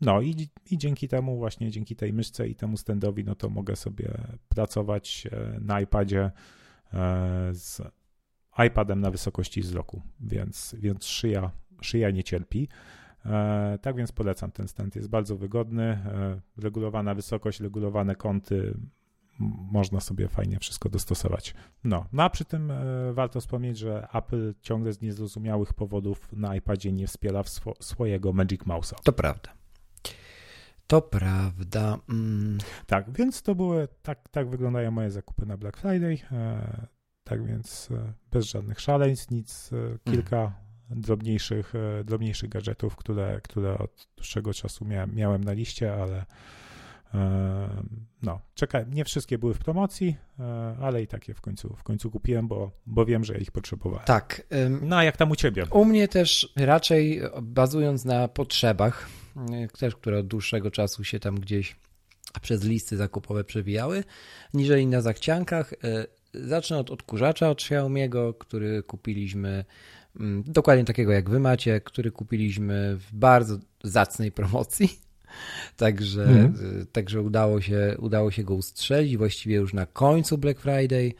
no 0.00 0.20
i, 0.20 0.48
i 0.70 0.78
dzięki 0.78 1.08
temu, 1.08 1.38
właśnie 1.38 1.70
dzięki 1.70 1.96
tej 1.96 2.12
myszce 2.12 2.48
i 2.48 2.54
temu 2.54 2.76
standowi, 2.76 3.24
no 3.24 3.34
to 3.34 3.48
mogę 3.48 3.76
sobie 3.76 4.10
pracować 4.48 5.28
e, 5.32 5.60
na 5.60 5.80
iPadzie 5.80 6.30
z 7.52 7.82
iPadem 8.66 9.00
na 9.00 9.10
wysokości 9.10 9.60
wzroku, 9.60 10.02
więc, 10.20 10.76
więc 10.78 11.04
szyja, 11.06 11.50
szyja 11.80 12.10
nie 12.10 12.24
cierpi. 12.24 12.68
E, 13.28 13.78
tak 13.82 13.96
więc 13.96 14.12
polecam 14.12 14.50
ten 14.50 14.68
stand, 14.68 14.96
jest 14.96 15.08
bardzo 15.08 15.36
wygodny, 15.36 15.82
e, 15.82 16.40
regulowana 16.58 17.14
wysokość, 17.14 17.60
regulowane 17.60 18.16
kąty, 18.16 18.74
można 19.72 20.00
sobie 20.00 20.28
fajnie 20.28 20.58
wszystko 20.58 20.88
dostosować. 20.88 21.54
No, 21.84 22.06
no 22.12 22.22
a 22.22 22.30
przy 22.30 22.44
tym 22.44 22.70
e, 22.70 23.12
warto 23.12 23.40
wspomnieć, 23.40 23.78
że 23.78 24.08
Apple 24.14 24.54
ciągle 24.60 24.92
z 24.92 25.00
niezrozumiałych 25.00 25.74
powodów 25.74 26.32
na 26.32 26.56
iPadzie 26.56 26.92
nie 26.92 27.06
wspiera 27.06 27.42
swo 27.42 27.74
swojego 27.80 28.32
Magic 28.32 28.60
Mouse'a. 28.60 28.94
To 29.02 29.12
prawda. 29.12 29.50
To 30.86 31.02
prawda. 31.02 31.98
Mm. 32.08 32.58
Tak, 32.86 33.12
więc 33.12 33.42
to 33.42 33.54
były, 33.54 33.88
tak, 34.02 34.28
tak 34.28 34.48
wyglądają 34.48 34.90
moje 34.90 35.10
zakupy 35.10 35.46
na 35.46 35.56
Black 35.56 35.76
Friday. 35.76 36.18
tak 37.24 37.46
więc 37.46 37.88
bez 38.30 38.44
żadnych 38.44 38.80
szaleństw, 38.80 39.30
nic, 39.30 39.70
kilka 40.04 40.52
drobniejszych, 40.90 41.74
e, 41.74 42.04
drobniejszych 42.04 42.48
gadżetów, 42.48 42.96
które, 42.96 43.40
które 43.42 43.78
od 43.78 44.08
dłuższego 44.16 44.54
czasu 44.54 44.84
miałem, 44.84 45.14
miałem 45.14 45.44
na 45.44 45.52
liście, 45.52 45.94
ale 45.94 46.24
e, 47.14 47.82
no, 48.22 48.40
czekaj, 48.54 48.84
nie 48.90 49.04
wszystkie 49.04 49.38
były 49.38 49.54
w 49.54 49.58
promocji, 49.58 50.16
e, 50.38 50.76
ale 50.80 51.02
i 51.02 51.06
takie 51.06 51.34
w 51.34 51.40
końcu, 51.40 51.76
w 51.76 51.82
końcu 51.82 52.10
kupiłem, 52.10 52.48
bo, 52.48 52.70
bo 52.86 53.04
wiem, 53.04 53.24
że 53.24 53.38
ich 53.38 53.50
potrzebowałem. 53.50 54.06
Tak. 54.06 54.42
No, 54.82 54.96
a 54.96 55.04
jak 55.04 55.16
tam 55.16 55.30
u 55.30 55.36
ciebie? 55.36 55.64
U 55.70 55.84
mnie 55.84 56.08
też 56.08 56.52
raczej 56.56 57.20
bazując 57.42 58.04
na 58.04 58.28
potrzebach, 58.28 59.08
też 59.78 59.96
które 59.96 60.18
od 60.18 60.26
dłuższego 60.26 60.70
czasu 60.70 61.04
się 61.04 61.20
tam 61.20 61.40
gdzieś 61.40 61.76
przez 62.42 62.64
listy 62.64 62.96
zakupowe 62.96 63.44
przewijały, 63.44 64.04
niżeli 64.54 64.86
na 64.86 65.00
zachciankach. 65.00 65.74
Zacznę 66.34 66.78
od 66.78 66.90
odkurzacza 66.90 67.50
od 67.50 67.58
Xiaomi'ego, 67.58 68.34
który 68.38 68.82
kupiliśmy 68.82 69.64
dokładnie 70.46 70.84
takiego 70.84 71.12
jak 71.12 71.30
wy 71.30 71.40
macie, 71.40 71.80
który 71.80 72.10
kupiliśmy 72.10 72.96
w 72.96 73.14
bardzo 73.14 73.58
zacnej 73.84 74.32
promocji. 74.32 74.98
Także, 75.76 76.24
mm. 76.24 76.86
także 76.92 77.22
udało, 77.22 77.60
się, 77.60 77.96
udało 77.98 78.30
się 78.30 78.44
go 78.44 78.54
ustrzelić 78.54 79.16
właściwie 79.16 79.56
już 79.56 79.74
na 79.74 79.86
końcu 79.86 80.38
Black 80.38 80.60
Friday 80.60 81.12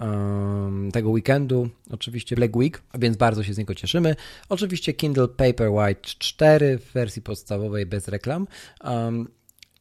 um, 0.00 0.90
tego 0.92 1.10
weekendu, 1.10 1.68
oczywiście 1.90 2.36
Black 2.36 2.56
Week, 2.56 2.82
więc 2.98 3.16
bardzo 3.16 3.42
się 3.42 3.54
z 3.54 3.58
niego 3.58 3.74
cieszymy. 3.74 4.16
Oczywiście 4.48 4.92
Kindle 4.92 5.28
Paperwhite 5.28 6.00
4 6.02 6.78
w 6.78 6.92
wersji 6.92 7.22
podstawowej 7.22 7.86
bez 7.86 8.08
reklam 8.08 8.46
um, 8.84 9.28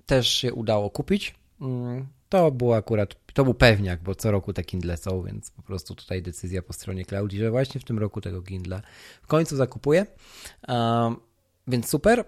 też 0.06 0.28
się 0.28 0.54
udało 0.54 0.90
kupić. 0.90 1.36
Um, 1.60 2.08
to 2.30 2.52
było 2.52 2.76
akurat, 2.76 3.16
to 3.34 3.44
był 3.44 3.54
pewniak, 3.54 4.04
bo 4.04 4.16
co 4.16 4.32
roku 4.32 4.54
te 4.54 4.64
Kindle 4.64 4.98
są, 4.98 5.24
więc 5.24 5.52
po 5.52 5.62
prostu 5.62 5.96
tutaj 5.96 6.22
decyzja 6.22 6.62
po 6.62 6.74
stronie 6.74 7.06
Klaudii, 7.06 7.40
że 7.40 7.52
właśnie 7.52 7.82
w 7.82 7.84
tym 7.84 8.00
roku 8.00 8.22
tego 8.22 8.42
Kindle 8.42 8.82
w 9.22 9.28
końcu 9.28 9.56
zakupuję. 9.56 10.06
Um, 10.68 11.16
więc 11.68 11.90
super. 11.90 12.26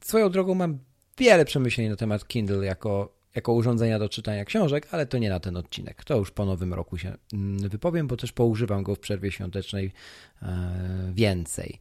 Swoją 0.00 0.30
drogą 0.30 0.54
mam 0.54 0.78
wiele 1.18 1.44
przemyśleń 1.44 1.88
na 1.88 1.96
temat 1.96 2.28
Kindle 2.28 2.64
jako, 2.64 3.14
jako 3.34 3.52
urządzenia 3.52 3.98
do 3.98 4.08
czytania 4.08 4.44
książek, 4.44 4.88
ale 4.90 5.06
to 5.06 5.18
nie 5.18 5.30
na 5.30 5.40
ten 5.40 5.56
odcinek. 5.56 6.04
To 6.04 6.16
już 6.16 6.30
po 6.30 6.44
nowym 6.44 6.74
roku 6.74 6.98
się 6.98 7.16
mm, 7.32 7.68
wypowiem, 7.68 8.06
bo 8.06 8.16
też 8.16 8.32
poużywam 8.32 8.82
go 8.82 8.94
w 8.94 8.98
przerwie 8.98 9.32
świątecznej 9.32 9.92
e, 10.42 11.12
więcej. 11.14 11.80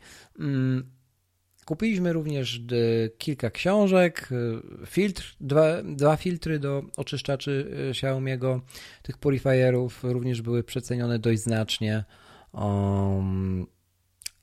Kupiliśmy 1.66 2.14
również 2.14 2.56
e, 2.56 3.10
kilka 3.10 3.50
książek, 3.50 4.30
e, 4.32 4.88
filtr, 4.88 5.36
dwa, 5.42 5.84
dwa 5.84 6.16
filtry 6.16 6.60
do 6.60 6.84
oczyszczaczy 6.98 7.72
e, 7.90 7.92
Xiaomi'ego. 7.92 8.60
Tych 9.02 9.18
purifierów 9.18 10.04
również 10.04 10.42
były 10.42 10.64
przecenione 10.64 11.20
dość 11.20 11.42
znacznie. 11.42 12.04
Um, 12.54 13.66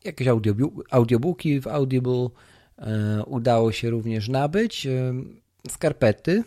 jakieś 0.05 0.29
audiobooki 0.91 1.61
w 1.61 1.66
Audible 1.66 2.29
udało 3.27 3.73
się 3.73 3.91
również 3.91 4.29
nabyć. 4.29 4.89
skarpety. 5.68 6.45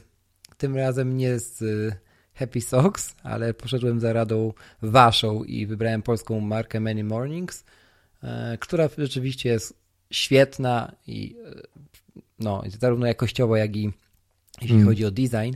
Tym 0.57 0.75
razem 0.75 1.17
nie 1.17 1.39
z 1.39 1.63
Happy 2.33 2.61
Socks, 2.61 3.15
ale 3.23 3.53
poszedłem 3.53 3.99
za 3.99 4.13
radą 4.13 4.53
waszą 4.81 5.43
i 5.43 5.65
wybrałem 5.65 6.01
polską 6.01 6.39
markę 6.39 6.79
Many 6.79 7.03
Mornings, 7.03 7.63
która 8.59 8.89
rzeczywiście 8.97 9.49
jest 9.49 9.82
świetna 10.13 10.95
i 11.07 11.35
no, 12.39 12.63
zarówno 12.79 13.07
jakościowo, 13.07 13.57
jak 13.57 13.75
i 13.75 13.91
jeśli 14.61 14.75
mm. 14.75 14.87
chodzi 14.87 15.05
o 15.05 15.11
design. 15.11 15.55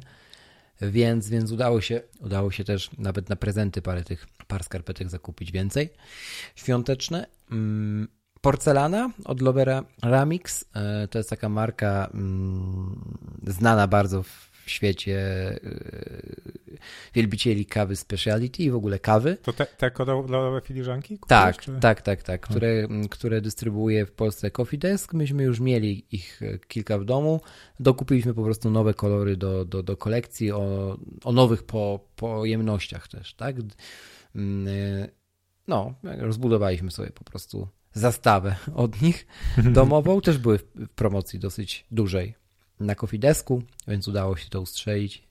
Więc, 0.81 1.29
więc 1.29 1.51
udało 1.51 1.81
się, 1.81 2.01
udało 2.19 2.51
się 2.51 2.63
też 2.63 2.89
nawet 2.97 3.29
na 3.29 3.35
prezenty 3.35 3.81
parę 3.81 4.03
tych 4.03 4.27
par 4.47 4.63
skarpetek 4.63 5.09
zakupić 5.09 5.51
więcej. 5.51 5.89
Świąteczne. 6.55 7.27
Mm, 7.51 8.07
porcelana 8.41 9.11
od 9.25 9.41
Lovera 9.41 9.83
Ramix. 10.01 10.65
E, 10.75 11.07
to 11.07 11.17
jest 11.17 11.29
taka 11.29 11.49
marka 11.49 12.09
mm, 12.13 13.17
znana 13.47 13.87
bardzo 13.87 14.23
w 14.23 14.46
świecie 14.70 15.13
yy, 15.63 16.78
wielbicieli 17.13 17.65
kawy 17.65 17.95
speciality 17.95 18.63
i 18.63 18.72
w 18.72 18.76
ogóle 18.76 18.99
kawy. 18.99 19.38
To 19.43 19.53
te, 19.53 19.65
te 19.65 19.91
kolorowe 19.91 20.61
filiżanki? 20.61 21.20
tak, 21.28 21.57
czy? 21.57 21.80
tak, 21.82 22.01
tak, 22.01 22.24
tak, 22.24 22.41
które, 22.41 22.88
które 23.09 23.41
dystrybuuje 23.41 24.05
w 24.05 24.11
Polsce 24.11 24.51
Coffee 24.51 24.78
Desk. 24.78 25.13
Myśmy 25.13 25.43
już 25.43 25.59
mieli 25.59 26.05
ich 26.11 26.41
kilka 26.68 26.97
w 26.99 27.05
domu. 27.05 27.41
Dokupiliśmy 27.80 28.34
po 28.34 28.43
prostu 28.43 28.70
nowe 28.70 28.93
kolory 28.93 29.38
do, 29.38 29.65
do, 29.65 29.84
do 29.84 29.97
kolekcji 29.97 30.51
o, 30.51 30.97
o 31.24 31.32
nowych 31.32 31.63
po, 31.63 31.99
pojemnościach 32.15 33.07
też, 33.07 33.34
tak? 33.34 33.55
Mm, 34.36 35.07
no, 35.68 35.93
rozbudowaliśmy 36.03 36.91
sobie 36.91 37.09
po 37.09 37.24
prostu 37.24 37.68
zastawę 37.93 38.55
od 38.76 39.01
nich 39.01 39.28
domową. 39.57 40.22
Też 40.22 40.38
były 40.38 40.57
w 40.57 40.89
promocji 40.95 41.39
dosyć 41.39 41.86
dużej 41.91 42.46
na 42.80 42.95
kofidesku, 42.95 43.63
więc 43.88 44.07
udało 44.07 44.38
się 44.38 44.49
to 44.49 44.61
ustrzelić. 44.61 45.28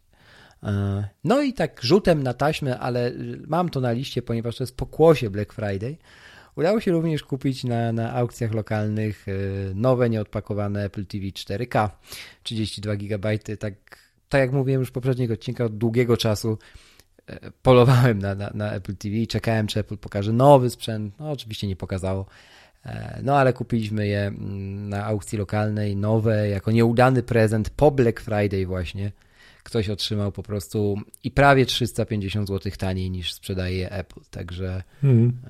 E, 0.62 1.09
no 1.24 1.42
i 1.42 1.53
tak 1.53 1.82
rzutem 1.82 2.22
na 2.22 2.34
taśmę, 2.34 2.78
ale 2.78 3.12
mam 3.47 3.68
to 3.68 3.80
na 3.80 3.92
liście, 3.92 4.22
ponieważ 4.22 4.57
to 4.57 4.64
jest 4.64 4.76
pokłosie 4.76 5.30
Black 5.30 5.53
Friday. 5.53 5.97
Udało 6.57 6.80
się 6.80 6.92
również 6.92 7.22
kupić 7.22 7.64
na, 7.64 7.92
na 7.92 8.14
aukcjach 8.14 8.53
lokalnych 8.53 9.26
e, 9.28 9.32
nowe, 9.74 10.11
nieodpakowane 10.11 10.84
Apple 10.84 11.07
TV 11.07 11.26
4K, 11.26 11.90
32 12.42 12.97
GB. 12.97 13.38
Tak, 13.38 13.74
tak 14.28 14.40
jak 14.40 14.53
mówiłem 14.53 14.80
już 14.80 14.88
w 14.88 14.92
poprzednich 14.92 15.30
odcinkach, 15.30 15.66
od 15.66 15.78
długiego 15.78 16.16
czasu 16.16 16.59
e, 17.26 17.51
polowałem 17.62 18.18
na, 18.18 18.34
na, 18.34 18.51
na 18.55 18.72
Apple 18.72 18.97
TV, 18.97 19.26
czekałem, 19.26 19.66
czy 19.66 19.80
Apple 19.80 19.97
pokaże 19.97 20.32
nowy 20.32 20.70
sprzęt. 20.70 21.14
No, 21.20 21.30
oczywiście 21.30 21.66
nie 21.66 21.76
pokazało. 21.76 22.26
E, 22.87 23.20
no 23.22 23.37
ale 23.37 23.53
kupiliśmy 23.53 24.07
je 24.07 24.20
mm, 24.20 24.89
na 24.89 25.05
aukcji 25.05 25.39
lokalnej, 25.39 25.97
nowe, 25.97 26.49
jako 26.49 26.70
nieudany 26.70 27.22
prezent 27.22 27.70
po 27.70 27.91
Black 27.91 28.20
Friday 28.20 28.66
właśnie. 28.66 29.12
Ktoś 29.62 29.91
otrzymał 29.91 30.32
po 30.32 30.43
prostu 30.43 30.97
i 31.24 31.30
prawie 31.30 31.66
350 31.66 32.49
zł 32.49 32.72
taniej 32.78 33.11
niż 33.11 33.32
sprzedaje 33.32 33.93
Apple. 33.93 34.20
Także 34.30 34.82
mm. 35.05 35.41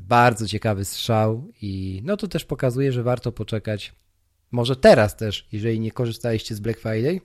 bardzo 0.00 0.46
ciekawy 0.46 0.84
strzał 0.84 1.48
i 1.62 2.02
no 2.04 2.16
to 2.16 2.28
też 2.28 2.44
pokazuje, 2.44 2.92
że 2.92 3.02
warto 3.02 3.32
poczekać. 3.32 3.92
Może 4.50 4.76
teraz 4.76 5.16
też, 5.16 5.48
jeżeli 5.52 5.80
nie 5.80 5.90
korzystaliście 5.90 6.54
z 6.54 6.60
Black 6.60 6.80
Friday, 6.80 7.20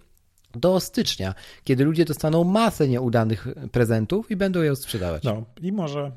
do 0.55 0.79
stycznia, 0.79 1.33
kiedy 1.63 1.83
ludzie 1.83 2.05
dostaną 2.05 2.43
masę 2.43 2.87
nieudanych 2.87 3.47
prezentów 3.71 4.31
i 4.31 4.35
będą 4.35 4.61
je 4.61 4.75
sprzedawać. 4.75 5.23
No 5.23 5.45
i 5.61 5.71
może 5.71 6.11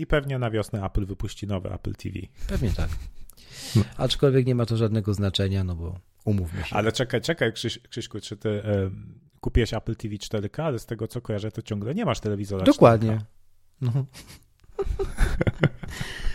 i 0.00 0.06
pewnie 0.06 0.38
na 0.38 0.50
wiosnę 0.50 0.84
Apple 0.84 1.06
wypuści 1.06 1.46
nowe 1.46 1.74
Apple 1.74 1.94
TV. 1.94 2.18
Pewnie 2.48 2.70
tak. 2.70 2.88
No. 3.76 3.82
Aczkolwiek 3.96 4.46
nie 4.46 4.54
ma 4.54 4.66
to 4.66 4.76
żadnego 4.76 5.14
znaczenia, 5.14 5.64
no 5.64 5.76
bo 5.76 6.00
umówmy 6.24 6.64
się. 6.64 6.76
Ale 6.76 6.92
czekaj, 6.92 7.20
czekaj, 7.20 7.52
Krzyś, 7.52 7.78
Krzyśku, 7.78 8.20
czy 8.20 8.36
ty 8.36 8.48
y, 8.48 8.62
kupiłeś 9.40 9.74
Apple 9.74 9.96
TV 9.96 10.14
4K, 10.14 10.62
ale 10.62 10.78
z 10.78 10.86
tego 10.86 11.08
co 11.08 11.20
kojarzę, 11.20 11.50
to 11.50 11.62
ciągle 11.62 11.94
nie 11.94 12.04
masz 12.04 12.20
telewizora 12.20 12.64
Dokładnie. 12.64 13.18
No. 13.80 13.92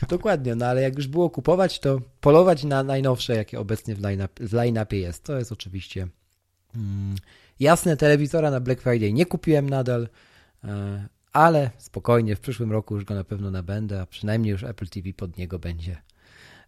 Dokładnie, 0.09 0.55
no 0.55 0.65
ale 0.65 0.81
jak 0.81 0.97
już 0.97 1.07
było 1.07 1.29
kupować, 1.29 1.79
to 1.79 2.01
polować 2.21 2.63
na 2.63 2.83
najnowsze, 2.83 3.35
jakie 3.35 3.59
obecnie 3.59 3.95
w 4.39 4.53
line-upie 4.53 4.99
jest. 4.99 5.23
To 5.23 5.37
jest 5.37 5.51
oczywiście 5.51 6.07
mm, 6.75 7.15
jasne. 7.59 7.97
Telewizora 7.97 8.51
na 8.51 8.59
Black 8.59 8.81
Friday 8.81 9.13
nie 9.13 9.25
kupiłem 9.25 9.69
nadal. 9.69 10.07
Ale 11.33 11.69
spokojnie, 11.77 12.35
w 12.35 12.39
przyszłym 12.39 12.71
roku 12.71 12.95
już 12.95 13.05
go 13.05 13.15
na 13.15 13.23
pewno 13.23 13.51
nabędę, 13.51 14.01
a 14.01 14.05
przynajmniej 14.05 14.51
już 14.51 14.63
Apple 14.63 14.87
TV 14.87 15.13
pod 15.13 15.37
niego 15.37 15.59
będzie 15.59 16.01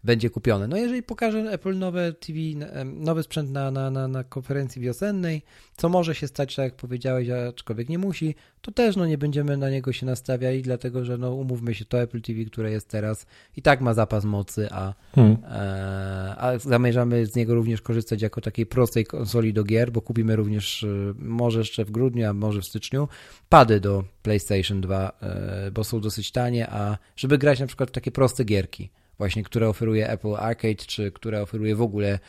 będzie 0.06 0.30
kupione. 0.30 0.68
No 0.68 0.78
jeżeli 0.78 1.04
pokaże 1.04 1.40
Apple 1.40 1.78
nowe 1.78 2.14
TV, 2.14 2.40
nowy 2.86 3.24
sprzęt 3.24 3.52
na, 3.52 3.72
na, 3.72 3.92
na, 3.92 4.08
na 4.08 4.24
konferencji 4.24 4.82
wiosennej, 4.82 5.42
co 5.78 5.90
może 5.90 6.16
się 6.16 6.28
stać, 6.28 6.56
tak 6.56 6.64
jak 6.64 6.76
powiedziałeś, 6.76 7.30
aczkolwiek 7.30 7.90
nie 7.90 7.98
musi, 7.98 8.36
to 8.62 8.72
też 8.72 8.96
no, 8.96 9.06
nie 9.06 9.18
będziemy 9.18 9.58
na 9.58 9.70
niego 9.70 9.94
się 9.94 10.06
nastawiali, 10.06 10.62
dlatego 10.62 11.06
że 11.06 11.18
no, 11.18 11.34
umówmy 11.34 11.74
się, 11.74 11.86
to 11.86 12.02
Apple 12.02 12.22
TV, 12.22 12.46
które 12.46 12.72
jest 12.72 12.90
teraz 12.90 13.26
i 13.58 13.62
tak 13.62 13.82
ma 13.82 13.94
zapas 13.94 14.26
mocy, 14.26 14.68
a, 14.72 14.94
hmm. 15.16 15.38
e, 15.44 16.36
a 16.38 16.60
zamierzamy 16.60 17.26
z 17.26 17.36
niego 17.36 17.56
również 17.56 17.82
korzystać 17.82 18.22
jako 18.22 18.42
takiej 18.42 18.66
prostej 18.66 19.06
konsoli 19.06 19.54
do 19.54 19.64
gier, 19.64 19.92
bo 19.92 20.02
kupimy 20.02 20.36
również 20.36 20.84
e, 20.84 20.88
może 21.18 21.60
jeszcze 21.60 21.86
w 21.86 21.92
grudniu, 21.92 22.30
a 22.30 22.34
może 22.34 22.62
w 22.62 22.66
styczniu 22.66 23.08
pady 23.50 23.80
do 23.80 24.04
PlayStation 24.24 24.82
2, 24.82 25.12
e, 25.22 25.72
bo 25.72 25.84
są 25.84 26.02
dosyć 26.02 26.32
tanie, 26.32 26.70
a 26.70 26.98
żeby 27.16 27.38
grać 27.38 27.60
na 27.60 27.68
przykład 27.68 27.90
w 27.90 27.94
takie 27.94 28.12
proste 28.12 28.44
gierki, 28.44 28.90
właśnie, 29.18 29.44
które 29.44 29.70
oferuje 29.70 30.10
Apple 30.10 30.36
Arcade, 30.36 30.76
czy 30.76 31.12
które 31.12 31.42
oferuje 31.42 31.76
w 31.76 31.82
ogóle 31.82 32.20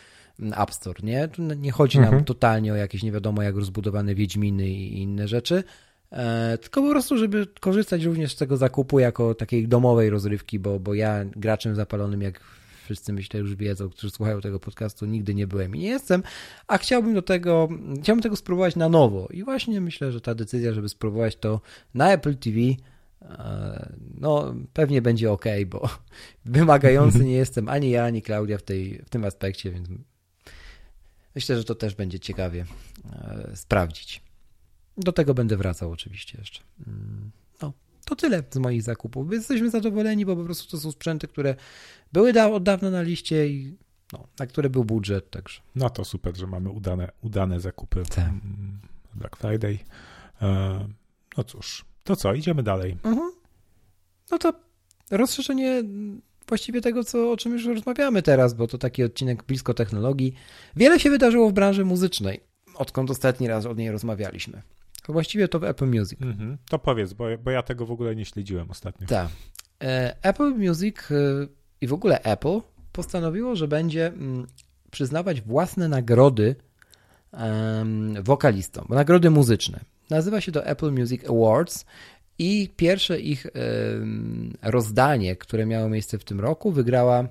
mm, 0.41 0.61
App 0.63 0.75
Store, 0.75 1.01
nie? 1.03 1.29
Tu 1.29 1.43
nie 1.43 1.73
chodzi 1.73 1.99
mhm. 1.99 2.15
nam 2.15 2.25
totalnie 2.25 2.73
o 2.73 2.77
jakieś 2.77 3.03
nie 3.03 3.13
wiadomo 3.13 3.43
jak 3.43 3.57
rozbudowane 3.57 4.15
Wiedźminy 4.15 4.69
i 4.69 5.03
inne 5.03 5.29
rzeczy, 5.29 5.65
e, 6.13 6.59
tylko 6.59 6.83
po 6.83 6.91
prostu, 6.91 7.19
żeby 7.19 7.47
korzystać 7.61 8.05
również 8.05 8.33
z 8.33 8.37
tego 8.37 8.57
zakupu 8.57 8.99
jako 8.99 9.35
takiej 9.35 9.69
domowej 9.69 10.11
rozrywki, 10.11 10.59
bo, 10.59 10.81
bo 10.81 10.95
ja 10.95 11.25
graczem 11.25 11.75
zapalonym, 11.75 12.23
jak 12.23 12.41
wszyscy 12.87 13.13
myślę 13.13 13.41
już 13.41 13.55
wiedzą, 13.55 13.89
którzy 13.89 14.11
słuchają 14.11 14.41
tego 14.41 14.61
podcastu, 14.61 15.07
nigdy 15.07 15.35
nie 15.35 15.47
byłem 15.47 15.77
i 15.77 15.79
nie 15.79 15.89
jestem, 15.89 16.23
a 16.67 16.79
chciałbym 16.79 17.15
do 17.15 17.23
tego, 17.23 17.69
chciałbym 18.03 18.23
tego 18.23 18.37
spróbować 18.37 18.77
na 18.77 18.89
nowo 18.89 19.29
i 19.31 19.45
właśnie 19.45 19.81
myślę, 19.81 20.13
że 20.13 20.21
ta 20.21 20.35
decyzja, 20.35 20.73
żeby 20.73 20.89
spróbować 20.89 21.37
to 21.37 21.61
na 21.95 22.13
Apple 22.13 22.37
TV 22.37 22.59
no, 24.21 24.55
pewnie 24.73 25.03
będzie 25.03 25.33
ok, 25.33 25.45
bo 25.67 25.89
wymagający 26.45 27.25
nie 27.25 27.33
jestem 27.33 27.69
ani 27.69 27.91
ja, 27.91 28.05
ani 28.05 28.23
Klaudia 28.23 28.59
w, 28.59 28.63
tej, 28.63 29.03
w 29.05 29.11
tym 29.11 29.25
aspekcie, 29.25 29.71
więc 29.71 29.89
myślę, 31.35 31.57
że 31.57 31.65
to 31.65 31.75
też 31.75 31.95
będzie 31.95 32.21
ciekawie 32.21 32.65
e, 33.13 33.51
sprawdzić. 33.55 34.23
Do 34.97 35.13
tego 35.13 35.35
będę 35.35 35.57
wracał 35.57 35.91
oczywiście 35.91 36.39
jeszcze. 36.39 36.61
Mm, 36.87 37.31
no, 37.63 37.73
to 38.05 38.17
tyle 38.17 38.43
z 38.51 38.57
moich 38.57 38.83
zakupów. 38.83 39.33
Jesteśmy 39.33 39.71
zadowoleni, 39.71 40.27
bo 40.27 40.37
po 40.37 40.45
prostu 40.45 40.71
to 40.71 40.79
są 40.79 40.93
sprzęty, 40.93 41.29
które 41.29 41.55
były 42.13 42.33
da 42.33 42.51
od 42.51 42.63
dawna 42.63 42.91
na 42.91 43.03
liście 43.03 43.49
i 43.49 43.77
no, 44.13 44.27
na 44.39 44.47
które 44.47 44.71
był 44.71 44.85
budżet, 44.85 45.31
także. 45.31 45.61
No 45.75 45.91
to 45.91 46.05
super, 46.05 46.37
że 46.37 46.47
mamy 46.47 46.71
udane, 46.71 47.13
udane 47.21 47.61
zakupy 47.61 48.03
tak. 48.15 48.31
Black 49.15 49.37
Friday. 49.37 49.79
E, 50.43 50.89
no 51.37 51.45
cóż, 51.45 51.85
to 52.07 52.17
co, 52.17 52.35
idziemy 52.35 52.63
dalej. 52.63 52.97
Mhm. 53.05 53.33
No 54.31 54.39
to 54.39 54.53
rozszerzenie 55.11 55.83
właściwie 56.49 56.81
tego, 56.81 57.05
co, 57.05 57.33
o 57.33 57.37
czym 57.37 57.53
już 57.53 57.67
rozmawiamy 57.67 58.23
teraz, 58.23 58.55
bo 58.55 58.67
to 58.67 58.79
taki 58.79 59.05
odcinek 59.05 59.43
blisko 59.43 59.75
technologii. 59.75 60.35
Wiele 60.77 61.01
się 61.01 61.11
wydarzyło 61.11 61.51
w 61.51 61.53
branży 61.53 61.85
muzycznej, 61.85 62.41
odkąd 62.75 63.11
ostatni 63.11 63.49
raz 63.49 63.67
o 63.67 63.75
niej 63.75 63.91
rozmawialiśmy. 63.91 64.63
Właściwie 65.09 65.49
to 65.49 65.59
w 65.59 65.65
Apple 65.65 65.87
Music. 65.87 66.23
Mhm. 66.23 66.59
To 66.69 66.79
powiedz, 66.79 67.13
bo, 67.13 67.25
bo 67.45 67.51
ja 67.51 67.63
tego 67.63 67.87
w 67.87 67.91
ogóle 67.91 68.17
nie 68.17 68.25
śledziłem 68.25 68.71
ostatnio. 68.71 69.07
Tak. 69.07 69.29
E, 69.83 70.17
Apple 70.23 70.55
Music 70.55 70.97
e, 71.11 71.15
i 71.81 71.87
w 71.87 71.93
ogóle 71.93 72.23
Apple 72.23 72.61
postanowiło, 72.93 73.57
że 73.57 73.69
będzie 73.69 74.07
mm, 74.07 74.47
przyznawać 74.91 75.41
własne 75.41 75.89
nagrody 75.89 76.57
wokalistom, 78.23 78.87
nagrody 78.89 79.31
muzyczne. 79.31 79.81
Nazywa 80.11 80.41
się 80.41 80.53
to 80.53 80.67
Apple 80.67 80.93
Music 80.93 81.25
Awards 81.25 81.85
i 82.39 82.71
pierwsze 82.77 83.21
ich 83.21 83.47
rozdanie, 84.63 85.37
które 85.37 85.67
miało 85.67 85.89
miejsce 85.89 86.19
w 86.19 86.25
tym 86.25 86.41
roku, 86.41 86.73
wygrała 86.73 87.29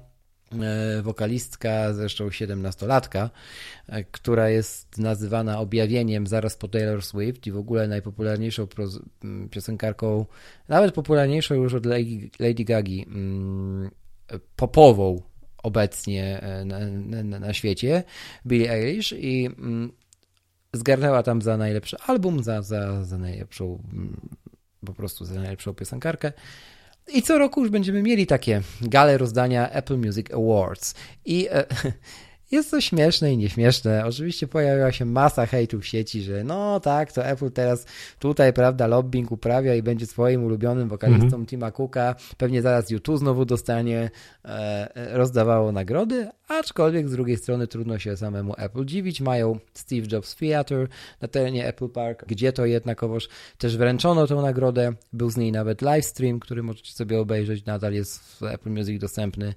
e, 0.62 1.02
wokalistka, 1.02 1.94
zresztą 1.94 2.28
17-latka, 2.28 3.30
e, 3.88 4.04
która 4.04 4.50
jest 4.50 4.98
nazywana 4.98 5.60
objawieniem 5.60 6.28
zaraz 6.28 6.58
po 6.58 6.68
Taylor 6.68 7.04
Swift 7.04 7.48
i 7.48 7.52
w 7.52 7.58
ogóle 7.58 7.88
najpopularniejszą 7.88 8.68
piosenkarką, 9.52 10.26
nawet 10.68 10.96
popularniejszą 10.96 11.56
już 11.56 11.74
od 11.74 11.86
Lady 12.40 12.64
Gagi, 12.64 13.06
popową 14.56 15.22
obecnie 15.66 16.42
e, 16.42 16.66
na, 16.66 16.80
na, 17.24 17.40
na 17.40 17.54
świecie, 17.54 18.04
Billie 18.46 18.72
Eilish 18.72 19.14
i 19.18 19.50
zgarnęła 20.78 21.24
tam 21.24 21.42
za 21.42 21.58
najlepszy 21.58 21.98
album, 22.08 22.44
za, 22.44 22.62
za, 22.62 23.04
za 23.04 23.18
najlepszą, 23.18 23.80
mm, 23.94 24.30
po 24.86 24.94
prostu 24.94 25.26
za 25.26 25.36
najlepszą 25.36 25.74
piosenkarkę. 25.74 26.32
I 27.14 27.22
co 27.22 27.38
roku 27.38 27.62
już 27.62 27.70
będziemy 27.70 28.02
mieli 28.02 28.28
takie 28.28 28.62
gale 28.82 29.18
rozdania 29.18 29.70
Apple 29.70 29.98
Music 29.98 30.28
Awards. 30.34 30.96
I 31.26 31.48
e, 31.52 31.66
Jest 32.52 32.72
to 32.72 32.82
śmieszne 32.82 33.34
i 33.34 33.38
nieśmieszne. 33.38 34.06
Oczywiście 34.06 34.48
pojawiła 34.48 34.92
się 34.92 35.06
masa 35.06 35.46
hejtu 35.46 35.80
w 35.80 35.86
sieci, 35.86 36.22
że 36.22 36.44
no 36.44 36.80
tak, 36.80 37.12
to 37.12 37.26
Apple 37.26 37.52
teraz 37.52 37.86
tutaj, 38.20 38.54
prawda, 38.54 38.88
lobbying 38.88 39.32
uprawia 39.32 39.76
i 39.76 39.82
będzie 39.82 40.06
swoim 40.06 40.44
ulubionym 40.44 40.90
wokalistą 40.90 41.44
-hmm. 41.44 41.46
Tima 41.46 41.72
Cooka. 41.72 42.16
Pewnie 42.38 42.62
zaraz 42.62 42.90
YouTube 42.90 43.20
znowu 43.20 43.46
dostanie, 43.46 44.10
e, 44.46 45.18
rozdawało 45.18 45.72
nagrody, 45.72 46.28
aczkolwiek 46.48 47.10
z 47.10 47.12
drugiej 47.12 47.38
strony 47.38 47.68
trudno 47.68 48.00
się 48.00 48.18
samemu 48.18 48.54
Apple 48.58 48.86
dziwić. 48.86 49.22
Mają 49.22 49.60
Steve 49.74 50.08
Jobs 50.12 50.36
Theater 50.36 50.88
na 51.22 51.28
terenie 51.28 51.68
Apple 51.68 51.90
Park, 51.90 52.26
gdzie 52.28 52.54
to 52.54 52.66
jednakowoż 52.66 53.30
też 53.58 53.78
wręczono 53.78 54.28
tę 54.28 54.36
nagrodę. 54.36 54.94
Był 55.14 55.30
z 55.30 55.38
niej 55.38 55.52
nawet 55.52 55.82
livestream, 55.82 56.40
który 56.40 56.64
możecie 56.64 56.94
sobie 56.94 57.20
obejrzeć, 57.20 57.66
nadal 57.66 57.94
jest 57.94 58.20
w 58.24 58.44
Apple 58.44 58.70
Music 58.70 59.02
dostępny. 59.02 59.54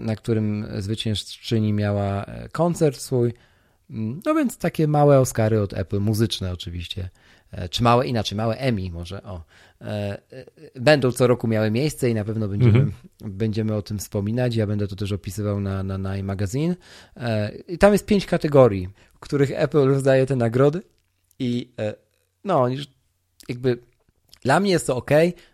Na 0.00 0.16
którym 0.16 0.66
zwyciężczyni 0.78 1.72
miała 1.72 2.24
e, 2.24 2.48
koncert 2.48 3.00
swój. 3.00 3.32
No 4.26 4.34
więc 4.34 4.58
takie 4.58 4.88
małe 4.88 5.20
Oscary 5.20 5.60
od 5.60 5.72
Apple, 5.72 6.00
muzyczne 6.00 6.52
oczywiście, 6.52 7.10
e, 7.50 7.68
czy 7.68 7.82
małe, 7.82 8.06
inaczej, 8.06 8.36
małe 8.36 8.56
Emmy 8.56 8.90
może, 8.90 9.22
o. 9.22 9.44
E, 9.80 10.18
będą 10.74 11.12
co 11.12 11.26
roku 11.26 11.48
miały 11.48 11.70
miejsce 11.70 12.10
i 12.10 12.14
na 12.14 12.24
pewno 12.24 12.48
będziemy, 12.48 12.78
mhm. 12.78 12.92
będziemy 13.24 13.74
o 13.74 13.82
tym 13.82 13.98
wspominać. 13.98 14.56
Ja 14.56 14.66
będę 14.66 14.88
to 14.88 14.96
też 14.96 15.12
opisywał 15.12 15.60
na, 15.60 15.82
na, 15.82 15.98
na 15.98 16.16
iMagazine. 16.16 16.76
I 17.68 17.78
tam 17.78 17.92
jest 17.92 18.06
pięć 18.06 18.26
kategorii, 18.26 18.88
w 19.14 19.18
których 19.18 19.50
Apple 19.54 19.86
rozdaje 19.86 20.26
te 20.26 20.36
nagrody 20.36 20.82
i 21.38 21.72
no, 22.44 22.66
jakby 23.48 23.78
dla 24.42 24.60
mnie 24.60 24.70
jest 24.70 24.86
to 24.86 24.96
ok, 24.96 25.10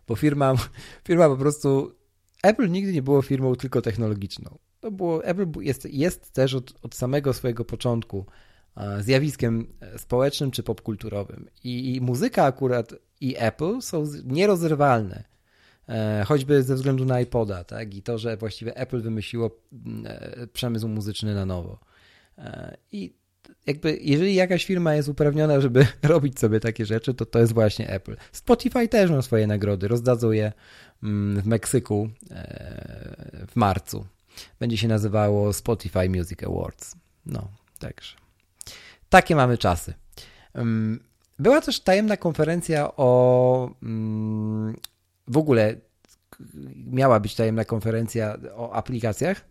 bo 0.08 0.16
firma, 0.16 0.54
firma 1.08 1.28
po 1.28 1.36
prostu 1.36 1.99
Apple 2.42 2.70
nigdy 2.70 2.92
nie 2.92 3.02
było 3.02 3.22
firmą 3.22 3.56
tylko 3.56 3.82
technologiczną. 3.82 4.58
To 4.80 4.90
było, 4.90 5.24
Apple 5.24 5.46
jest, 5.60 5.84
jest 5.84 6.32
też 6.32 6.54
od, 6.54 6.74
od 6.82 6.94
samego 6.94 7.32
swojego 7.32 7.64
początku 7.64 8.26
zjawiskiem 9.00 9.66
e, 9.80 9.98
społecznym 9.98 10.50
czy 10.50 10.62
popkulturowym. 10.62 11.48
I, 11.64 11.94
I, 11.94 12.00
muzyka 12.00 12.44
akurat 12.44 12.94
i 13.20 13.34
Apple 13.38 13.80
są 13.80 14.04
nierozerwalne. 14.24 15.24
E, 15.88 16.24
choćby 16.26 16.62
ze 16.62 16.74
względu 16.74 17.04
na 17.04 17.20
iPoda, 17.20 17.64
tak? 17.64 17.94
I 17.94 18.02
to, 18.02 18.18
że 18.18 18.36
właściwie 18.36 18.76
Apple 18.76 19.00
wymyśliło 19.00 19.50
e, 20.04 20.46
przemysł 20.46 20.88
muzyczny 20.88 21.34
na 21.34 21.46
nowo. 21.46 21.80
I 22.92 23.14
jakby, 23.66 23.98
jeżeli 24.02 24.34
jakaś 24.34 24.64
firma 24.64 24.94
jest 24.94 25.08
uprawniona, 25.08 25.60
żeby 25.60 25.86
robić 26.02 26.38
sobie 26.38 26.60
takie 26.60 26.86
rzeczy, 26.86 27.14
to 27.14 27.26
to 27.26 27.38
jest 27.38 27.52
właśnie 27.52 27.90
Apple. 27.90 28.16
Spotify 28.32 28.88
też 28.88 29.10
ma 29.10 29.22
swoje 29.22 29.46
nagrody, 29.46 29.88
rozdadzą 29.88 30.30
je 30.30 30.52
w 31.02 31.46
Meksyku 31.46 32.08
e, 32.30 33.46
w 33.48 33.56
marcu. 33.56 34.06
Będzie 34.60 34.76
się 34.76 34.88
nazywało 34.88 35.52
Spotify 35.52 36.08
Music 36.08 36.42
Awards. 36.42 36.96
No, 37.26 37.48
także. 37.78 38.16
Takie 39.08 39.36
mamy 39.36 39.58
czasy. 39.58 39.94
Mm, 40.54 41.00
była 41.38 41.60
też 41.60 41.80
tajemna 41.80 42.16
konferencja 42.16 42.96
o 42.96 43.70
mm, 43.82 44.76
w 45.28 45.36
ogóle 45.36 45.76
miała 46.86 47.20
być 47.20 47.34
tajemna 47.34 47.64
konferencja 47.64 48.36
o 48.54 48.72
aplikacjach 48.72 49.44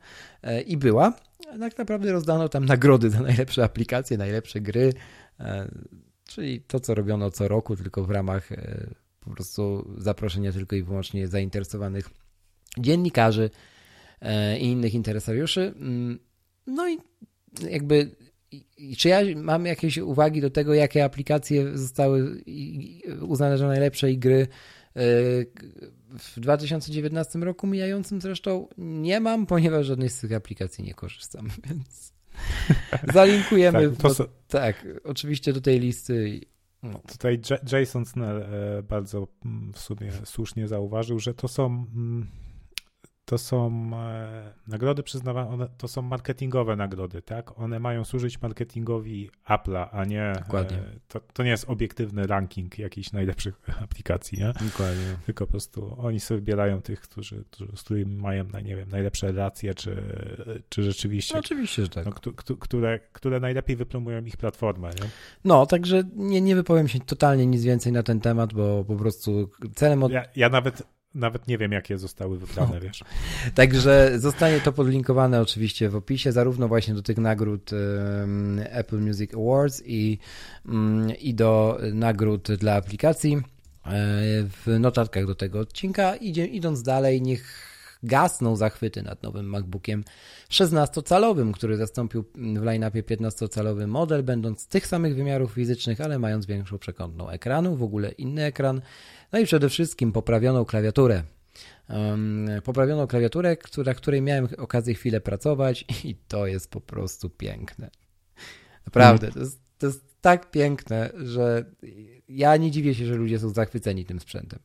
e, 0.43 0.61
i 0.61 0.77
była. 0.77 1.13
Tak 1.59 1.77
naprawdę 1.77 2.11
rozdano 2.11 2.49
tam 2.49 2.65
nagrody 2.65 3.09
za 3.09 3.21
najlepsze 3.21 3.63
aplikacje, 3.63 4.17
najlepsze 4.17 4.61
gry, 4.61 4.93
e, 5.39 5.67
czyli 6.23 6.61
to, 6.61 6.79
co 6.79 6.95
robiono 6.95 7.31
co 7.31 7.47
roku, 7.47 7.75
tylko 7.75 8.03
w 8.03 8.09
ramach 8.09 8.49
po 9.29 9.35
prostu 9.35 9.93
zaproszenia 9.97 10.51
tylko 10.51 10.75
i 10.75 10.83
wyłącznie 10.83 11.27
zainteresowanych 11.27 12.09
dziennikarzy 12.77 13.49
i 14.59 14.65
innych 14.65 14.93
interesariuszy. 14.93 15.73
Mm, 15.75 16.19
no 16.67 16.89
i 16.89 16.97
jakby 17.69 18.15
czy 18.97 19.09
ja 19.09 19.19
mam 19.35 19.65
jakieś 19.65 19.97
uwagi 19.97 20.41
do 20.41 20.49
tego, 20.49 20.73
jakie 20.73 21.03
aplikacje 21.03 21.77
zostały 21.77 22.43
uznane 23.21 23.57
za 23.57 23.67
najlepsze 23.67 24.11
i 24.11 24.17
gry 24.17 24.47
w 26.19 26.39
2019 26.39 27.39
roku 27.39 27.67
mijającym 27.67 28.21
zresztą 28.21 28.67
nie 28.77 29.19
mam, 29.19 29.45
ponieważ 29.45 29.85
żadnej 29.85 30.09
z 30.09 30.19
tych 30.19 30.33
aplikacji 30.33 30.83
nie 30.83 30.93
korzystam, 30.93 31.49
więc 31.69 32.13
zalinkujemy. 33.13 33.91
tak, 33.97 34.17
do, 34.17 34.29
tak, 34.47 34.87
oczywiście 35.03 35.53
do 35.53 35.61
tej 35.61 35.79
listy. 35.79 36.41
No. 36.83 36.99
Tutaj 37.07 37.41
Jason 37.71 38.05
Snell 38.05 38.41
e, 38.41 38.83
bardzo 38.83 39.27
mm, 39.45 39.73
w 39.73 39.79
sumie 39.79 40.11
słusznie 40.23 40.67
zauważył, 40.67 41.19
że 41.19 41.33
to 41.33 41.47
są 41.47 41.65
mm, 41.65 42.27
to 43.29 43.37
są 43.37 43.91
e, 43.93 44.53
nagrody 44.67 45.03
przyznawane, 45.03 45.67
to 45.77 45.87
są 45.87 46.01
marketingowe 46.01 46.75
nagrody, 46.75 47.21
tak? 47.21 47.59
One 47.59 47.79
mają 47.79 48.03
służyć 48.03 48.41
marketingowi 48.41 49.29
Apple'a, 49.47 49.87
a 49.91 50.05
nie. 50.05 50.23
E, 50.23 50.33
Dokładnie. 50.33 50.77
To, 51.07 51.19
to 51.33 51.43
nie 51.43 51.49
jest 51.49 51.69
obiektywny 51.69 52.27
ranking 52.27 52.79
jakichś 52.79 53.11
najlepszych 53.11 53.61
aplikacji, 53.83 54.39
nie? 54.39 54.53
Dokładnie. 54.69 55.17
Tylko 55.25 55.45
po 55.45 55.51
prostu 55.51 55.95
oni 55.97 56.19
sobie 56.19 56.39
wybierają 56.39 56.81
tych, 56.81 57.01
którzy, 57.01 57.43
którzy 57.51 57.71
z 57.75 57.83
którymi 57.83 58.15
mają, 58.15 58.45
nie 58.63 58.75
wiem, 58.75 58.89
najlepsze 58.89 59.27
relacje, 59.27 59.73
czy, 59.73 60.03
czy 60.69 60.83
rzeczywiście. 60.83 61.33
No, 61.33 61.39
oczywiście, 61.39 61.81
że 61.81 61.89
tak. 61.89 62.05
No, 62.05 62.33
które, 62.59 62.99
które 63.13 63.39
najlepiej 63.39 63.75
wypromują 63.75 64.25
ich 64.25 64.37
platformę, 64.37 64.89
nie? 64.89 65.09
No, 65.45 65.65
także 65.65 66.03
nie, 66.15 66.41
nie 66.41 66.55
wypowiem 66.55 66.87
się 66.87 66.99
totalnie 66.99 67.45
nic 67.45 67.63
więcej 67.63 67.91
na 67.91 68.03
ten 68.03 68.19
temat, 68.19 68.53
bo 68.53 68.83
po 68.83 68.95
prostu 68.95 69.49
celem 69.75 70.03
od... 70.03 70.11
ja, 70.11 70.23
ja 70.35 70.49
nawet 70.49 70.83
nawet 71.15 71.47
nie 71.47 71.57
wiem, 71.57 71.71
jakie 71.71 71.97
zostały 71.97 72.37
wybrane, 72.37 72.73
no. 72.73 72.81
wiesz. 72.81 73.03
Także 73.55 74.11
zostanie 74.19 74.61
to 74.61 74.71
podlinkowane 74.71 75.41
oczywiście 75.41 75.89
w 75.89 75.95
opisie, 75.95 76.31
zarówno 76.31 76.67
właśnie 76.67 76.93
do 76.93 77.01
tych 77.01 77.17
nagród 77.17 77.71
um, 77.73 78.61
Apple 78.69 78.99
Music 78.99 79.33
Awards 79.33 79.83
i, 79.85 80.17
um, 80.65 81.11
i 81.19 81.33
do 81.33 81.79
nagród 81.93 82.51
dla 82.51 82.75
aplikacji 82.75 83.35
e, 83.35 83.41
w 84.43 84.77
notatkach 84.79 85.25
do 85.25 85.35
tego 85.35 85.59
odcinka. 85.59 86.15
Idzie, 86.15 86.45
idąc 86.45 86.83
dalej, 86.83 87.21
niech 87.21 87.68
gasną 88.03 88.55
zachwyty 88.55 89.03
nad 89.03 89.23
nowym 89.23 89.45
MacBookiem 89.45 90.03
16-calowym, 90.49 91.51
który 91.51 91.77
zastąpił 91.77 92.23
w 92.35 92.63
line-upie 92.63 93.03
15-calowy 93.03 93.87
model, 93.87 94.23
będąc 94.23 94.67
tych 94.67 94.87
samych 94.87 95.15
wymiarów 95.15 95.51
fizycznych, 95.51 96.01
ale 96.01 96.19
mając 96.19 96.45
większą 96.45 96.77
przekątną 96.77 97.29
ekranu, 97.29 97.75
w 97.75 97.83
ogóle 97.83 98.11
inny 98.11 98.43
ekran 98.43 98.81
no 99.31 99.39
i 99.39 99.45
przede 99.45 99.69
wszystkim 99.69 100.11
poprawioną 100.11 100.65
klawiaturę. 100.65 101.23
Um, 101.89 102.47
poprawioną 102.63 103.07
klawiaturę, 103.07 103.57
na 103.85 103.93
której 103.93 104.21
miałem 104.21 104.47
okazję 104.57 104.93
chwilę 104.93 105.21
pracować 105.21 105.85
i 106.03 106.15
to 106.15 106.47
jest 106.47 106.71
po 106.71 106.81
prostu 106.81 107.29
piękne. 107.29 107.89
Naprawdę, 108.85 109.27
mm. 109.27 109.33
to, 109.33 109.39
jest, 109.39 109.59
to 109.77 109.87
jest 109.87 110.21
tak 110.21 110.51
piękne, 110.51 111.09
że 111.15 111.65
ja 112.29 112.57
nie 112.57 112.71
dziwię 112.71 112.95
się, 112.95 113.05
że 113.05 113.15
ludzie 113.15 113.39
są 113.39 113.49
zachwyceni 113.49 114.05
tym 114.05 114.19
sprzętem. 114.19 114.59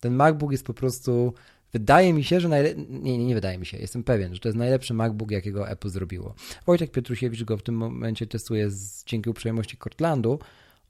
Ten 0.00 0.14
MacBook 0.14 0.52
jest 0.52 0.64
po 0.64 0.74
prostu, 0.74 1.34
wydaje 1.72 2.12
mi 2.12 2.24
się, 2.24 2.40
że 2.40 2.48
najle... 2.48 2.74
nie, 2.74 3.18
nie, 3.18 3.24
nie 3.24 3.34
wydaje 3.34 3.58
mi 3.58 3.66
się, 3.66 3.78
jestem 3.78 4.04
pewien, 4.04 4.34
że 4.34 4.40
to 4.40 4.48
jest 4.48 4.58
najlepszy 4.58 4.94
MacBook, 4.94 5.30
jakiego 5.30 5.68
Apple 5.68 5.88
zrobiło. 5.88 6.34
Wojtek 6.66 6.90
Pietrusiewicz 6.90 7.44
go 7.44 7.56
w 7.56 7.62
tym 7.62 7.74
momencie 7.74 8.26
testuje 8.26 8.70
z, 8.70 9.04
dzięki 9.04 9.30
uprzejmości 9.30 9.76
Cortlandu, 9.76 10.38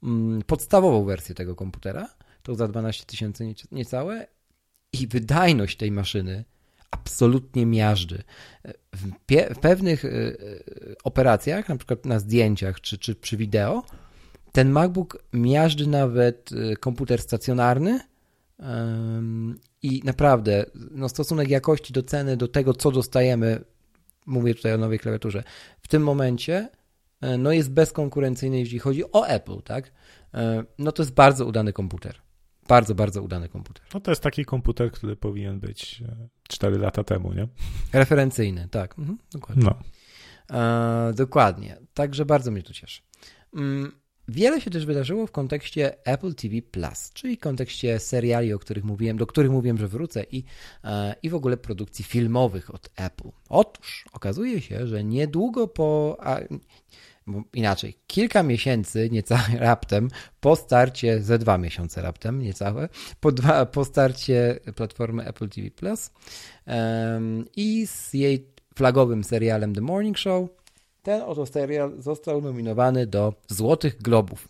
mm, 0.03 0.41
podstawową 0.41 1.05
wersję 1.05 1.35
tego 1.35 1.55
komputera 1.55 2.09
to 2.43 2.55
za 2.55 2.67
12 2.67 3.05
tysięcy 3.05 3.53
niecałe 3.71 4.27
i 4.93 5.07
wydajność 5.07 5.77
tej 5.77 5.91
maszyny 5.91 6.45
absolutnie 6.91 7.65
miażdży. 7.65 8.23
W, 8.95 9.11
w, 9.55 9.59
pewnych 9.59 10.05
y, 10.05 10.95
operacjach, 11.03 11.69
na 11.69 11.77
przykład 11.77 12.05
na 12.05 12.19
zdjęciach 12.19 12.81
czy, 12.81 12.97
czy 12.97 13.15
przy 13.15 13.37
wideo, 13.37 13.83
ten 14.51 14.69
MacBook 14.69 15.23
miażdży 15.33 15.87
nawet 15.87 16.51
y, 16.51 16.75
komputer 16.77 17.21
stacjonarny 17.21 17.99
i 19.81 20.01
naprawdę 20.03 20.65
no, 20.91 21.09
stosunek 21.09 21.49
jakości 21.49 21.93
do 21.93 22.03
ceny, 22.03 22.37
do 22.37 22.47
tego, 22.47 22.73
co 22.73 22.91
dostajemy, 22.91 23.63
mówię 24.25 24.55
tutaj 24.55 24.73
o 24.73 24.77
nowej 24.77 24.99
klawiaturze, 24.99 25.43
w 25.81 25.87
tym 25.87 26.03
momencie 26.03 26.69
no, 27.39 27.51
jest 27.51 27.71
bezkonkurencyjny, 27.71 28.59
jeśli 28.59 28.79
chodzi 28.79 29.03
o 29.11 29.27
Apple, 29.27 29.61
tak? 29.61 29.91
No 30.77 30.91
to 30.91 31.03
jest 31.03 31.13
bardzo 31.13 31.45
udany 31.45 31.73
komputer. 31.73 32.21
Bardzo, 32.67 32.95
bardzo 32.95 33.23
udany 33.23 33.49
komputer. 33.49 33.85
No 33.93 33.99
to 33.99 34.11
jest 34.11 34.23
taki 34.23 34.45
komputer, 34.45 34.91
który 34.91 35.15
powinien 35.15 35.59
być 35.59 36.03
4 36.47 36.75
e, 36.75 36.79
lata 36.79 37.03
temu, 37.03 37.33
nie? 37.33 37.47
Referencyjny, 37.93 38.67
tak. 38.71 38.99
Mhm, 38.99 39.17
dokładnie. 39.31 39.63
No. 39.63 39.79
E, 40.59 41.13
dokładnie. 41.13 41.77
Także 41.93 42.25
bardzo 42.25 42.51
mnie 42.51 42.63
to 42.63 42.73
cieszy. 42.73 43.01
Wiele 44.29 44.61
się 44.61 44.69
też 44.69 44.85
wydarzyło 44.85 45.27
w 45.27 45.31
kontekście 45.31 46.05
Apple 46.05 46.35
TV 46.35 46.61
Plus, 46.61 47.11
czyli 47.13 47.35
w 47.35 47.39
kontekście 47.39 47.99
seriali, 47.99 48.53
o 48.53 48.59
których 48.59 48.83
mówiłem, 48.83 49.17
do 49.17 49.27
których 49.27 49.51
mówiłem, 49.51 49.77
że 49.77 49.87
wrócę 49.87 50.23
i, 50.31 50.43
e, 50.83 51.15
i 51.23 51.29
w 51.29 51.35
ogóle 51.35 51.57
produkcji 51.57 52.05
filmowych 52.05 52.75
od 52.75 52.89
Apple. 52.95 53.29
Otóż 53.49 54.05
okazuje 54.13 54.61
się, 54.61 54.87
że 54.87 55.03
niedługo 55.03 55.67
po, 55.67 56.17
a, 56.19 56.39
inaczej, 57.53 57.97
kilka 58.07 58.43
miesięcy, 58.43 59.09
niecałe 59.11 59.47
raptem, 59.59 60.09
po 60.39 60.55
starcie, 60.55 61.21
ze 61.21 61.39
dwa 61.39 61.57
miesiące 61.57 62.01
raptem, 62.01 62.41
niecałe, 62.41 62.89
po, 63.19 63.31
dwa, 63.31 63.65
po 63.65 63.85
starcie 63.85 64.59
platformy 64.75 65.25
Apple 65.25 65.49
TV 65.49 65.71
Plus 65.71 66.11
i 67.55 67.87
z 67.87 68.13
jej 68.13 68.47
flagowym 68.75 69.23
serialem 69.23 69.75
The 69.75 69.81
Morning 69.81 70.17
Show. 70.17 70.49
Ten 71.03 71.21
oto 71.21 71.45
serial 71.45 72.01
został 72.01 72.41
nominowany 72.41 73.07
do 73.07 73.33
Złotych 73.47 74.01
Globów. 74.01 74.47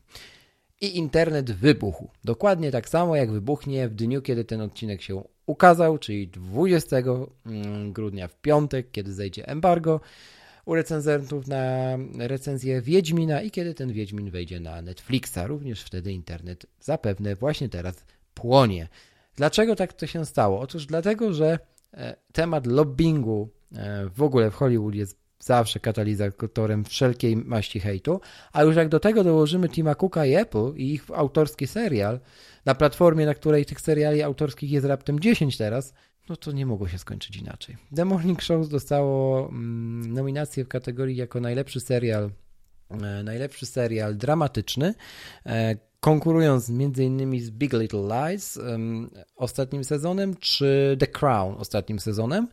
I 0.81 0.97
internet 0.97 1.51
wybuchł. 1.51 2.09
Dokładnie 2.23 2.71
tak 2.71 2.89
samo 2.89 3.15
jak 3.15 3.31
wybuchnie 3.31 3.89
w 3.89 3.95
dniu, 3.95 4.21
kiedy 4.21 4.45
ten 4.45 4.61
odcinek 4.61 5.01
się 5.01 5.23
ukazał, 5.45 5.97
czyli 5.97 6.27
20 6.27 6.97
mm, 6.97 7.93
grudnia 7.93 8.27
w 8.27 8.35
piątek, 8.35 8.91
kiedy 8.91 9.13
zejdzie 9.13 9.47
embargo 9.47 9.99
u 10.65 10.75
recenzentów 10.75 11.47
na 11.47 11.97
recenzję 12.17 12.81
Wiedźmina 12.81 13.41
i 13.41 13.51
kiedy 13.51 13.73
ten 13.73 13.93
Wiedźmin 13.93 14.31
wejdzie 14.31 14.59
na 14.59 14.81
Netflixa. 14.81 15.39
Również 15.47 15.83
wtedy 15.83 16.13
internet 16.13 16.65
zapewne 16.79 17.35
właśnie 17.35 17.69
teraz 17.69 18.03
płonie. 18.33 18.87
Dlaczego 19.35 19.75
tak 19.75 19.93
to 19.93 20.07
się 20.07 20.25
stało? 20.25 20.59
Otóż 20.59 20.85
dlatego, 20.85 21.33
że 21.33 21.59
e, 21.93 22.15
temat 22.33 22.67
lobbingu 22.67 23.49
e, 23.75 24.09
w 24.09 24.23
ogóle 24.23 24.51
w 24.51 24.55
Hollywood 24.55 24.95
jest 24.95 25.18
zawsze 25.39 25.79
katalizatorem 25.79 26.85
wszelkiej 26.85 27.35
maści 27.35 27.79
hejtu, 27.79 28.21
a 28.53 28.63
już 28.63 28.75
jak 28.75 28.89
do 28.89 28.99
tego 28.99 29.23
dołożymy 29.23 29.69
Tima 29.69 29.95
Cooka 29.95 30.25
i 30.25 30.35
Apple 30.35 30.73
i 30.75 30.93
ich 30.93 31.05
autorski 31.13 31.67
serial 31.67 32.19
na 32.65 32.75
platformie, 32.75 33.25
na 33.25 33.33
której 33.33 33.65
tych 33.65 33.81
seriali 33.81 34.23
autorskich 34.23 34.71
jest 34.71 34.85
raptem 34.85 35.19
10 35.19 35.57
teraz, 35.57 35.93
no 36.29 36.35
to 36.35 36.51
nie 36.51 36.65
mogło 36.65 36.87
się 36.87 36.97
skończyć 36.97 37.37
inaczej. 37.37 37.77
The 37.95 38.05
Morning 38.05 38.41
Show 38.41 38.69
dostało 38.69 39.49
mm, 39.49 40.13
nominację 40.13 40.65
w 40.65 40.67
kategorii 40.67 41.15
jako 41.15 41.39
najlepszy 41.39 41.79
serial, 41.79 42.31
e, 42.89 43.23
najlepszy 43.23 43.65
serial 43.65 44.17
dramatyczny, 44.17 44.93
e, 45.45 45.75
konkurując 45.99 46.69
m.in. 46.69 47.41
z 47.41 47.51
Big 47.51 47.73
Little 47.73 47.99
Lies 48.01 48.59
ostatnim 49.35 49.83
sezonem, 49.83 50.35
czy 50.35 50.97
The 50.99 51.07
Crown 51.07 51.55
ostatnim 51.57 51.99
sezonem. 51.99 52.47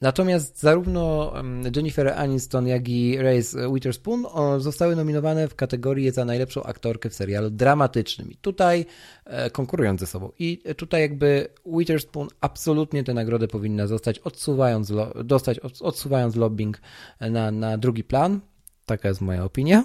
Natomiast 0.00 0.60
zarówno 0.60 1.32
Jennifer 1.76 2.08
Aniston, 2.08 2.66
jak 2.66 2.88
i 2.88 3.18
Reese 3.18 3.56
Witherspoon 3.74 4.26
zostały 4.58 4.96
nominowane 4.96 5.48
w 5.48 5.54
kategorii 5.54 6.10
za 6.10 6.24
najlepszą 6.24 6.62
aktorkę 6.62 7.10
w 7.10 7.14
serialu 7.14 7.50
dramatycznym. 7.50 8.30
I 8.30 8.36
tutaj 8.36 8.86
e, 9.24 9.50
konkurując 9.50 10.00
ze 10.00 10.06
sobą. 10.06 10.32
I 10.38 10.62
tutaj 10.76 11.00
jakby 11.00 11.48
Witherspoon 11.66 12.28
absolutnie 12.40 13.04
tę 13.04 13.14
nagrodę 13.14 13.48
powinna 13.48 13.86
zostać, 13.86 14.18
odsuwając, 14.18 14.92
dostać, 15.24 15.58
odsuwając 15.80 16.36
lobbying 16.36 16.80
na, 17.20 17.50
na 17.50 17.78
drugi 17.78 18.04
plan. 18.04 18.40
Taka 18.86 19.08
jest 19.08 19.20
moja 19.20 19.44
opinia. 19.44 19.84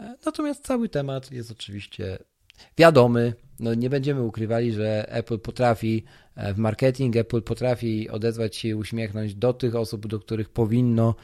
E, 0.00 0.16
natomiast 0.26 0.66
cały 0.66 0.88
temat 0.88 1.32
jest 1.32 1.50
oczywiście 1.50 2.18
wiadomy. 2.78 3.34
No 3.60 3.74
nie 3.74 3.90
będziemy 3.90 4.22
ukrywali, 4.22 4.72
że 4.72 5.12
Apple 5.12 5.38
potrafi 5.38 6.04
e, 6.36 6.54
w 6.54 6.58
marketing, 6.58 7.16
Apple 7.16 7.42
potrafi 7.42 8.08
odezwać 8.08 8.56
się 8.56 8.68
i 8.68 8.74
uśmiechnąć 8.74 9.34
do 9.34 9.52
tych 9.52 9.76
osób, 9.76 10.06
do 10.06 10.20
których 10.20 10.48
powinno, 10.48 11.14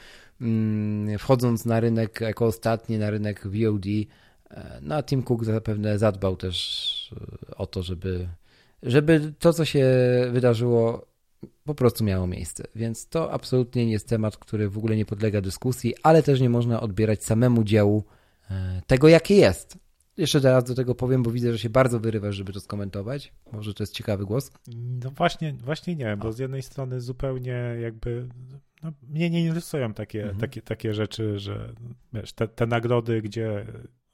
mm, 0.41 1.19
wchodząc 1.19 1.65
na 1.65 1.79
rynek 1.79 2.21
jako 2.21 2.45
ostatni, 2.45 2.97
na 2.97 3.09
rynek 3.09 3.47
VOD. 3.47 3.85
E, 4.51 4.79
no 4.81 4.95
a 4.95 5.03
Tim 5.03 5.23
Cook 5.23 5.45
zapewne 5.45 5.99
zadbał 5.99 6.35
też 6.35 7.15
e, 7.51 7.55
o 7.55 7.67
to, 7.67 7.83
żeby, 7.83 8.27
żeby 8.83 9.33
to, 9.39 9.53
co 9.53 9.65
się 9.65 9.87
wydarzyło, 10.31 11.05
po 11.63 11.75
prostu 11.75 12.03
miało 12.03 12.27
miejsce. 12.27 12.63
Więc 12.75 13.07
to 13.07 13.31
absolutnie 13.31 13.85
nie 13.85 13.91
jest 13.91 14.07
temat, 14.07 14.37
który 14.37 14.69
w 14.69 14.77
ogóle 14.77 14.95
nie 14.95 15.05
podlega 15.05 15.41
dyskusji, 15.41 15.93
ale 16.03 16.23
też 16.23 16.41
nie 16.41 16.49
można 16.49 16.81
odbierać 16.81 17.23
samemu 17.23 17.63
działu 17.63 18.03
tego, 18.87 19.07
jakie 19.07 19.35
jest. 19.35 19.77
Jeszcze 20.17 20.41
teraz 20.41 20.63
do 20.63 20.75
tego 20.75 20.95
powiem, 20.95 21.23
bo 21.23 21.31
widzę, 21.31 21.51
że 21.51 21.59
się 21.59 21.69
bardzo 21.69 21.99
wyrywasz, 21.99 22.35
żeby 22.35 22.53
to 22.53 22.59
skomentować. 22.59 23.33
Może 23.51 23.73
to 23.73 23.83
jest 23.83 23.93
ciekawy 23.93 24.25
głos. 24.25 24.51
No 25.03 25.11
właśnie, 25.11 25.53
właśnie 25.53 25.95
nie, 25.95 26.17
bo 26.17 26.31
z 26.33 26.39
jednej 26.39 26.61
strony 26.61 27.01
zupełnie 27.01 27.75
jakby 27.81 28.27
no, 28.83 28.91
mnie 29.09 29.29
nie 29.29 29.45
interesują 29.45 29.93
takie, 29.93 30.21
mhm. 30.21 30.39
takie, 30.39 30.61
takie 30.61 30.93
rzeczy, 30.93 31.39
że 31.39 31.73
wiesz, 32.13 32.33
te, 32.33 32.47
te 32.47 32.67
nagrody, 32.67 33.21
gdzie 33.21 33.65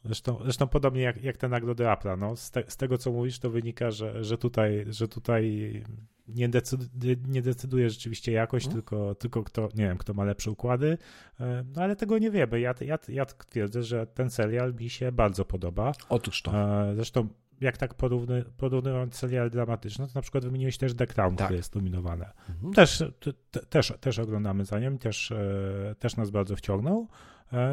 Zresztą, 0.06 0.40
zresztą 0.44 0.68
podobnie 0.68 1.02
jak, 1.02 1.24
jak 1.24 1.38
te 1.38 1.50
nagrody 1.50 1.84
Apple'a. 1.84 2.18
No, 2.18 2.36
z, 2.36 2.52
te, 2.52 2.64
z, 2.68 2.78
tego, 2.78 2.98
co 2.98 3.12
mówisz, 3.12 3.40
to 3.40 3.50
wynika, 3.50 3.92
że, 3.92 4.24
że 4.24 4.38
tutaj, 4.38 4.86
że 4.90 5.08
tutaj 5.08 5.84
nie, 6.28 6.50
decyduje, 6.50 7.16
nie 7.28 7.42
decyduje 7.42 7.90
rzeczywiście 7.90 8.32
jakość, 8.32 8.66
hmm. 8.66 8.82
tylko, 8.82 9.16
tylko 9.16 9.44
kto, 9.44 9.70
nie 9.76 9.84
wiem, 9.84 9.98
kto 9.98 10.14
ma 10.14 10.24
lepsze 10.24 10.52
układy, 10.52 10.98
e, 11.40 11.64
no 11.76 11.82
ale 11.82 11.96
tego 11.96 12.18
nie 12.18 12.32
wiemy. 12.32 12.60
Ja, 12.60 12.74
ja, 12.82 13.00
ja 13.08 13.26
twierdzę, 13.26 13.84
że 13.84 14.08
ten 14.08 14.30
serial 14.30 14.74
mi 14.74 14.90
się 14.90 15.12
bardzo 15.12 15.46
podoba. 15.46 15.92
Otóż 16.10 16.42
to. 16.42 16.54
E, 16.54 16.96
zresztą 16.96 17.28
jak 17.62 17.78
tak 17.78 17.94
porówny, 17.94 18.46
porównując 18.58 19.16
serial 19.16 19.50
dramatyczny, 19.50 20.08
to 20.08 20.12
na 20.16 20.22
przykład 20.22 20.46
wymieniłeś 20.46 20.78
też 20.78 20.94
The 20.94 21.08
Crown, 21.08 21.36
tak. 21.36 21.48
które 21.48 21.58
jest 21.58 21.76
nominowane. 21.76 22.32
Mhm. 22.50 22.74
Też, 22.74 23.04
te, 23.52 23.60
też, 23.60 23.94
też 24.00 24.20
oglądamy 24.20 24.66
za 24.66 24.80
nim, 24.80 24.98
też, 24.98 25.32
e, 25.32 25.96
też 26.00 26.18
nas 26.18 26.30
bardzo 26.30 26.56
wciągnął, 26.56 27.08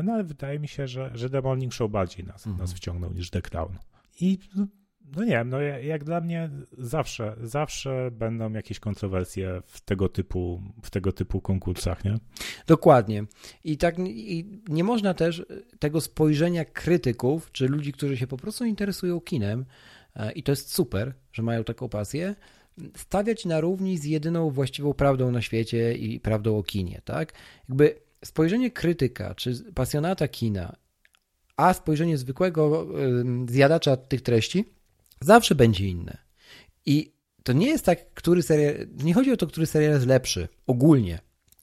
no 0.03 0.13
ale 0.13 0.25
wydaje 0.25 0.59
mi 0.59 0.69
się, 0.69 0.89
że, 0.89 1.11
że 1.15 1.31
The 1.31 1.41
Morning 1.41 1.73
Show 1.73 1.91
bardziej 1.91 2.27
nas, 2.27 2.47
mhm. 2.47 2.61
nas 2.61 2.75
wciągnął 2.75 3.13
niż 3.13 3.31
The 3.31 3.43
Crown. 3.43 3.79
I 4.21 4.39
no, 4.57 4.67
no 5.17 5.25
nie 5.25 5.31
wiem, 5.31 5.49
no 5.49 5.61
jak 5.61 6.05
dla 6.05 6.21
mnie 6.21 6.51
zawsze, 6.79 7.37
zawsze 7.43 8.11
będą 8.13 8.53
jakieś 8.53 8.81
kontrowersje 8.81 9.63
w 9.67 9.81
tego 9.81 10.09
typu, 10.09 10.63
w 10.83 10.91
tego 10.91 11.13
typu 11.13 11.41
konkursach, 11.41 12.05
nie? 12.05 12.19
Dokładnie. 12.67 13.25
I 13.65 13.77
tak 13.77 13.99
i 13.99 14.61
nie 14.69 14.85
można 14.85 15.15
też 15.15 15.47
tego 15.79 16.01
spojrzenia 16.01 16.65
krytyków, 16.65 17.53
czy 17.53 17.69
ludzi, 17.69 17.93
którzy 17.93 18.17
się 18.17 18.27
po 18.27 18.37
prostu 18.37 18.65
interesują 18.65 19.21
kinem, 19.21 19.65
e, 20.17 20.33
i 20.33 20.43
to 20.43 20.53
jest 20.53 20.75
super, 20.75 21.15
że 21.33 21.43
mają 21.43 21.65
taką 21.65 21.89
pasję, 21.89 22.35
stawiać 22.97 23.45
na 23.45 23.61
równi 23.61 23.99
z 23.99 24.05
jedyną 24.05 24.51
właściwą 24.51 24.95
prawdą 24.95 25.31
na 25.31 25.43
świecie 25.43 25.95
i 25.95 26.21
prawdą 26.21 26.59
o 26.59 26.63
kinie, 26.63 27.03
tak? 27.05 27.33
Jakby 27.69 28.10
spojrzenie 28.25 28.71
krytyka, 28.71 29.35
czy 29.35 29.73
pasjonata 29.75 30.29
kina, 30.29 30.77
a 31.57 31.75
spojrzenie 31.75 32.19
zwykłego 32.19 32.87
zjadacza 33.49 33.97
tych 33.97 34.21
treści 34.23 34.65
Zawsze 35.21 35.55
będzie 35.55 35.89
inne. 35.89 36.19
I 36.87 37.13
to 37.43 37.53
nie 37.53 37.67
jest 37.67 37.85
tak, 37.85 38.15
który 38.15 38.43
serial. 38.43 38.75
Nie 39.03 39.15
chodzi 39.15 39.33
o 39.33 39.37
to, 39.37 39.47
który 39.47 39.67
serial 39.67 39.93
jest 39.93 40.07
lepszy, 40.07 40.49
ogólnie, 40.67 41.19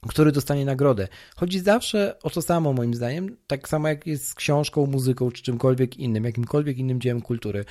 który 0.07 0.31
dostanie 0.31 0.65
nagrodę. 0.65 1.07
Chodzi 1.35 1.59
zawsze 1.59 2.19
o 2.23 2.29
to 2.29 2.41
samo, 2.41 2.73
moim 2.73 2.93
zdaniem, 2.93 3.37
tak 3.47 3.69
samo 3.69 3.87
jak 3.87 4.07
jest 4.07 4.27
z 4.27 4.33
książką, 4.33 4.85
muzyką 4.85 5.31
czy 5.31 5.43
czymkolwiek 5.43 5.97
innym, 5.97 6.23
jakimkolwiek 6.23 6.77
innym 6.77 7.01
dziełem 7.01 7.21
kultury. 7.21 7.65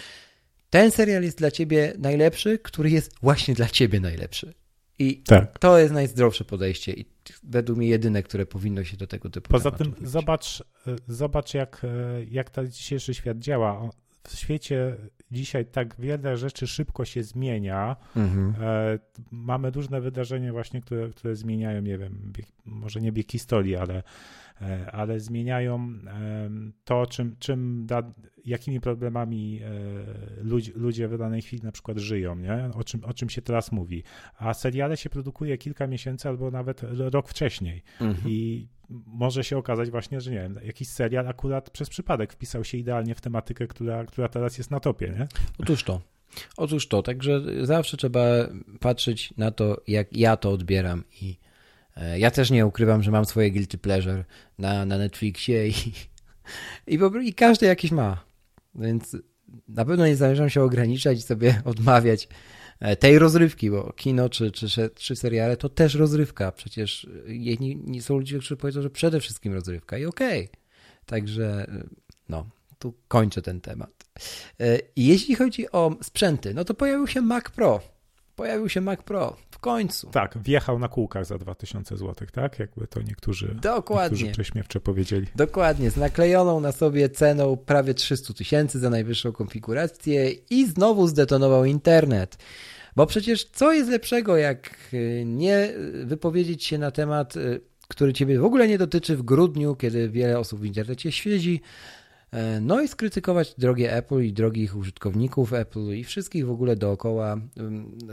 Ten 0.71 0.91
serial 0.91 1.23
jest 1.23 1.39
dla 1.39 1.51
ciebie 1.51 1.93
najlepszy, 1.99 2.59
który 2.59 2.91
jest 2.91 3.15
właśnie 3.23 3.55
dla 3.55 3.69
ciebie 3.69 4.01
najlepszy. 4.01 4.55
I 4.99 5.23
tak. 5.23 5.59
to 5.59 5.79
jest 5.79 5.95
najzdrowsze 5.95 6.45
podejście 6.45 6.93
i 6.93 7.05
według 7.43 7.79
mnie 7.79 7.89
jedyne, 7.89 8.23
które 8.23 8.47
powinno 8.47 8.85
się 8.85 8.97
do 8.97 9.07
tego 9.07 9.31
typu 9.31 9.51
Poza 9.51 9.71
tym 9.71 9.95
zobacz, 10.03 10.63
zobacz 11.09 11.55
jak, 11.55 11.87
jak 12.31 12.51
ten 12.51 12.71
dzisiejszy 12.71 13.15
świat 13.15 13.39
działa. 13.39 13.91
W 14.29 14.35
świecie 14.35 14.97
dzisiaj 15.31 15.67
tak 15.67 16.01
wiele 16.01 16.37
rzeczy 16.37 16.67
szybko 16.67 17.05
się 17.05 17.23
zmienia. 17.23 17.97
Mhm. 18.17 18.55
E, 18.61 18.99
mamy 19.31 19.71
różne 19.71 20.01
wydarzenia 20.01 20.53
właśnie, 20.53 20.81
które, 20.81 21.09
które 21.09 21.37
zmieniają, 21.37 21.83
nie 21.83 21.99
wiem, 21.99 22.33
bieg, 22.33 22.47
może 22.65 23.01
nie 23.01 23.13
bieg 23.13 23.33
historii, 23.33 23.77
ale, 23.77 23.95
e, 23.95 24.03
ale 24.93 25.21
zmieniają 25.21 25.93
to, 26.85 27.07
czym, 27.07 27.37
czym 27.39 27.87
da, 27.87 28.13
jakimi 28.47 28.81
problemami 28.81 29.61
e, 29.63 29.71
ludzie, 30.43 30.73
ludzie 30.75 31.09
w 31.09 31.19
danej 31.19 31.43
chwili 31.43 31.63
na 31.63 31.73
przykład 31.73 31.99
żyją, 31.99 32.37
nie? 32.37 32.71
O, 32.75 32.85
czym, 32.85 33.05
o 33.05 33.15
czym 33.15 33.31
się 33.31 33.43
teraz 33.43 33.73
mówi. 33.73 34.03
A 34.39 34.55
seriale 34.55 34.97
się 34.97 35.11
produkuje 35.11 35.59
kilka 35.59 35.87
miesięcy 35.87 36.29
albo 36.29 36.51
nawet 36.51 36.81
rok 36.99 37.29
wcześniej. 37.29 37.83
Mhm. 38.01 38.29
I 38.31 38.69
może 39.07 39.45
się 39.45 39.59
okazać 39.59 39.91
właśnie, 39.91 40.21
że 40.21 40.31
nie 40.31 40.39
wiem, 40.39 40.59
jakiś 40.65 40.89
serial 40.89 41.29
akurat 41.29 41.71
przez 41.71 41.89
przypadek 41.89 42.33
wpisał 42.33 42.65
się 42.65 42.79
idealnie 42.79 43.15
w 43.15 43.21
tematykę, 43.21 43.67
która, 43.67 44.05
która 44.05 44.29
teraz 44.29 44.59
jest 44.59 44.71
na 44.71 44.81
topie, 44.81 45.15
nie? 45.19 45.27
Otóż 45.59 45.85
to. 45.85 46.01
Otóż 46.57 46.89
to, 46.89 47.03
także 47.03 47.41
zawsze 47.63 47.97
trzeba 47.97 48.25
patrzeć 48.81 49.35
na 49.37 49.51
to, 49.51 49.81
jak 49.87 50.17
ja 50.17 50.37
to 50.37 50.51
odbieram 50.51 51.05
i 51.23 51.31
e, 51.31 51.46
ja 52.19 52.31
też 52.31 52.51
nie 52.51 52.67
ukrywam, 52.67 53.03
że 53.03 53.11
mam 53.11 53.25
swoje 53.25 53.51
guilty 53.51 53.79
pleasure 53.79 54.25
na, 54.59 54.85
na 54.85 54.99
Netflixie 54.99 55.69
i, 55.69 55.75
i, 56.87 56.99
i 57.23 57.35
każdy 57.35 57.67
jakiś 57.67 57.91
ma, 57.91 58.25
więc 58.75 59.17
na 59.69 59.85
pewno 59.85 60.07
nie 60.07 60.17
zamierzam 60.17 60.51
się 60.51 60.63
ograniczać 60.63 61.19
i 61.19 61.23
sobie 61.23 61.63
odmawiać 61.65 62.29
E, 62.81 62.97
tej 62.97 63.19
rozrywki, 63.19 63.71
bo 63.71 63.93
kino 63.93 64.29
czy, 64.29 64.51
czy, 64.51 64.91
czy 64.95 65.17
seriale 65.17 65.57
to 65.57 65.69
też 65.69 65.95
rozrywka. 65.95 66.53
Przecież 66.53 67.09
jedni 67.27 67.77
nie 67.85 68.03
są 68.03 68.15
ludzie, 68.15 68.39
którzy 68.39 68.57
powiedzą, 68.57 68.83
że 68.83 68.91
przede 68.91 69.21
wszystkim 69.21 69.53
rozrywka 69.53 69.99
i 69.99 70.07
okej. 70.07 70.45
Okay. 70.45 70.61
Także 71.07 71.67
e, 71.69 71.87
no, 72.29 72.47
tu 72.79 72.95
kończę 73.09 73.43
ten 73.43 73.61
temat. 73.61 73.91
E, 74.61 74.79
jeśli 74.97 75.35
chodzi 75.35 75.71
o 75.73 75.97
sprzęty, 76.03 76.55
no 76.55 76.65
to 76.65 76.75
pojawił 76.75 77.07
się 77.07 77.21
Mac 77.21 77.45
Pro. 77.45 77.81
Pojawił 78.37 78.69
się 78.69 78.81
Mac 78.81 79.03
Pro 79.03 79.37
w 79.51 79.59
końcu. 79.59 80.11
Tak, 80.11 80.39
wjechał 80.39 80.79
na 80.79 80.89
kółkach 80.89 81.25
za 81.27 81.39
2000 81.39 81.97
zł, 81.97 82.29
tak? 82.33 82.59
Jakby 82.59 82.87
to 82.87 83.03
niektórzy, 83.03 83.57
Dokładnie. 83.63 84.17
niektórzy 84.19 84.33
prześmiewcze 84.33 84.81
powiedzieli. 84.81 85.27
Dokładnie, 85.37 85.91
z 85.91 85.97
naklejoną 85.97 86.61
na 86.61 86.73
sobie 86.73 87.09
ceną 87.09 87.57
prawie 87.57 87.95
300 87.95 88.35
tysięcy 88.35 88.79
za 88.79 88.91
najwyższą 88.91 89.33
konfigurację 89.33 90.31
i 90.31 90.67
znowu 90.67 91.07
zdetonował 91.07 91.65
internet. 91.65 92.37
Bo 92.97 93.07
przecież 93.07 93.45
co 93.45 93.73
jest 93.73 93.91
lepszego, 93.91 94.37
jak 94.37 94.71
y, 94.95 95.23
nie 95.27 95.73
wypowiedzieć 96.05 96.65
się 96.65 96.79
na 96.79 96.91
temat, 96.91 97.37
y, 97.37 97.61
który 97.89 98.13
ciebie 98.13 98.39
w 98.39 98.45
ogóle 98.45 98.69
nie 98.69 98.79
dotyczy 98.79 99.17
w 99.17 99.23
grudniu, 99.23 99.77
kiedy 99.77 100.09
wiele 100.09 100.39
osób 100.39 100.61
w 100.61 100.65
internecie 100.65 101.13
świeci, 101.13 101.61
e, 101.61 102.06
no 102.61 102.81
i 102.81 102.89
skrytykować 102.89 103.55
drogie 103.59 103.93
Apple 103.93 104.21
i 104.21 104.33
drogich 104.33 104.77
użytkowników 104.77 105.53
Apple 105.53 105.81
i 105.81 106.05
wszystkich 106.05 106.47
w 106.47 106.51
ogóle 106.51 106.77
dookoła, 106.77 107.37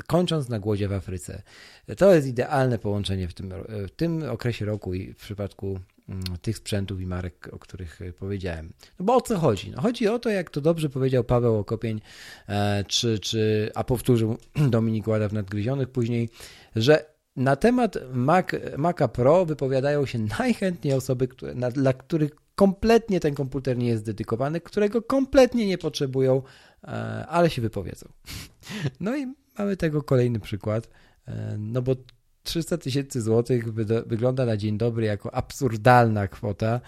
kończąc 0.08 0.50
na 0.50 0.60
głodzie 0.60 0.88
w 0.88 0.94
Afryce. 0.94 1.44
To 1.98 2.16
jest 2.16 2.28
idealne 2.28 2.80
połączenie 2.80 3.28
w 3.28 3.34
tym, 3.34 3.54
w 3.88 3.92
tym 3.92 4.30
okresie 4.30 4.66
roku 4.66 4.94
i 4.94 5.14
w 5.14 5.18
przypadku 5.18 5.80
tych 6.42 6.58
sprzętów 6.58 7.02
i 7.02 7.06
marek, 7.06 7.50
o 7.52 7.60
których 7.60 8.02
e, 8.02 8.14
powiedziałem. 8.14 8.74
No 9.00 9.06
bo 9.06 9.16
o 9.16 9.22
co 9.22 9.40
chodzi? 9.40 9.72
No 9.72 9.82
chodzi 9.82 10.08
o 10.08 10.20
to, 10.20 10.30
jak 10.30 10.50
to 10.50 10.62
dobrze 10.62 10.90
powiedział 10.90 11.24
Paweł 11.24 11.56
Okopień, 11.56 12.02
e, 12.48 12.84
czy, 12.88 13.20
czy, 13.20 13.72
a 13.76 13.84
powtórzył 13.84 14.38
Dominik 14.70 15.08
Łada 15.08 15.30
w 15.30 15.34
Nadgryzionych 15.34 15.90
później, 15.90 16.30
że 16.76 17.14
na 17.36 17.56
temat 17.56 17.98
Mac, 18.14 18.46
Maca 18.78 19.08
Pro 19.08 19.46
wypowiadają 19.46 20.06
się 20.06 20.20
najchętniej 20.40 20.94
osoby, 20.94 21.28
które, 21.28 21.56
na, 21.56 21.72
dla 21.72 21.94
których 21.94 22.32
kompletnie 22.56 23.20
ten 23.20 23.36
komputer 23.36 23.78
nie 23.78 23.88
jest 23.88 24.06
dedykowany, 24.06 24.62
którego 24.62 25.02
kompletnie 25.02 25.68
nie 25.68 25.78
potrzebują, 25.78 26.42
e, 26.84 26.88
ale 27.28 27.50
się 27.50 27.62
wypowiedzą. 27.62 28.10
No 29.00 29.18
i 29.18 29.34
mamy 29.58 29.78
tego 29.78 30.04
kolejny 30.04 30.40
przykład, 30.40 30.90
no 31.58 31.82
bo 31.82 31.96
300 32.44 32.78
tysięcy 32.78 33.22
złotych 33.22 33.74
wygląda 34.06 34.46
na 34.46 34.58
dzień 34.58 34.78
dobry 34.78 35.06
jako 35.06 35.36
absurdalna 35.36 36.28
kwota 36.28 36.82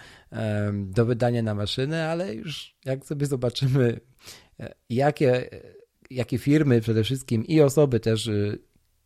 do 0.72 1.06
wydania 1.06 1.42
na 1.42 1.54
maszynę, 1.54 2.08
ale 2.08 2.34
już 2.34 2.76
jak 2.84 3.04
sobie 3.04 3.26
zobaczymy, 3.26 4.00
e, 4.60 4.74
jakie, 4.90 5.50
jakie 6.10 6.38
firmy 6.38 6.80
przede 6.80 7.04
wszystkim 7.04 7.44
i 7.44 7.60
osoby 7.60 8.00
też 8.00 8.26
y, 8.26 8.58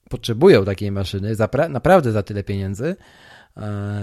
potrzebują 0.08 0.64
takiej 0.64 0.92
maszyny 0.92 1.34
naprawdę 1.68 2.12
za 2.12 2.22
tyle 2.22 2.44
pieniędzy, 2.44 2.84
e, 2.84 2.96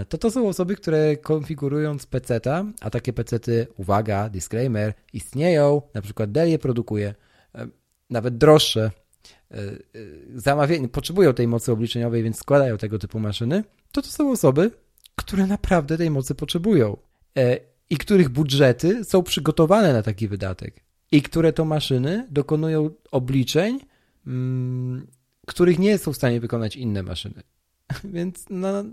to 0.08 0.18
to 0.18 0.30
są 0.30 0.48
osoby, 0.48 0.76
które 0.76 1.16
konfigurując 1.16 2.06
PC-ta, 2.06 2.64
a 2.80 2.90
takie 2.90 3.12
PC-ty, 3.12 3.66
uwaga, 3.76 4.28
disclaimer, 4.28 4.94
istnieją, 5.12 5.82
na 5.94 6.02
przykład 6.02 6.32
Dell 6.32 6.48
je 6.50 6.58
produkuje, 6.58 7.14
e, 7.54 7.68
nawet 8.10 8.38
droższe 8.38 8.90
E, 9.50 10.82
e, 10.82 10.88
potrzebują 10.88 11.34
tej 11.34 11.48
mocy 11.48 11.72
obliczeniowej, 11.72 12.22
więc 12.22 12.36
składają 12.36 12.78
tego 12.78 12.98
typu 12.98 13.18
maszyny, 13.20 13.64
to 13.92 14.02
to 14.02 14.08
są 14.08 14.30
osoby, 14.30 14.70
które 15.16 15.46
naprawdę 15.46 15.98
tej 15.98 16.10
mocy 16.10 16.34
potrzebują 16.34 16.96
e, 17.38 17.58
i 17.90 17.96
których 17.96 18.28
budżety 18.28 19.04
są 19.04 19.22
przygotowane 19.22 19.92
na 19.92 20.02
taki 20.02 20.28
wydatek 20.28 20.84
i 21.12 21.22
które 21.22 21.52
to 21.52 21.64
maszyny 21.64 22.26
dokonują 22.30 22.90
obliczeń, 23.10 23.80
mm, 24.26 25.06
których 25.46 25.78
nie 25.78 25.98
są 25.98 26.12
w 26.12 26.16
stanie 26.16 26.40
wykonać 26.40 26.76
inne 26.76 27.02
maszyny. 27.02 27.42
Więc 28.14 28.44
no, 28.50 28.84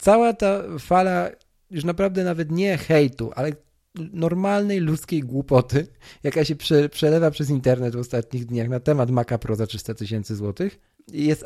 cała 0.00 0.32
ta 0.32 0.62
fala 0.78 1.30
już 1.70 1.84
naprawdę 1.84 2.24
nawet 2.24 2.50
nie 2.50 2.78
hejtu, 2.78 3.30
ale 3.34 3.52
normalnej 3.94 4.80
ludzkiej 4.80 5.20
głupoty, 5.20 5.86
jaka 6.22 6.44
się 6.44 6.56
prze, 6.56 6.88
przelewa 6.88 7.30
przez 7.30 7.50
internet 7.50 7.96
w 7.96 7.98
ostatnich 7.98 8.46
dniach 8.46 8.68
na 8.68 8.80
temat 8.80 9.10
Maca 9.10 9.38
Pro 9.38 9.56
za 9.56 9.66
300 9.66 9.94
tysięcy 9.94 10.36
złotych, 10.36 10.80
jest, 11.08 11.44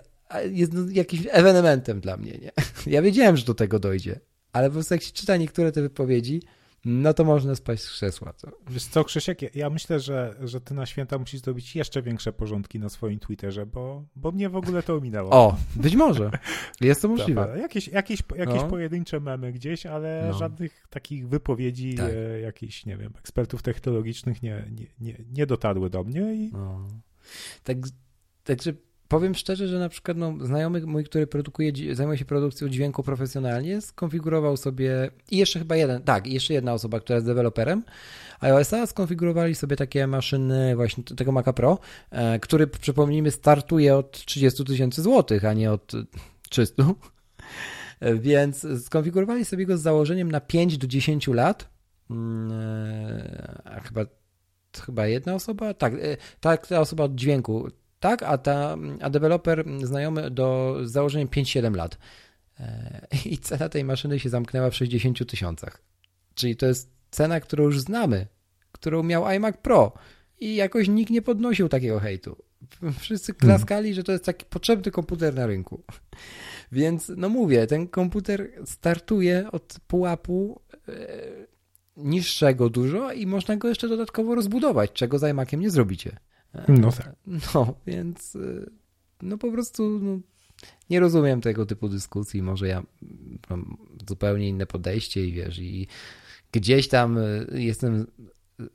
jest 0.50 0.72
jakimś 0.90 1.26
ewenementem 1.30 2.00
dla 2.00 2.16
mnie. 2.16 2.32
Nie? 2.32 2.52
Ja 2.94 3.02
wiedziałem, 3.02 3.36
że 3.36 3.44
do 3.44 3.54
tego 3.54 3.78
dojdzie, 3.78 4.20
ale 4.52 4.68
po 4.68 4.74
prostu 4.74 4.94
jak 4.94 5.02
się 5.02 5.12
czyta 5.12 5.36
niektóre 5.36 5.72
te 5.72 5.82
wypowiedzi, 5.82 6.42
no 6.84 7.14
to 7.14 7.24
można 7.24 7.54
spaść 7.54 7.82
z 7.82 7.90
krzesła. 7.90 8.32
To. 8.32 8.50
Wiesz 8.70 8.84
co, 8.84 9.04
Krzysiek, 9.04 9.54
ja 9.56 9.70
myślę, 9.70 10.00
że, 10.00 10.34
że 10.40 10.60
ty 10.60 10.74
na 10.74 10.86
święta 10.86 11.18
musisz 11.18 11.40
zrobić 11.40 11.76
jeszcze 11.76 12.02
większe 12.02 12.32
porządki 12.32 12.78
na 12.78 12.88
swoim 12.88 13.18
Twitterze, 13.18 13.66
bo, 13.66 14.04
bo 14.16 14.32
mnie 14.32 14.48
w 14.48 14.56
ogóle 14.56 14.82
to 14.82 14.96
ominęło. 14.96 15.30
O, 15.30 15.56
być 15.76 15.96
może. 15.96 16.30
Jest 16.80 17.02
to 17.02 17.08
możliwe. 17.08 17.56
Jakieś, 17.60 17.88
jakieś, 17.88 18.22
jakieś 18.36 18.62
no. 18.62 18.68
pojedyncze 18.68 19.20
memy 19.20 19.52
gdzieś, 19.52 19.86
ale 19.86 20.28
no. 20.32 20.38
żadnych 20.38 20.86
takich 20.90 21.28
wypowiedzi 21.28 21.94
tak. 21.94 22.10
e, 22.14 22.40
jakichś, 22.40 22.86
nie 22.86 22.96
wiem, 22.96 23.12
ekspertów 23.18 23.62
technologicznych 23.62 24.42
nie, 24.42 24.64
nie, 24.70 24.86
nie, 25.00 25.24
nie 25.32 25.46
dotarły 25.46 25.90
do 25.90 26.04
mnie. 26.04 26.34
I... 26.34 26.50
No. 26.52 26.88
Tak, 27.64 27.76
także 28.44 28.72
powiem 29.14 29.34
szczerze, 29.34 29.68
że 29.68 29.78
na 29.78 29.88
przykład 29.88 30.16
no, 30.16 30.34
znajomy 30.40 30.80
mój, 30.80 31.04
który 31.04 31.26
produkuje, 31.26 31.72
zajmuje 31.92 32.18
się 32.18 32.24
produkcją 32.24 32.68
dźwięku 32.68 33.02
profesjonalnie, 33.02 33.80
skonfigurował 33.80 34.56
sobie 34.56 35.10
i 35.30 35.36
jeszcze 35.36 35.58
chyba 35.58 35.76
jeden, 35.76 36.02
tak, 36.02 36.26
jeszcze 36.26 36.54
jedna 36.54 36.72
osoba, 36.72 37.00
która 37.00 37.16
jest 37.16 37.26
deweloperem 37.26 37.82
iOS-a, 38.40 38.86
skonfigurowali 38.86 39.54
sobie 39.54 39.76
takie 39.76 40.06
maszyny 40.06 40.76
właśnie 40.76 41.04
tego 41.04 41.32
Maca 41.32 41.52
Pro, 41.52 41.78
e, 42.10 42.38
który 42.38 42.66
przypomnijmy 42.66 43.30
startuje 43.30 43.96
od 43.96 44.24
30 44.24 44.64
tysięcy 44.64 45.02
złotych, 45.02 45.44
a 45.44 45.52
nie 45.52 45.72
od 45.72 45.92
300. 46.50 46.84
E, 48.00 48.14
więc 48.14 48.66
skonfigurowali 48.84 49.44
sobie 49.44 49.66
go 49.66 49.78
z 49.78 49.82
założeniem 49.82 50.30
na 50.30 50.40
5 50.40 50.78
do 50.78 50.86
10 50.86 51.28
lat. 51.28 51.68
Mm, 52.10 52.52
e, 52.52 53.62
a 53.64 53.80
chyba, 53.80 54.00
chyba 54.86 55.06
jedna 55.06 55.34
osoba? 55.34 55.74
Tak, 55.74 55.92
tak, 56.40 56.66
ta 56.66 56.80
osoba 56.80 57.04
od 57.04 57.14
dźwięku 57.14 57.68
tak, 58.04 58.22
a, 58.22 58.38
ta, 58.38 58.76
a 59.00 59.10
deweloper 59.10 59.64
znajomy 59.82 60.30
do 60.30 60.76
z 60.82 60.90
założeniem 60.90 61.28
5-7 61.28 61.76
lat. 61.76 61.98
E, 62.60 63.06
I 63.24 63.38
cena 63.38 63.68
tej 63.68 63.84
maszyny 63.84 64.20
się 64.20 64.28
zamknęła 64.28 64.70
w 64.70 64.76
60 64.76 65.26
tysiącach. 65.30 65.82
Czyli 66.34 66.56
to 66.56 66.66
jest 66.66 66.90
cena, 67.10 67.40
którą 67.40 67.64
już 67.64 67.80
znamy, 67.80 68.26
którą 68.72 69.02
miał 69.02 69.26
iMac 69.26 69.56
Pro. 69.56 69.92
I 70.40 70.54
jakoś 70.54 70.88
nikt 70.88 71.10
nie 71.10 71.22
podnosił 71.22 71.68
takiego 71.68 72.00
hejtu. 72.00 72.36
Wszyscy 72.98 73.32
hmm. 73.32 73.48
klaskali, 73.48 73.94
że 73.94 74.04
to 74.04 74.12
jest 74.12 74.24
taki 74.24 74.44
potrzebny 74.44 74.92
komputer 74.92 75.34
na 75.34 75.46
rynku. 75.46 75.82
Więc, 76.72 77.12
no 77.16 77.28
mówię, 77.28 77.66
ten 77.66 77.88
komputer 77.88 78.50
startuje 78.64 79.50
od 79.52 79.76
pułapu 79.86 80.60
e, 80.88 80.92
niższego 81.96 82.68
dużo 82.68 83.12
i 83.12 83.26
można 83.26 83.56
go 83.56 83.68
jeszcze 83.68 83.88
dodatkowo 83.88 84.34
rozbudować, 84.34 84.92
czego 84.92 85.18
z 85.18 85.22
iMaciem 85.30 85.60
nie 85.60 85.70
zrobicie. 85.70 86.16
No 86.68 86.92
tak. 86.92 87.16
No, 87.54 87.74
więc 87.86 88.34
y, 88.34 88.70
no 89.22 89.38
po 89.38 89.52
prostu 89.52 90.00
no, 90.02 90.18
nie 90.90 91.00
rozumiem 91.00 91.40
tego 91.40 91.66
typu 91.66 91.88
dyskusji. 91.88 92.42
Może 92.42 92.68
ja 92.68 92.82
mam 93.50 93.76
zupełnie 94.08 94.48
inne 94.48 94.66
podejście 94.66 95.26
i 95.26 95.32
wiesz, 95.32 95.58
i 95.58 95.86
gdzieś 96.52 96.88
tam 96.88 97.18
y, 97.18 97.46
jestem 97.52 98.06
y, 98.60 98.66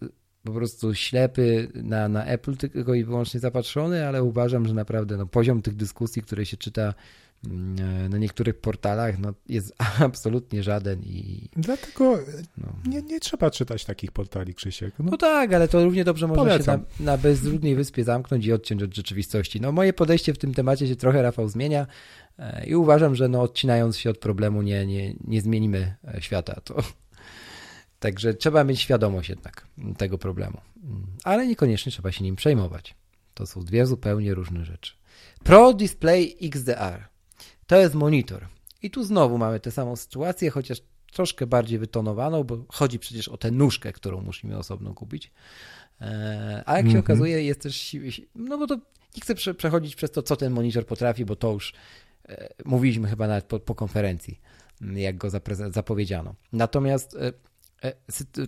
po 0.44 0.52
prostu 0.52 0.96
ślepy 0.96 1.72
na, 1.76 2.10
na 2.10 2.26
Apple 2.26 2.58
tylko 2.58 2.94
i 2.94 3.04
wyłącznie 3.04 3.40
zapatrzony, 3.40 4.08
ale 4.08 4.24
uważam, 4.24 4.68
że 4.68 4.74
naprawdę 4.74 5.18
no, 5.18 5.26
poziom 5.26 5.62
tych 5.62 5.76
dyskusji, 5.76 6.22
które 6.22 6.46
się 6.46 6.58
czyta 6.58 6.94
na 8.10 8.18
niektórych 8.18 8.60
portalach 8.60 9.20
no, 9.20 9.34
jest 9.50 9.76
absolutnie 10.00 10.64
żaden 10.64 11.04
i... 11.04 11.50
Dlatego 11.56 12.20
no. 12.58 12.74
nie, 12.86 13.02
nie 13.02 13.20
trzeba 13.20 13.52
czytać 13.52 13.86
takich 13.86 14.12
portali, 14.12 14.54
Krzysiek. 14.54 14.94
No, 15.00 15.12
no 15.12 15.18
tak, 15.18 15.54
ale 15.54 15.68
to 15.68 15.84
równie 15.84 16.04
dobrze 16.04 16.28
można 16.28 16.44
Polecam. 16.44 16.80
się 16.80 16.86
na, 17.00 17.12
na 17.12 17.18
bezludnej 17.18 17.76
wyspie 17.76 18.04
zamknąć 18.04 18.46
i 18.46 18.54
odciąć 18.54 18.84
od 18.84 18.96
rzeczywistości. 18.96 19.62
No 19.62 19.72
moje 19.72 19.94
podejście 19.94 20.34
w 20.34 20.38
tym 20.38 20.54
temacie 20.54 20.88
się 20.88 20.96
trochę, 20.96 21.22
Rafał, 21.22 21.50
zmienia 21.50 21.88
e, 22.40 22.66
i 22.66 22.76
uważam, 22.76 23.16
że 23.16 23.28
no, 23.28 23.42
odcinając 23.42 23.98
się 23.98 24.10
od 24.10 24.18
problemu 24.18 24.62
nie, 24.62 24.86
nie, 24.86 25.14
nie 25.24 25.42
zmienimy 25.42 25.96
e, 26.14 26.22
świata. 26.22 26.62
To... 26.64 26.76
Także 28.00 28.34
trzeba 28.34 28.64
mieć 28.64 28.80
świadomość 28.80 29.30
jednak 29.30 29.68
tego 29.98 30.18
problemu. 30.18 30.62
Ale 31.24 31.48
niekoniecznie 31.48 31.92
trzeba 31.92 32.12
się 32.12 32.24
nim 32.24 32.36
przejmować. 32.36 32.96
To 33.34 33.46
są 33.46 33.62
dwie 33.62 33.86
zupełnie 33.86 34.34
różne 34.34 34.66
rzeczy. 34.66 34.94
Pro 35.44 35.74
Display 35.74 36.38
XDR 36.42 37.09
to 37.70 37.78
jest 37.78 37.96
monitor. 37.96 38.48
I 38.82 38.92
tu 38.92 39.04
znowu 39.04 39.38
mamy 39.38 39.60
tę 39.60 39.72
samą 39.72 39.96
sytuację, 39.96 40.50
chociaż 40.50 40.82
troszkę 41.12 41.48
bardziej 41.48 41.80
wytonowaną, 41.80 42.44
bo 42.44 42.66
chodzi 42.68 43.00
przecież 43.00 43.28
o 43.28 43.38
tę 43.38 43.52
nóżkę, 43.52 43.94
którą 43.94 44.22
musimy 44.22 44.58
osobno 44.58 44.94
kupić. 44.94 45.32
E, 46.02 46.64
a 46.66 46.78
jak 46.78 46.86
się 46.86 46.90
mm 46.90 47.02
-hmm. 47.02 47.06
okazuje, 47.06 47.44
jest 47.44 47.62
też. 47.62 47.96
No 48.36 48.58
bo 48.58 48.68
to 48.68 48.76
nie 49.16 49.22
chcę 49.22 49.54
przechodzić 49.54 49.96
przez 49.96 50.12
to, 50.12 50.22
co 50.22 50.36
ten 50.36 50.54
monitor 50.54 50.86
potrafi, 50.86 51.26
bo 51.26 51.36
to 51.36 51.52
już 51.52 51.74
e, 52.30 52.50
mówiliśmy 52.66 53.08
chyba 53.08 53.28
nawet 53.28 53.46
po, 53.46 53.60
po 53.60 53.76
konferencji, 53.76 54.40
jak 54.82 55.18
go 55.18 55.30
zapowiedziano. 55.70 56.36
Natomiast 56.54 57.18
e, 57.82 57.94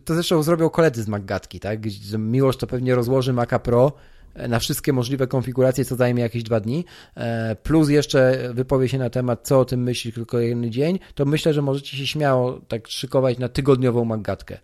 to 0.06 0.14
zresztą 0.14 0.44
zrobią 0.44 0.70
koledzy 0.70 1.04
z 1.04 1.08
MacGatki, 1.08 1.60
tak? 1.60 1.80
Miłość 2.18 2.60
to 2.60 2.68
pewnie 2.68 2.96
rozłoży 2.96 3.34
Maca 3.34 3.60
Pro 3.60 3.94
na 4.36 4.60
wszystkie 4.60 4.94
możliwe 4.94 5.28
konfiguracje, 5.28 5.86
co 5.86 5.96
zajmie 5.96 6.24
jakieś 6.24 6.44
dwa 6.44 6.60
dni, 6.60 6.86
e, 7.16 7.56
plus 7.56 7.90
jeszcze 7.90 8.50
wypowie 8.54 8.90
się 8.90 8.98
na 8.98 9.10
temat, 9.10 9.48
co 9.48 9.60
o 9.60 9.66
tym 9.66 9.84
myśli 9.84 10.14
tylko 10.14 10.40
jeden 10.40 10.72
dzień, 10.72 11.00
to 11.16 11.26
myślę, 11.26 11.54
że 11.54 11.62
możecie 11.62 11.98
się 11.98 12.08
śmiało 12.08 12.62
tak 12.68 12.88
szykować 12.88 13.38
na 13.38 13.50
tygodniową 13.50 14.06
magatkę. 14.06 14.58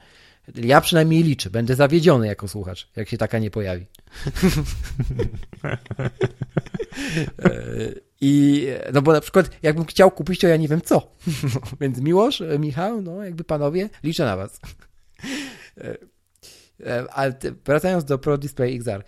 Ja 0.56 0.82
przynajmniej 0.82 1.24
liczę, 1.24 1.50
będę 1.50 1.76
zawiedziony 1.76 2.28
jako 2.28 2.48
słuchacz, 2.48 2.88
jak 2.96 3.10
się 3.10 3.18
taka 3.18 3.40
nie 3.40 3.52
pojawi. 3.52 3.86
E, 7.44 7.52
I 8.22 8.68
no 8.94 9.02
bo 9.02 9.14
na 9.14 9.22
przykład 9.22 9.50
jakbym 9.64 9.86
chciał 9.86 10.12
kupić, 10.12 10.40
to 10.40 10.48
ja 10.48 10.58
nie 10.58 10.68
wiem 10.68 10.82
co. 10.82 11.12
Więc 11.82 12.00
Miłosz, 12.00 12.44
Michał, 12.60 13.02
no 13.02 13.24
jakby 13.24 13.44
panowie, 13.44 13.90
liczę 14.04 14.26
na 14.26 14.38
was. 14.38 14.60
E, 16.86 16.88
E, 16.90 17.14
ale 17.14 17.34
wracając 17.66 18.06
do 18.06 18.18
Pro 18.18 18.38
Display 18.38 18.76
XR, 18.76 19.04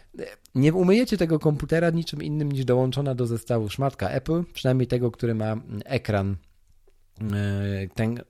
nie 0.55 0.73
umyjecie 0.73 1.17
tego 1.17 1.39
komputera 1.39 1.89
niczym 1.89 2.23
innym 2.23 2.51
niż 2.51 2.65
dołączona 2.65 3.15
do 3.15 3.27
zestawu 3.27 3.69
szmatka 3.69 4.09
Apple, 4.09 4.43
przynajmniej 4.53 4.87
tego, 4.87 5.11
który 5.11 5.35
ma 5.35 5.55
ekran 5.85 6.37
ten 7.95 8.21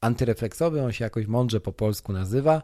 antyrefleksowy, 0.00 0.82
on 0.82 0.92
się 0.92 1.04
jakoś 1.04 1.26
mądrze 1.26 1.60
po 1.60 1.72
polsku 1.72 2.12
nazywa. 2.12 2.62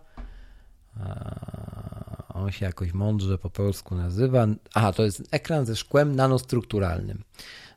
On 2.29 2.53
się 2.53 2.67
jakoś 2.67 2.93
mądrze 2.93 3.39
po 3.39 3.51
polsku 3.51 3.95
nazywa. 3.95 4.47
Aha, 4.75 4.93
to 4.93 5.05
jest 5.05 5.23
ekran 5.31 5.67
ze 5.67 5.77
szkłem 5.77 6.17
nanostrukturalnym 6.17 7.23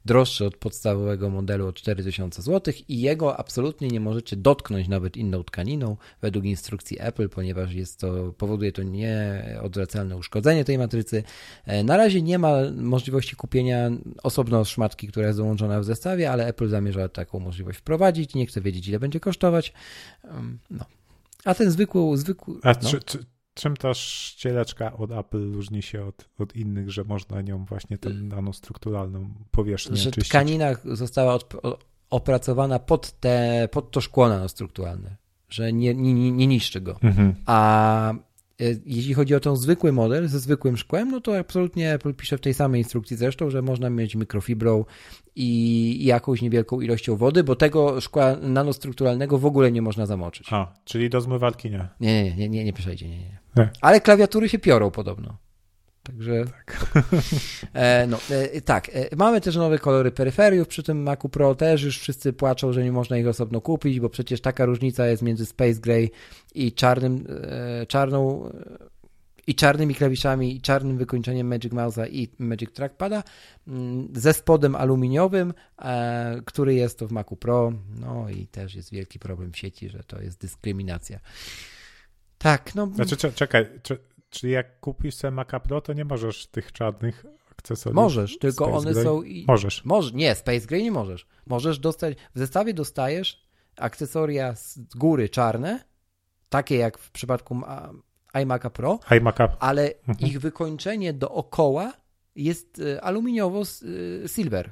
droższy 0.09 0.45
od 0.45 0.57
podstawowego 0.57 1.29
modelu 1.29 1.67
o 1.67 1.73
4000 1.73 2.41
zł 2.41 2.73
i 2.87 3.01
jego 3.01 3.37
absolutnie 3.39 3.87
nie 3.87 3.99
możecie 3.99 4.35
dotknąć 4.35 4.87
nawet 4.87 5.17
inną 5.17 5.43
tkaniną 5.43 5.97
według 6.21 6.45
instrukcji 6.45 6.97
Apple, 6.99 7.29
ponieważ 7.29 7.73
jest 7.73 7.99
to, 7.99 8.33
powoduje 8.37 8.71
to 8.71 8.83
nieodwracalne 8.83 10.17
uszkodzenie 10.17 10.65
tej 10.65 10.77
matrycy. 10.77 11.23
E, 11.65 11.83
na 11.83 11.97
razie 11.97 12.21
nie 12.21 12.39
ma 12.39 12.53
możliwości 12.75 13.35
kupienia 13.35 13.91
osobno 14.23 14.65
szmatki, 14.65 15.07
która 15.07 15.27
jest 15.27 15.39
dołączona 15.39 15.79
w 15.79 15.85
zestawie, 15.85 16.31
ale 16.31 16.47
Apple 16.47 16.69
zamierza 16.69 17.09
taką 17.09 17.39
możliwość 17.39 17.79
wprowadzić. 17.79 18.35
Nie 18.35 18.45
chcę 18.45 18.61
wiedzieć, 18.61 18.87
ile 18.87 18.99
będzie 18.99 19.19
kosztować. 19.19 19.73
No. 20.69 20.85
A 21.45 21.55
ten 21.55 21.71
zwykły. 21.71 22.17
zwykły 22.17 22.55
A 22.63 22.73
no. 22.83 22.89
czy, 22.89 22.99
czy, 22.99 23.25
czym 23.59 23.77
ta 23.77 23.93
ścieleczka 23.93 24.97
od 24.97 25.11
Apple 25.11 25.51
różni 25.51 25.81
się 25.81 26.05
od, 26.05 26.29
od 26.39 26.55
innych, 26.55 26.91
że 26.91 27.03
można 27.03 27.41
nią 27.41 27.65
właśnie 27.65 27.97
tę 27.97 28.09
nanostrukturalną 28.09 29.29
powierzchnię 29.51 29.97
że 29.97 30.11
czyścić? 30.11 30.29
tkanina 30.29 30.67
została 30.83 31.33
od, 31.33 31.53
opracowana 32.09 32.79
pod, 32.79 33.19
te, 33.19 33.67
pod 33.71 33.91
to 33.91 34.01
szkło 34.01 34.29
nanostrukturalne, 34.29 35.15
że 35.49 35.73
nie, 35.73 35.95
nie, 35.95 36.31
nie 36.31 36.47
niszczy 36.47 36.81
go. 36.81 36.99
Mhm. 37.03 37.35
A 37.45 38.13
jeśli 38.85 39.13
chodzi 39.13 39.35
o 39.35 39.39
ten 39.39 39.55
zwykły 39.55 39.91
model 39.91 40.27
ze 40.27 40.39
zwykłym 40.39 40.77
szkłem, 40.77 41.11
no 41.11 41.21
to 41.21 41.37
absolutnie 41.37 41.93
Apple 41.93 42.13
pisze 42.13 42.37
w 42.37 42.41
tej 42.41 42.53
samej 42.53 42.81
instrukcji 42.81 43.17
zresztą, 43.17 43.49
że 43.49 43.61
można 43.61 43.89
mieć 43.89 44.15
mikrofibrą 44.15 44.85
i 45.35 46.05
jakąś 46.05 46.41
niewielką 46.41 46.81
ilością 46.81 47.15
wody, 47.15 47.43
bo 47.43 47.55
tego 47.55 48.01
szkła 48.01 48.35
nanostrukturalnego 48.41 49.37
w 49.37 49.45
ogóle 49.45 49.71
nie 49.71 49.81
można 49.81 50.05
zamoczyć. 50.05 50.47
A, 50.53 50.73
czyli 50.85 51.09
do 51.09 51.21
zmywarki 51.21 51.71
nie. 51.71 51.87
Nie, 51.99 52.23
nie, 52.23 52.35
nie, 52.35 52.49
nie, 52.49 52.63
nie 52.63 52.73
przejdzie, 52.73 53.09
nie, 53.09 53.17
nie. 53.17 53.39
nie. 53.57 53.69
Ale 53.81 54.01
klawiatury 54.01 54.49
się 54.49 54.59
piorą 54.59 54.91
podobno. 54.91 55.37
Także. 56.09 56.45
Tak. 56.45 56.79
E, 57.73 58.07
no, 58.07 58.17
e, 58.29 58.61
tak. 58.61 58.89
E, 58.93 59.15
mamy 59.15 59.41
też 59.41 59.55
nowe 59.55 59.79
kolory 59.79 60.11
peryferiów 60.11 60.67
przy 60.67 60.83
tym 60.83 61.03
Macu 61.03 61.29
Pro. 61.29 61.55
Też 61.55 61.83
już 61.83 61.99
wszyscy 61.99 62.33
płaczą, 62.33 62.73
że 62.73 62.83
nie 62.83 62.91
można 62.91 63.17
ich 63.17 63.27
osobno 63.27 63.61
kupić, 63.61 63.99
bo 63.99 64.09
przecież 64.09 64.41
taka 64.41 64.65
różnica 64.65 65.07
jest 65.07 65.23
między 65.23 65.45
Space 65.45 65.79
Gray 65.79 66.11
i 66.55 66.71
czarnym, 66.73 67.25
e, 67.41 67.85
czarną 67.85 68.51
i 69.47 69.55
czarnymi 69.55 69.95
klawiszami, 69.95 70.55
i 70.55 70.61
czarnym 70.61 70.97
wykończeniem 70.97 71.47
Magic 71.47 71.73
Mouse'a 71.73 72.07
i 72.11 72.29
Magic 72.39 72.73
Trackpada 72.73 73.23
mm, 73.67 74.09
ze 74.15 74.33
spodem 74.33 74.75
aluminiowym, 74.75 75.53
e, 75.81 76.41
który 76.45 76.73
jest 76.73 76.99
to 76.99 77.07
w 77.07 77.11
Macu 77.11 77.35
Pro. 77.35 77.73
No 77.99 78.29
i 78.29 78.47
też 78.47 78.75
jest 78.75 78.91
wielki 78.91 79.19
problem 79.19 79.51
w 79.51 79.57
sieci, 79.57 79.89
że 79.89 80.03
to 80.03 80.21
jest 80.21 80.41
dyskryminacja. 80.41 81.19
Tak, 82.37 82.75
no. 82.75 82.87
Znaczy, 82.95 83.17
czekaj, 83.35 83.65
czyli 84.29 84.53
jak 84.53 84.79
kupisz 84.79 85.15
sobie 85.15 85.31
Maca 85.31 85.59
Pro, 85.59 85.81
to 85.81 85.93
nie 85.93 86.05
możesz 86.05 86.47
tych 86.47 86.71
czarnych 86.71 87.25
akcesoriów. 87.51 87.95
Możesz, 87.95 88.37
tylko 88.37 88.65
Space 88.65 88.77
one 88.77 89.03
są. 89.03 89.23
I... 89.23 89.45
Możesz. 89.47 89.85
Może, 89.85 90.11
nie, 90.13 90.35
Space 90.35 90.67
Gray 90.67 90.83
nie 90.83 90.91
możesz. 90.91 91.27
Możesz 91.45 91.79
dostać. 91.79 92.17
W 92.35 92.39
zestawie 92.39 92.73
dostajesz 92.73 93.49
akcesoria 93.77 94.55
z 94.55 94.79
góry 94.79 95.29
czarne, 95.29 95.83
takie 96.49 96.75
jak 96.75 96.97
w 96.97 97.11
przypadku 97.11 97.61
iMac'a 98.33 98.69
Pro, 98.69 98.99
iMac'a. 99.09 99.49
ale 99.59 99.93
mhm. 100.07 100.29
ich 100.29 100.39
wykończenie 100.39 101.13
dookoła 101.13 101.93
jest 102.35 102.79
e, 102.79 103.01
aluminiowo 103.01 103.61
e, 103.61 104.27
silver, 104.27 104.71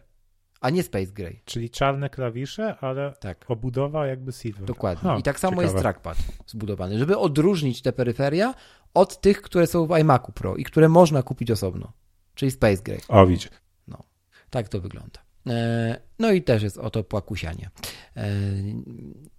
a 0.62 0.70
nie 0.70 0.84
space 0.84 1.12
gray. 1.12 1.42
Czyli 1.46 1.70
czarne 1.70 2.10
klawisze, 2.10 2.76
ale 2.82 3.14
tak. 3.20 3.46
obudowa 3.48 4.08
jakby 4.08 4.32
silver. 4.32 4.66
Dokładnie. 4.66 5.10
Ha, 5.10 5.18
I 5.18 5.24
tak 5.24 5.40
samo 5.40 5.52
ciekawe. 5.52 5.64
jest 5.64 5.78
trackpad 5.78 6.18
zbudowany, 6.48 7.00
żeby 7.00 7.18
odróżnić 7.18 7.82
te 7.82 7.94
peryferia 7.94 8.54
od 8.94 9.22
tych, 9.22 9.42
które 9.42 9.68
są 9.68 9.86
w 9.86 9.90
iMac'u 9.90 10.32
Pro 10.32 10.56
i 10.56 10.64
które 10.64 10.90
można 10.90 11.24
kupić 11.24 11.52
osobno, 11.52 11.92
czyli 12.36 12.52
space 12.52 12.84
gray. 12.84 13.00
O, 13.08 13.26
widzisz. 13.28 13.50
No, 13.88 14.04
tak 14.50 14.70
to 14.70 14.82
wygląda. 14.82 15.27
E, 15.50 15.98
no 16.20 16.32
i 16.32 16.42
też 16.42 16.64
jest 16.64 16.78
oto 16.78 17.04
płakusianie. 17.04 17.70
E, 18.18 18.30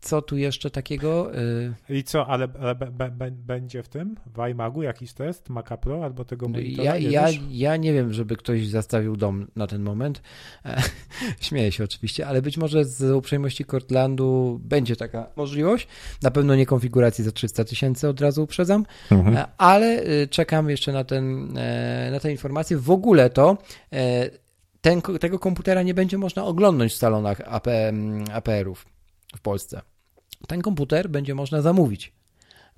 co 0.00 0.22
tu 0.22 0.36
jeszcze 0.36 0.70
takiego? 0.70 1.34
E, 1.88 1.94
I 1.94 2.04
co, 2.04 2.26
ale, 2.26 2.48
ale 2.60 2.74
be, 2.74 3.10
be, 3.10 3.30
będzie 3.30 3.82
w 3.82 3.88
tym, 3.88 4.16
w 4.26 4.48
iMagu 4.50 4.82
jakiś 4.82 5.12
test 5.12 5.48
Maca 5.48 5.76
Pro 5.76 6.04
albo 6.04 6.24
tego 6.24 6.48
monitora? 6.48 6.84
Ja, 6.84 6.96
ja, 6.96 7.28
ja 7.50 7.76
nie 7.76 7.92
wiem, 7.92 8.12
żeby 8.12 8.36
ktoś 8.36 8.66
zastawił 8.66 9.16
dom 9.16 9.46
na 9.56 9.66
ten 9.66 9.82
moment. 9.82 10.22
Śmieję 11.40 11.72
się 11.72 11.84
oczywiście, 11.84 12.26
ale 12.26 12.42
być 12.42 12.58
może 12.58 12.84
z 12.84 13.10
uprzejmości 13.10 13.64
Cortlandu 13.64 14.60
będzie 14.62 14.96
taka 14.96 15.30
możliwość. 15.36 15.88
Na 16.22 16.30
pewno 16.30 16.54
nie 16.54 16.66
konfiguracji 16.66 17.24
za 17.24 17.32
300 17.32 17.64
tysięcy, 17.64 18.08
od 18.08 18.20
razu 18.20 18.42
uprzedzam, 18.42 18.86
mhm. 19.10 19.46
ale 19.58 20.02
czekam 20.30 20.70
jeszcze 20.70 20.92
na, 20.92 21.04
ten, 21.04 21.52
na 22.12 22.20
tę 22.20 22.30
informację. 22.30 22.78
W 22.78 22.90
ogóle 22.90 23.30
to 23.30 23.58
ten, 24.80 25.02
tego 25.02 25.38
komputera 25.38 25.82
nie 25.82 25.94
będzie 25.94 26.18
można 26.18 26.44
oglądnąć 26.44 26.92
w 26.92 26.96
salonach 26.96 27.40
AP, 27.44 27.66
APR-ów 28.32 28.86
w 29.36 29.40
Polsce. 29.40 29.80
Ten 30.48 30.62
komputer 30.62 31.10
będzie 31.10 31.34
można 31.34 31.62
zamówić. 31.62 32.12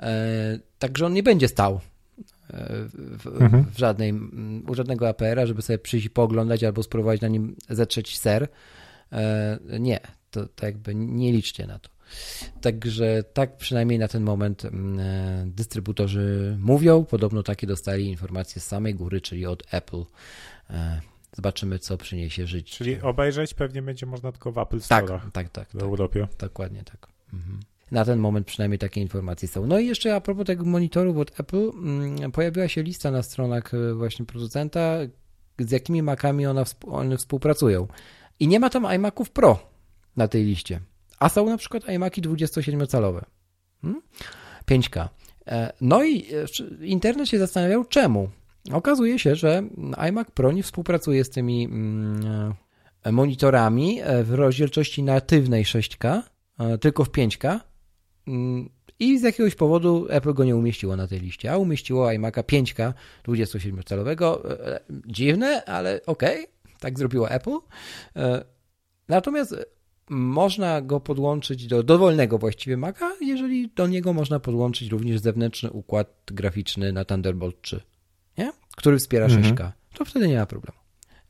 E, 0.00 0.58
także 0.78 1.06
on 1.06 1.12
nie 1.12 1.22
będzie 1.22 1.48
stał 1.48 1.74
e, 1.74 1.80
w, 2.94 3.26
mhm. 3.40 3.64
w 3.74 3.78
żadnej, 3.78 4.14
u 4.68 4.74
żadnego 4.74 5.08
APR-a, 5.08 5.46
żeby 5.46 5.62
sobie 5.62 5.78
przyjść 5.78 6.06
i 6.06 6.10
pooglądać 6.10 6.64
albo 6.64 6.82
spróbować 6.82 7.20
na 7.20 7.28
nim 7.28 7.56
zetrzeć 7.68 8.18
ser. 8.18 8.48
E, 9.12 9.58
nie, 9.80 10.00
to, 10.30 10.46
to 10.46 10.66
jakby 10.66 10.94
nie 10.94 11.32
liczcie 11.32 11.66
na 11.66 11.78
to. 11.78 11.90
Także 12.60 13.24
tak 13.32 13.56
przynajmniej 13.56 13.98
na 13.98 14.08
ten 14.08 14.22
moment 14.22 14.64
mm, 14.64 15.52
dystrybutorzy 15.52 16.56
mówią. 16.60 17.04
Podobno 17.04 17.42
takie 17.42 17.66
dostali 17.66 18.06
informacje 18.06 18.62
z 18.62 18.66
samej 18.66 18.94
góry, 18.94 19.20
czyli 19.20 19.46
od 19.46 19.62
Apple. 19.74 20.04
Zobaczymy, 21.40 21.78
co 21.78 21.96
przyniesie 21.96 22.46
życie. 22.46 22.76
Czyli 22.76 23.00
obejrzeć 23.00 23.54
pewnie 23.54 23.82
będzie 23.82 24.06
można 24.06 24.32
tylko 24.32 24.52
w 24.52 24.58
Apple 24.58 24.80
Store. 24.80 25.06
Tak, 25.06 25.32
tak, 25.32 25.48
tak. 25.48 25.68
W 25.68 25.72
tak, 25.72 25.82
Europie. 25.82 26.28
Dokładnie 26.38 26.82
tak. 26.84 27.08
Mhm. 27.32 27.60
Na 27.90 28.04
ten 28.04 28.18
moment 28.18 28.46
przynajmniej 28.46 28.78
takie 28.78 29.00
informacje 29.00 29.48
są. 29.48 29.66
No 29.66 29.78
i 29.78 29.86
jeszcze 29.86 30.14
a 30.14 30.20
propos 30.20 30.46
tego 30.46 30.64
monitoru 30.64 31.20
od 31.20 31.40
Apple, 31.40 31.70
mm, 31.74 32.32
pojawiła 32.32 32.68
się 32.68 32.82
lista 32.82 33.10
na 33.10 33.22
stronach 33.22 33.74
e, 33.74 33.94
właśnie 33.94 34.26
producenta, 34.26 34.96
z 35.58 35.70
jakimi 35.70 36.02
Macami 36.02 36.46
ona, 36.46 36.64
one 36.86 37.16
współpracują. 37.16 37.88
I 38.40 38.48
nie 38.48 38.60
ma 38.60 38.70
tam 38.70 38.94
iMaców 38.94 39.30
Pro 39.30 39.58
na 40.16 40.28
tej 40.28 40.44
liście. 40.44 40.80
A 41.18 41.28
są 41.28 41.46
na 41.46 41.56
przykład 41.56 41.88
iMaki 41.88 42.22
27-calowe. 42.22 43.24
Hmm? 43.82 44.02
5K. 44.66 45.08
E, 45.46 45.72
no 45.80 46.04
i 46.04 46.26
e, 46.80 46.86
internet 46.86 47.28
się 47.28 47.38
zastanawiał, 47.38 47.84
czemu. 47.84 48.30
Okazuje 48.72 49.18
się, 49.18 49.34
że 49.34 49.62
iMac 50.08 50.30
Pro 50.30 50.52
nie 50.52 50.62
współpracuje 50.62 51.24
z 51.24 51.30
tymi 51.30 51.64
mm, 51.64 52.54
e, 53.02 53.12
monitorami 53.12 54.00
e, 54.00 54.24
w 54.24 54.34
rozdzielczości 54.34 55.02
natywnej 55.02 55.64
6K, 55.64 56.22
e, 56.58 56.78
tylko 56.78 57.04
w 57.04 57.10
5K. 57.10 57.60
Mm, 58.28 58.70
I 58.98 59.18
z 59.18 59.22
jakiegoś 59.22 59.54
powodu 59.54 60.06
Apple 60.10 60.34
go 60.34 60.44
nie 60.44 60.56
umieściło 60.56 60.96
na 60.96 61.06
tej 61.06 61.20
liście, 61.20 61.52
a 61.52 61.56
umieściło 61.56 62.06
iMac'a 62.06 62.42
5K 62.42 62.92
27-calowego. 63.28 64.38
Dziwne, 65.06 65.64
ale 65.64 66.00
okej, 66.06 66.44
okay, 66.44 66.78
tak 66.80 66.98
zrobiło 66.98 67.30
Apple. 67.30 67.56
Natomiast 69.08 69.56
można 70.10 70.82
go 70.82 71.00
podłączyć 71.00 71.66
do 71.66 71.82
dowolnego 71.82 72.38
właściwie 72.38 72.76
Maca, 72.76 73.10
jeżeli 73.20 73.68
do 73.68 73.86
niego 73.86 74.12
można 74.12 74.40
podłączyć 74.40 74.90
również 74.90 75.20
zewnętrzny 75.20 75.70
układ 75.70 76.22
graficzny 76.26 76.92
na 76.92 77.04
Thunderbolt 77.04 77.62
3 77.62 77.89
nie? 78.38 78.52
który 78.76 78.98
wspiera 78.98 79.26
6K, 79.26 79.50
mhm. 79.50 79.72
to 79.94 80.04
wtedy 80.04 80.28
nie 80.28 80.36
ma 80.36 80.46
problemu. 80.46 80.78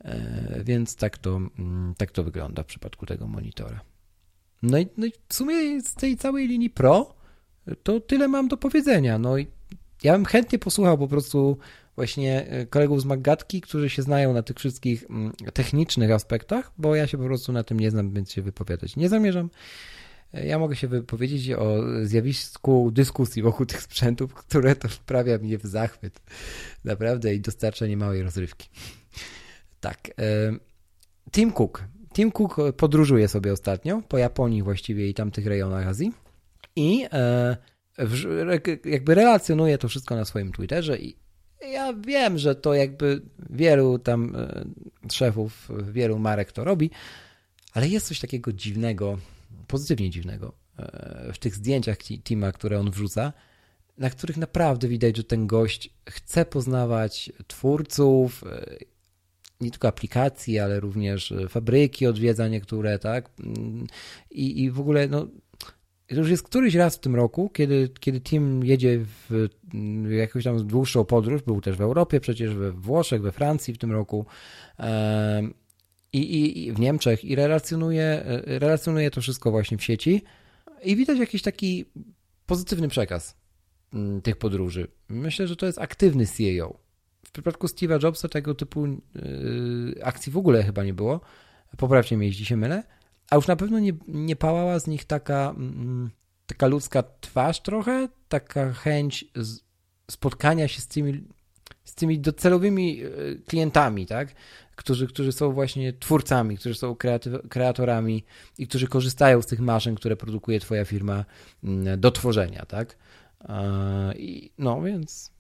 E, 0.05 0.64
więc 0.64 0.96
tak 0.96 1.18
to, 1.18 1.36
mm, 1.36 1.94
tak 1.98 2.11
to 2.11 2.24
wygląda 2.24 2.62
w 2.62 2.66
przypadku 2.66 3.07
tego 3.07 3.26
monitora. 3.26 3.80
No 4.62 4.78
i, 4.78 4.86
no 4.96 5.07
i 5.07 5.12
w 5.28 5.34
sumie 5.34 5.80
z 5.80 5.94
tej 5.94 6.16
całej 6.16 6.48
linii 6.48 6.70
Pro 6.70 7.14
to 7.82 8.01
tyle 8.01 8.28
mam 8.28 8.48
do 8.48 8.57
powiedzenia. 8.57 9.18
No 9.18 9.38
i 9.38 9.46
ja 10.03 10.12
bym 10.12 10.24
chętnie 10.24 10.59
posłuchał 10.59 10.98
po 10.98 11.09
prostu 11.09 11.59
właśnie 11.96 12.46
e, 12.46 12.66
kolegów 12.66 13.01
z 13.01 13.05
Maggatki, 13.05 13.61
którzy 13.61 13.90
się 13.90 14.03
znają 14.03 14.32
na 14.32 14.42
tych 14.42 14.57
wszystkich 14.57 15.05
mm, 15.11 15.32
technicznych 15.55 16.11
aspektach, 16.11 16.72
bo 16.78 16.94
ja 16.94 17.07
się 17.07 17.18
po 17.18 17.24
prostu 17.24 17.53
na 17.53 17.64
tym 17.64 17.80
nie 17.80 17.90
znam, 17.90 18.12
więc 18.12 18.32
się 18.32 18.42
wypowiadać 18.42 18.96
nie 18.96 19.09
zamierzam. 19.09 19.51
Ja 20.33 20.59
mogę 20.59 20.76
się 20.76 20.89
wypowiedzieć 20.89 21.51
o 21.51 21.76
zjawisku 22.03 22.91
dyskusji 22.91 23.43
wokół 23.43 23.66
tych 23.66 23.83
sprzętów, 23.83 24.35
które 24.35 24.76
to 24.76 24.89
wprawia 24.89 25.39
mnie 25.39 25.59
w 25.59 25.62
zachwyt. 25.62 26.20
Naprawdę 26.85 27.35
i 27.35 27.41
dostarcza 27.41 27.87
niemałej 27.87 28.22
rozrywki. 28.22 28.68
Tak. 29.81 30.09
E, 30.09 30.12
Tim 31.33 31.53
Cook. 31.53 31.85
Tim 32.12 32.33
Cook 32.33 32.57
podróżuje 32.76 33.28
sobie 33.28 33.53
ostatnio 33.53 34.03
po 34.09 34.18
Japonii 34.18 34.62
właściwie 34.62 35.09
i 35.09 35.14
tamtych 35.14 35.47
rejonach 35.47 35.87
Azji. 35.87 36.12
I 36.76 37.07
e, 37.12 37.57
jakby 38.85 39.14
relacjonuje 39.14 39.78
to 39.78 39.89
wszystko 39.89 40.16
na 40.16 40.24
swoim 40.24 40.53
Twitterze 40.53 40.99
i 40.99 41.16
ja 41.72 41.93
wiem, 41.93 42.39
że 42.39 42.55
to 42.55 42.74
jakby 42.74 43.22
wielu 43.51 43.99
tam 43.99 44.37
e, 44.37 44.64
szefów, 45.12 45.68
wielu 45.93 46.18
marek 46.18 46.53
to 46.53 46.64
robi, 46.64 46.91
ale 47.72 47.89
jest 47.89 48.07
coś 48.07 48.20
takiego 48.20 48.53
dziwnego, 48.53 49.18
pozytywnie 49.71 50.11
dziwnego 50.11 50.53
e, 50.79 51.33
w 51.33 51.39
tych 51.39 51.55
zdjęciach 51.55 51.99
Tima, 51.99 52.53
które 52.53 52.81
on 52.81 52.91
wrzuca, 52.91 53.33
na 53.99 54.11
których 54.11 54.37
naprawdę 54.37 54.89
widać, 54.89 55.16
że 55.16 55.25
ten 55.25 55.47
gość 55.47 55.91
chce 56.09 56.45
poznawać 56.45 57.33
twórców, 57.47 58.45
e, 58.47 58.77
nie 59.61 59.71
tylko 59.71 59.89
aplikacji, 59.89 60.59
ale 60.59 60.81
również 60.81 61.35
fabryki 61.49 62.07
odwiedza 62.07 62.49
niektóre, 62.49 62.99
tak? 62.99 63.31
I, 64.31 64.62
i 64.62 64.71
w 64.71 64.81
ogóle, 64.81 65.09
no, 65.09 65.27
to 66.09 66.16
już 66.16 66.31
jest 66.31 66.43
któryś 66.43 66.75
raz 66.75 66.97
w 66.97 67.01
tym 67.01 67.16
roku, 67.16 67.51
kiedy, 67.55 67.89
kiedy 68.01 68.21
team 68.21 68.64
jedzie 68.64 69.05
w 69.29 69.49
jakąś 70.11 70.45
tam 70.45 70.66
dłuższą 70.66 71.05
podróż, 71.05 71.43
był 71.43 71.61
też 71.61 71.77
w 71.77 71.81
Europie, 71.81 72.21
przecież 72.21 72.55
we 72.55 72.73
Włoszech, 72.73 73.23
we 73.23 73.33
Francji 73.33 73.75
w 73.75 73.79
tym 73.79 73.93
roku 73.93 74.27
i, 76.13 76.19
i, 76.19 76.67
i 76.67 76.73
w 76.73 76.81
Niemczech 76.81 77.25
i 77.25 77.35
relacjonuje, 77.35 78.25
relacjonuje 78.47 79.11
to 79.11 79.21
wszystko 79.21 79.51
właśnie 79.51 79.79
w 79.79 79.85
sieci 79.85 80.23
i 80.85 80.97
widać 80.97 81.19
jakiś 81.19 81.43
taki 81.43 81.85
pozytywny 82.47 82.89
przekaz 82.89 83.37
mm, 83.95 84.23
tych 84.23 84.37
podróży. 84.37 84.89
Myślę, 85.09 85.47
że 85.47 85.57
to 85.57 85.67
jest 85.67 85.79
aktywny 85.79 86.27
CEO. 86.27 86.79
W 87.27 87.31
przypadku 87.31 87.67
Steve'a 87.67 88.03
Jobsa 88.03 88.29
tego 88.29 88.55
typu 88.55 88.87
yy, 88.87 90.01
akcji 90.03 90.33
w 90.33 90.37
ogóle 90.37 90.63
chyba 90.63 90.85
nie 90.85 90.95
było. 90.95 91.21
Poprawcie 91.77 92.17
mnie, 92.17 92.27
jeśli 92.27 92.45
się 92.45 92.57
mylę 92.57 92.83
a 93.31 93.37
już 93.37 93.47
na 93.47 93.57
pewno 93.57 93.79
nie, 93.79 93.93
nie 94.09 94.37
pałała 94.37 94.79
z 94.79 94.87
nich 94.87 95.05
taka, 95.05 95.55
mm, 95.57 96.11
taka 96.47 96.67
ludzka 96.67 97.03
twarz 97.21 97.61
trochę, 97.61 98.09
taka 98.29 98.73
chęć 98.73 99.25
spotkania 100.11 100.69
się 100.69 100.81
z 100.81 100.89
tymi, 100.89 101.25
z 101.85 101.95
tymi 101.95 102.19
docelowymi 102.19 103.03
e, 103.03 103.09
klientami, 103.47 104.07
tak? 104.07 104.29
Którzy, 104.81 105.07
którzy 105.07 105.33
są 105.33 105.53
właśnie 105.53 105.93
twórcami, 105.93 106.57
którzy 106.57 106.74
są 106.74 106.97
kreatorami 107.49 108.24
i 108.59 108.66
którzy 108.66 108.87
korzystają 108.87 109.43
z 109.43 109.47
tych 109.47 109.61
maszyn, 109.61 109.95
które 109.95 110.16
produkuje 110.16 110.61
Twoja 110.61 110.85
firma 110.85 111.24
mm, 111.64 112.01
do 112.01 112.11
tworzenia, 112.11 112.66
tak? 112.66 112.97
I 114.16 114.51
no 114.59 114.83
więc 114.83 115.33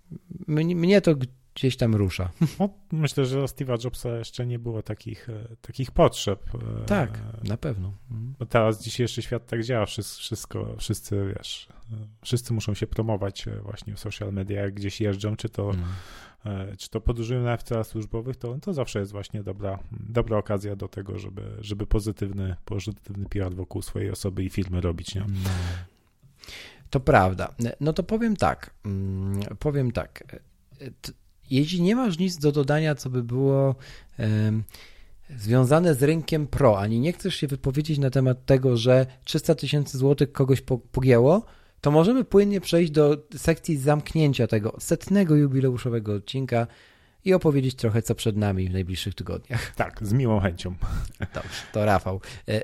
mnie, 0.46 0.76
mnie 0.76 1.00
to 1.00 1.14
gdzieś 1.60 1.76
tam 1.76 1.94
rusza. 1.94 2.30
No, 2.58 2.68
myślę, 2.92 3.26
że 3.26 3.38
Steve'a 3.40 3.84
Jobsa 3.84 4.08
jeszcze 4.08 4.46
nie 4.46 4.58
było 4.58 4.82
takich, 4.82 5.28
e, 5.28 5.56
takich 5.60 5.90
potrzeb. 5.90 6.54
E, 6.54 6.84
tak, 6.84 7.18
na 7.44 7.56
pewno. 7.56 7.92
Mhm. 8.10 8.34
Bo 8.38 8.46
teraz 8.46 8.82
dzisiejszy 8.82 9.22
świat 9.22 9.46
tak 9.46 9.64
działa, 9.64 9.86
wszystko, 9.86 10.76
wszyscy, 10.78 11.34
wiesz, 11.36 11.68
e, 11.92 11.96
wszyscy 12.22 12.52
muszą 12.52 12.74
się 12.74 12.86
promować 12.86 13.46
właśnie 13.62 13.94
w 13.94 14.00
social 14.00 14.32
media, 14.32 14.60
jak 14.60 14.74
gdzieś 14.74 15.00
jeżdżą, 15.00 15.36
czy 15.36 15.48
to, 15.48 15.70
mm. 16.44 16.76
czy 16.76 16.90
to 16.90 17.00
podróżują 17.00 17.42
na 17.42 17.56
FCA 17.56 17.84
służbowych, 17.84 18.36
to, 18.36 18.58
to 18.58 18.74
zawsze 18.74 18.98
jest 18.98 19.12
właśnie 19.12 19.42
dobra, 19.42 19.78
dobra 19.92 20.38
okazja 20.38 20.76
do 20.76 20.88
tego, 20.88 21.18
żeby, 21.18 21.42
żeby 21.60 21.86
pozytywny, 21.86 22.56
pozytywny 22.64 23.28
PR 23.28 23.54
wokół 23.54 23.82
swojej 23.82 24.10
osoby 24.10 24.44
i 24.44 24.50
firmy 24.50 24.80
robić, 24.80 25.14
nie? 25.14 25.20
No. 25.20 25.50
To 26.90 27.00
prawda. 27.00 27.54
No 27.80 27.92
to 27.92 28.02
powiem 28.02 28.36
tak. 28.36 28.70
Mm, 28.84 29.40
powiem 29.58 29.92
tak 29.92 30.24
jeśli 31.50 31.82
nie 31.82 31.96
masz 31.96 32.18
nic 32.18 32.38
do 32.38 32.52
dodania, 32.52 32.94
co 32.94 33.10
by 33.10 33.22
było 33.22 33.74
związane 35.36 35.94
z 35.94 36.02
rynkiem 36.02 36.46
pro, 36.46 36.80
ani 36.80 37.00
nie 37.00 37.12
chcesz 37.12 37.34
się 37.34 37.46
wypowiedzieć 37.46 37.98
na 37.98 38.10
temat 38.10 38.46
tego, 38.46 38.76
że 38.76 39.06
300 39.24 39.54
tysięcy 39.54 39.98
złotych 39.98 40.32
kogoś 40.32 40.62
pogięło, 40.92 41.44
to 41.80 41.90
możemy 41.90 42.24
płynnie 42.24 42.60
przejść 42.60 42.92
do 42.92 43.16
sekcji 43.36 43.76
zamknięcia 43.76 44.46
tego 44.46 44.76
setnego 44.78 45.36
jubileuszowego 45.36 46.14
odcinka 46.14 46.66
i 47.24 47.34
opowiedzieć 47.34 47.74
trochę, 47.74 48.02
co 48.02 48.14
przed 48.14 48.36
nami 48.36 48.68
w 48.68 48.72
najbliższych 48.72 49.14
tygodniach. 49.14 49.74
Tak, 49.76 49.98
z 50.02 50.12
miłą 50.12 50.40
chęcią. 50.40 50.74
Dobrze, 51.34 51.62
to 51.72 51.84
Rafał. 51.84 52.20
E, 52.48 52.62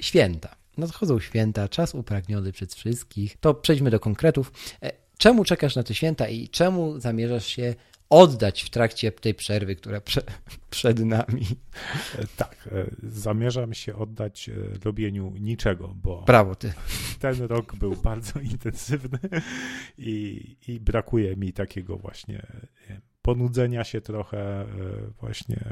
święta. 0.00 0.56
Nadchodzą 0.76 1.20
święta, 1.20 1.68
czas 1.68 1.94
upragniony 1.94 2.52
przez 2.52 2.74
wszystkich. 2.74 3.36
To 3.40 3.54
przejdźmy 3.54 3.90
do 3.90 4.00
konkretów. 4.00 4.52
E, 4.82 4.92
czemu 5.18 5.44
czekasz 5.44 5.76
na 5.76 5.82
te 5.82 5.94
święta 5.94 6.28
i 6.28 6.48
czemu 6.48 7.00
zamierzasz 7.00 7.46
się 7.46 7.74
oddać 8.10 8.62
w 8.62 8.70
trakcie 8.70 9.12
tej 9.12 9.34
przerwy, 9.34 9.76
która 9.76 10.00
prze, 10.00 10.22
przed 10.70 10.98
nami. 10.98 11.46
E, 12.18 12.26
tak, 12.36 12.68
e, 12.72 12.90
zamierzam 13.02 13.74
się 13.74 13.96
oddać 13.96 14.48
e, 14.48 14.52
robieniu 14.84 15.30
niczego, 15.40 15.94
bo 16.02 16.22
Brawo, 16.22 16.54
ty. 16.54 16.72
ten 17.20 17.42
rok 17.42 17.76
był 17.76 17.96
bardzo 18.10 18.40
intensywny 18.40 19.18
i, 19.98 20.56
i 20.68 20.80
brakuje 20.80 21.36
mi 21.36 21.52
takiego 21.52 21.96
właśnie 21.96 22.46
ponudzenia 23.22 23.84
się 23.84 24.00
trochę, 24.00 24.66
właśnie 25.20 25.64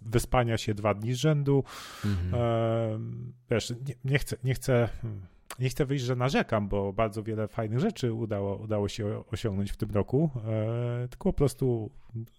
wyspania 0.00 0.58
się 0.58 0.74
dwa 0.74 0.94
dni 0.94 1.14
z 1.14 1.16
rzędu. 1.16 1.64
Mhm. 2.04 3.32
Wiesz, 3.50 3.70
nie, 3.70 3.94
nie 4.04 4.18
chcę, 4.18 4.36
nie 4.44 4.54
chcę 4.54 4.88
hmm, 5.02 5.26
nie 5.58 5.68
chcę 5.68 5.86
wyjść, 5.86 6.04
że 6.04 6.16
narzekam, 6.16 6.68
bo 6.68 6.92
bardzo 6.92 7.22
wiele 7.22 7.48
fajnych 7.48 7.80
rzeczy 7.80 8.12
udało, 8.12 8.56
udało 8.56 8.88
się 8.88 9.24
osiągnąć 9.30 9.72
w 9.72 9.76
tym 9.76 9.90
roku, 9.90 10.30
e, 10.46 11.08
tylko 11.08 11.32
po 11.32 11.32
prostu 11.32 11.90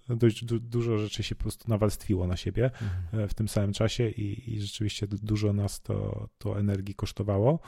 dość 0.10 0.46
du, 0.46 0.60
dużo 0.60 0.98
rzeczy 0.98 1.24
się 1.24 1.36
po 1.36 1.42
prostu 1.42 1.70
nawarstwiło 1.70 2.28
na 2.28 2.38
siebie 2.38 2.66
mhm. 2.66 3.24
E, 3.24 3.28
w 3.28 3.34
tym 3.34 3.48
samym 3.48 3.74
czasie 3.74 4.10
i, 4.10 4.54
i, 4.54 4.62
rzeczywiście 4.62 5.08
dużo 5.08 5.54
nas 5.54 5.82
to, 5.82 6.28
to 6.38 6.60
energii 6.60 6.96
kosztowało. 6.96 7.60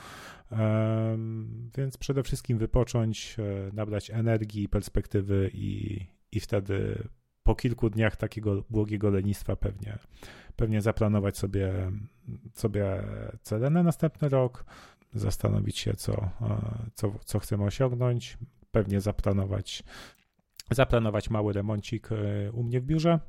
E, 0.52 1.18
więc 1.76 1.96
przede 1.96 2.22
wszystkim 2.22 2.58
wypocząć, 2.58 3.36
e, 3.38 3.72
nabrać 3.72 4.10
energii, 4.10 4.68
perspektywy 4.68 5.50
i, 5.54 6.06
i 6.32 6.40
wtedy 6.40 7.08
po 7.42 7.54
kilku 7.54 7.90
dniach 7.90 8.16
takiego 8.16 8.64
błogiego 8.70 9.10
lenistwa 9.10 9.56
pewnie, 9.56 9.98
pewnie 10.56 10.82
zaplanować 10.82 11.38
sobie, 11.38 11.72
sobie 12.54 13.02
cele 13.42 13.70
na 13.70 13.82
następny 13.82 14.28
rok, 14.28 14.64
zastanowić 15.14 15.78
się, 15.78 15.94
co, 15.94 16.12
e, 16.12 16.30
co, 16.94 17.12
co 17.24 17.38
chcemy 17.38 17.64
osiągnąć, 17.64 18.38
pewnie 18.70 19.00
zaplanować, 19.00 19.82
zaplanować 20.70 21.30
mały 21.30 21.52
remoncik 21.52 22.08
e, 22.12 22.52
u 22.52 22.62
mnie 22.62 22.80
w 22.80 22.84
biurze. 22.84 23.20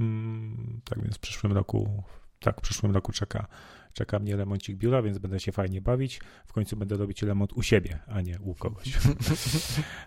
Mm, 0.00 0.80
tak 0.84 1.02
więc 1.02 1.16
w 1.16 1.20
przyszłym 1.20 1.52
roku, 1.52 2.02
tak, 2.40 2.58
w 2.58 2.62
przyszłym 2.62 2.92
roku 2.92 3.12
czeka, 3.12 3.46
czeka 3.92 4.18
mnie 4.18 4.36
remoncik 4.36 4.76
biura, 4.76 5.02
więc 5.02 5.18
będę 5.18 5.40
się 5.40 5.52
fajnie 5.52 5.80
bawić. 5.80 6.20
W 6.46 6.52
końcu 6.52 6.76
będę 6.76 6.96
robić 6.96 7.22
remont 7.22 7.52
u 7.52 7.62
siebie, 7.62 7.98
a 8.06 8.20
nie 8.20 8.40
u 8.40 8.54
kogoś. 8.54 8.92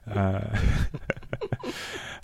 e, 0.08 0.58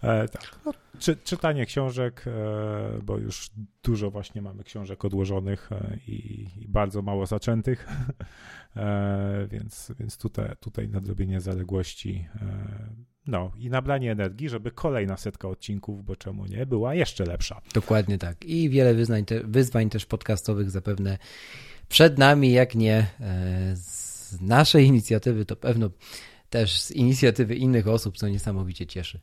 e, 0.01 0.27
tak. 0.27 0.59
Czy, 0.99 1.15
czytanie 1.15 1.65
książek, 1.65 2.25
e, 2.27 2.99
bo 3.03 3.17
już 3.17 3.51
dużo 3.83 4.11
właśnie 4.11 4.41
mamy 4.41 4.63
książek 4.63 5.05
odłożonych 5.05 5.71
e, 5.71 5.97
i, 6.07 6.47
i 6.61 6.67
bardzo 6.67 7.01
mało 7.01 7.25
zaczętych, 7.25 7.87
e, 8.75 9.47
więc, 9.51 9.91
więc 9.99 10.17
tutaj, 10.17 10.55
tutaj 10.59 10.89
nadrobienie 10.89 11.41
zaległości 11.41 12.27
no 13.27 13.51
i 13.57 13.69
nabranie 13.69 14.11
energii, 14.11 14.49
żeby 14.49 14.71
kolejna 14.71 15.17
setka 15.17 15.47
odcinków, 15.47 16.05
bo 16.05 16.15
czemu 16.15 16.45
nie, 16.45 16.65
była 16.65 16.95
jeszcze 16.95 17.25
lepsza. 17.25 17.61
Dokładnie 17.73 18.17
tak. 18.17 18.45
I 18.45 18.69
wiele 18.69 18.93
wyzwań, 18.93 19.25
te, 19.25 19.43
wyzwań 19.43 19.89
też 19.89 20.05
podcastowych 20.05 20.69
zapewne 20.69 21.17
przed 21.89 22.17
nami, 22.17 22.51
jak 22.51 22.75
nie 22.75 23.05
z 23.73 24.41
naszej 24.41 24.85
inicjatywy, 24.85 25.45
to 25.45 25.55
pewno 25.55 25.89
też 26.49 26.81
z 26.81 26.91
inicjatywy 26.91 27.55
innych 27.55 27.87
osób, 27.87 28.17
co 28.17 28.27
niesamowicie 28.27 28.87
cieszy. 28.87 29.19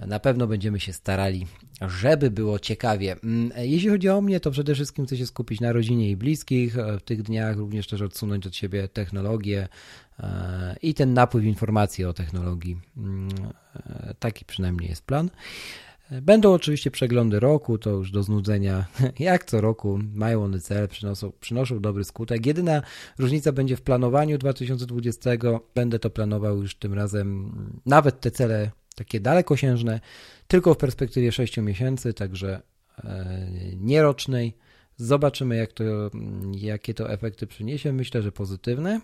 Na 0.00 0.20
pewno 0.20 0.46
będziemy 0.46 0.80
się 0.80 0.92
starali, 0.92 1.46
żeby 1.80 2.30
było 2.30 2.58
ciekawie. 2.58 3.16
Mm, 3.24 3.52
jeśli 3.56 3.88
chodzi 3.88 4.08
o 4.08 4.20
mnie, 4.20 4.40
to 4.40 4.50
przede 4.50 4.74
wszystkim 4.74 5.06
chcę 5.06 5.16
się 5.16 5.26
skupić 5.26 5.60
na 5.60 5.72
rodzinie 5.72 6.10
i 6.10 6.16
bliskich. 6.16 6.76
W 6.76 7.02
tych 7.02 7.22
dniach 7.22 7.56
również 7.56 7.86
też 7.86 8.02
odsunąć 8.02 8.46
od 8.46 8.56
siebie 8.56 8.88
technologię 8.88 9.68
e, 10.18 10.76
i 10.82 10.94
ten 10.94 11.14
napływ 11.14 11.44
informacji 11.44 12.04
o 12.04 12.12
technologii. 12.12 12.80
Mm, 12.96 13.28
e, 13.76 14.14
taki 14.18 14.44
przynajmniej 14.44 14.88
jest 14.88 15.02
plan. 15.02 15.30
Będą 16.22 16.52
oczywiście 16.52 16.90
przeglądy 16.90 17.40
roku, 17.40 17.78
to 17.78 17.90
już 17.90 18.10
do 18.10 18.22
znudzenia, 18.22 18.84
jak 19.18 19.44
co 19.44 19.60
roku, 19.60 19.98
mają 20.14 20.44
one 20.44 20.60
cel, 20.60 20.88
przynoszą, 20.88 21.32
przynoszą 21.40 21.80
dobry 21.80 22.04
skutek. 22.04 22.46
Jedyna 22.46 22.82
różnica 23.18 23.52
będzie 23.52 23.76
w 23.76 23.82
planowaniu 23.82 24.38
2020. 24.38 25.30
Będę 25.74 25.98
to 25.98 26.10
planował 26.10 26.62
już 26.62 26.74
tym 26.74 26.94
razem, 26.94 27.52
nawet 27.86 28.20
te 28.20 28.30
cele 28.30 28.70
takie 28.94 29.20
dalekosiężne, 29.20 30.00
tylko 30.48 30.74
w 30.74 30.76
perspektywie 30.76 31.32
6 31.32 31.56
miesięcy, 31.56 32.14
także 32.14 32.62
e, 33.04 33.38
nierocznej. 33.76 34.56
Zobaczymy, 34.96 35.56
jak 35.56 35.72
to, 35.72 35.84
jakie 36.52 36.94
to 36.94 37.10
efekty 37.10 37.46
przyniesie. 37.46 37.92
Myślę, 37.92 38.22
że 38.22 38.32
pozytywne. 38.32 39.00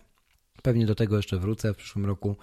Pewnie 0.63 0.87
do 0.87 0.95
tego 0.95 1.17
jeszcze 1.17 1.39
wrócę 1.39 1.75
w 1.75 1.77
przyszłym 1.77 2.07
roku 2.07 2.37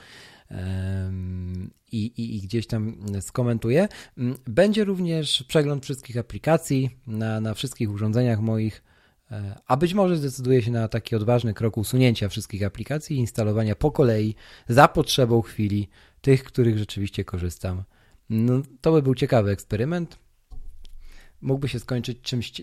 i, 1.92 2.06
i, 2.06 2.36
i, 2.38 2.42
gdzieś 2.42 2.68
tam 2.68 3.06
skomentuję. 3.22 3.88
Będzie 4.46 4.84
również 4.84 5.44
przegląd 5.48 5.84
wszystkich 5.84 6.18
aplikacji 6.18 6.90
na, 7.08 7.42
na 7.42 7.54
wszystkich 7.54 7.92
urządzeniach 7.92 8.40
moich 8.40 8.84
E, 9.32 9.60
a 9.68 9.78
być 9.78 9.94
może 9.94 10.18
zdecyduje 10.18 10.62
się 10.62 10.72
na 10.72 10.88
taki 10.88 11.16
odważny 11.16 11.54
krok 11.54 11.78
usunięcia 11.78 12.30
wszystkich 12.30 12.64
aplikacji 12.64 13.16
i 13.16 13.20
instalowania 13.20 13.76
po 13.76 13.92
kolei 13.92 14.36
za 14.68 14.88
potrzebą 14.88 15.42
chwili 15.42 15.90
tych, 16.22 16.44
których 16.44 16.78
rzeczywiście 16.78 17.24
korzystam. 17.24 17.84
No, 18.30 18.62
to 18.82 18.92
by 18.92 19.02
był 19.02 19.16
ciekawy 19.16 19.52
eksperyment. 19.52 20.20
Mógłby 21.42 21.70
się 21.70 21.80
skończyć 21.80 22.22
czymś, 22.22 22.62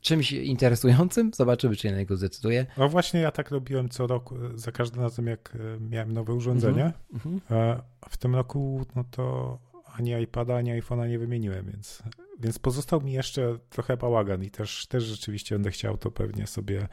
czymś 0.00 0.32
interesującym. 0.32 1.30
Zobaczymy, 1.34 1.76
czy 1.76 1.82
się 1.82 1.90
na 1.90 1.98
niego 1.98 2.16
zdecyduje. 2.16 2.66
No 2.76 2.88
właśnie, 2.88 3.20
ja 3.20 3.30
tak 3.30 3.50
robiłem 3.50 3.88
co 3.88 4.06
roku, 4.06 4.36
za 4.54 4.72
każdym 4.72 5.02
razem, 5.02 5.26
jak 5.26 5.56
e, 5.76 5.80
miałem 5.80 6.12
nowe 6.12 6.34
urządzenie. 6.34 6.92
Mm 7.12 7.40
-hmm. 7.50 7.80
W 8.08 8.16
tym 8.16 8.34
roku, 8.34 8.86
no 8.96 9.04
to 9.10 9.58
ani 9.96 10.10
iPada, 10.22 10.56
ani 10.56 10.70
iPhone'a 10.70 11.08
nie 11.08 11.18
wymieniłem, 11.18 11.66
więc, 11.66 12.02
więc 12.40 12.58
pozostał 12.58 13.00
mi 13.00 13.12
jeszcze 13.12 13.58
trochę 13.70 13.96
bałagan 13.96 14.44
i 14.44 14.50
też, 14.50 14.86
też 14.86 15.04
rzeczywiście 15.04 15.54
będę 15.54 15.70
chciał 15.70 15.96
to 15.96 16.10
pewnie 16.10 16.46
sobie, 16.46 16.88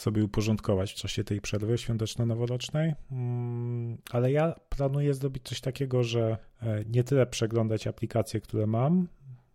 sobie 0.00 0.24
uporządkować 0.24 0.92
w 0.92 0.94
czasie 0.94 1.24
tej 1.24 1.40
przerwy 1.40 1.78
świąteczno-noworocznej. 1.78 2.94
Mm, 3.10 3.98
ale 4.10 4.32
ja 4.32 4.54
planuję 4.68 5.14
zrobić 5.14 5.42
coś 5.48 5.60
takiego, 5.60 6.04
że 6.04 6.38
e, 6.62 6.84
nie 6.84 7.04
tyle 7.04 7.26
przeglądać 7.26 7.86
aplikacje, 7.86 8.40
które 8.40 8.66
mam, 8.66 9.08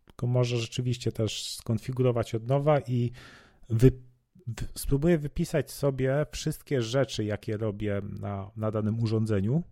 tylko 0.05 0.27
może 0.27 0.57
rzeczywiście 0.57 1.11
też 1.11 1.55
skonfigurować 1.55 2.35
od 2.35 2.47
nowa 2.47 2.79
i 2.79 3.11
wy, 3.69 3.91
spróbuję 4.75 5.17
wypisać 5.17 5.71
sobie 5.71 6.25
wszystkie 6.31 6.81
rzeczy, 6.81 7.23
jakie 7.23 7.57
robię 7.57 8.01
na, 8.19 8.51
na 8.55 8.71
danym 8.71 8.99
urządzeniu 8.99 9.63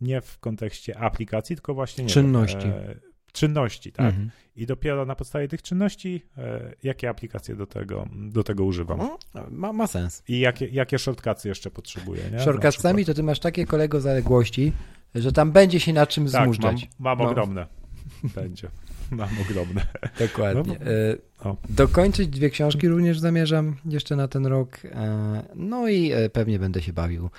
nie 0.00 0.20
w 0.20 0.38
kontekście 0.38 0.98
aplikacji, 0.98 1.56
tylko 1.56 1.74
właśnie 1.74 2.06
czynności. 2.06 2.58
Wiem, 2.58 2.72
e, 2.72 3.09
czynności, 3.32 3.92
tak. 3.92 4.06
Mhm. 4.06 4.30
I 4.56 4.66
dopiero 4.66 5.06
na 5.06 5.14
podstawie 5.14 5.48
tych 5.48 5.62
czynności, 5.62 6.22
e, 6.38 6.74
jakie 6.82 7.08
aplikacje 7.08 7.56
do 7.56 7.66
tego, 7.66 8.08
do 8.12 8.44
tego 8.44 8.64
używam. 8.64 9.08
Ma, 9.50 9.72
ma 9.72 9.86
sens. 9.86 10.22
I 10.28 10.40
jakie, 10.40 10.66
jakie 10.66 10.98
shortcutsy 10.98 11.48
jeszcze 11.48 11.70
potrzebuję. 11.70 12.22
Nie? 12.32 12.40
Shortcutsami 12.40 13.04
to 13.04 13.14
ty 13.14 13.22
masz 13.22 13.40
takie 13.40 13.66
kolego 13.66 14.00
zaległości, 14.00 14.72
że 15.14 15.32
tam 15.32 15.52
będzie 15.52 15.80
się 15.80 15.92
na 15.92 16.06
czym 16.06 16.28
tak, 16.28 16.44
zmuszczać. 16.44 16.88
Mam, 16.98 17.18
mam 17.18 17.26
no. 17.26 17.30
ogromne. 17.30 17.66
Będzie. 18.34 18.68
Mam 19.10 19.28
ogromne. 19.40 19.86
Dokładnie. 20.18 20.78
No, 21.44 21.56
Dokończyć 21.68 22.28
dwie 22.28 22.50
książki 22.50 22.88
również 22.88 23.18
zamierzam 23.18 23.76
jeszcze 23.84 24.16
na 24.16 24.28
ten 24.28 24.46
rok. 24.46 24.78
E, 24.84 25.42
no 25.54 25.88
i 25.88 26.12
pewnie 26.32 26.58
będę 26.58 26.82
się 26.82 26.92
bawił 26.92 27.30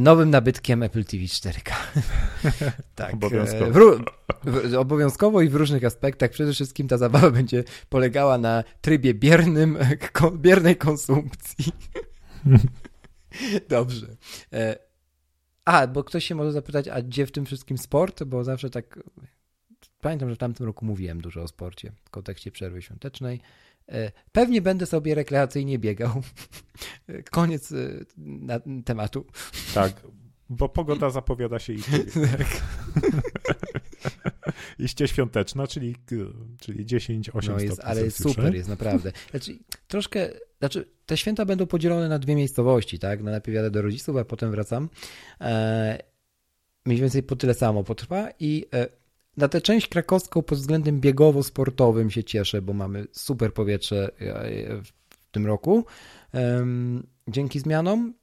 nowym 0.00 0.30
nabytkiem 0.30 0.82
Apple 0.82 1.04
TV 1.04 1.24
4K. 1.24 1.72
tak. 2.94 3.14
Obowiązkowo. 3.14 3.96
W, 4.44 4.70
w, 4.70 4.74
obowiązkowo 4.74 5.42
i 5.42 5.48
w 5.48 5.54
różnych 5.54 5.84
aspektach. 5.84 6.30
Przede 6.30 6.52
wszystkim 6.52 6.88
ta 6.88 6.98
zabawa 6.98 7.30
będzie 7.40 7.64
polegała 7.88 8.38
na 8.38 8.64
trybie 8.80 9.14
biernym, 9.14 9.78
biernej 10.36 10.76
konsumpcji. 10.76 11.72
Dobrze. 13.68 14.16
E, 14.52 14.78
a, 15.64 15.86
bo 15.86 16.04
ktoś 16.04 16.24
się 16.24 16.34
może 16.34 16.52
zapytać, 16.52 16.88
a 16.88 17.02
gdzie 17.02 17.26
w 17.26 17.32
tym 17.32 17.46
wszystkim 17.46 17.78
sport? 17.78 18.24
Bo 18.24 18.44
zawsze 18.44 18.70
tak. 18.70 18.98
Pamiętam, 20.00 20.28
że 20.28 20.34
w 20.34 20.38
tamtym 20.38 20.66
roku 20.66 20.84
mówiłem 20.84 21.20
dużo 21.20 21.42
o 21.42 21.48
sporcie 21.48 21.92
w 22.04 22.10
kontekście 22.10 22.50
przerwy 22.50 22.82
świątecznej. 22.82 23.40
E, 23.92 24.12
pewnie 24.32 24.62
będę 24.62 24.86
sobie 24.86 25.14
rekreacyjnie 25.14 25.78
biegał. 25.78 26.22
Koniec 27.30 27.72
e, 27.72 28.60
tematu. 28.84 29.26
Tak, 29.74 29.92
bo 30.50 30.68
pogoda 30.68 31.10
zapowiada 31.10 31.58
się 31.58 31.72
iście. 31.72 31.98
Tak. 32.38 32.62
iście 34.78 35.08
świąteczna, 35.08 35.66
czyli, 35.66 35.96
czyli 36.60 36.86
10-8 36.86 37.48
no 37.48 37.60
jest, 37.60 37.80
Ale 37.84 38.02
jest 38.04 38.22
super, 38.22 38.54
jest 38.54 38.68
naprawdę. 38.76 39.12
Znaczy, 39.30 39.58
troszkę, 39.88 40.30
znaczy 40.58 40.88
te 41.06 41.16
święta 41.16 41.44
będą 41.44 41.66
podzielone 41.66 42.08
na 42.08 42.18
dwie 42.18 42.34
miejscowości, 42.34 42.98
tak? 42.98 43.22
No 43.22 43.30
najpierw 43.30 43.56
jadę 43.56 43.70
do 43.70 43.82
rodziców, 43.82 44.16
a 44.16 44.24
potem 44.24 44.50
wracam. 44.50 44.88
E, 45.40 45.98
mniej 46.86 47.00
więcej 47.00 47.22
po 47.22 47.36
tyle 47.36 47.54
samo 47.54 47.84
potrwa 47.84 48.28
i 48.40 48.66
e, 48.74 48.88
na 49.36 49.48
tę 49.48 49.60
część 49.60 49.88
krakowską 49.88 50.42
pod 50.42 50.58
względem 50.58 51.00
biegowo-sportowym 51.00 52.10
się 52.10 52.24
cieszę, 52.24 52.62
bo 52.62 52.72
mamy 52.72 53.06
super 53.12 53.54
powietrze 53.54 54.10
e, 54.20 54.82
w 54.82 54.92
tym 55.30 55.46
roku 55.46 55.84
dzięki 57.28 57.60
zmianom 57.60 58.14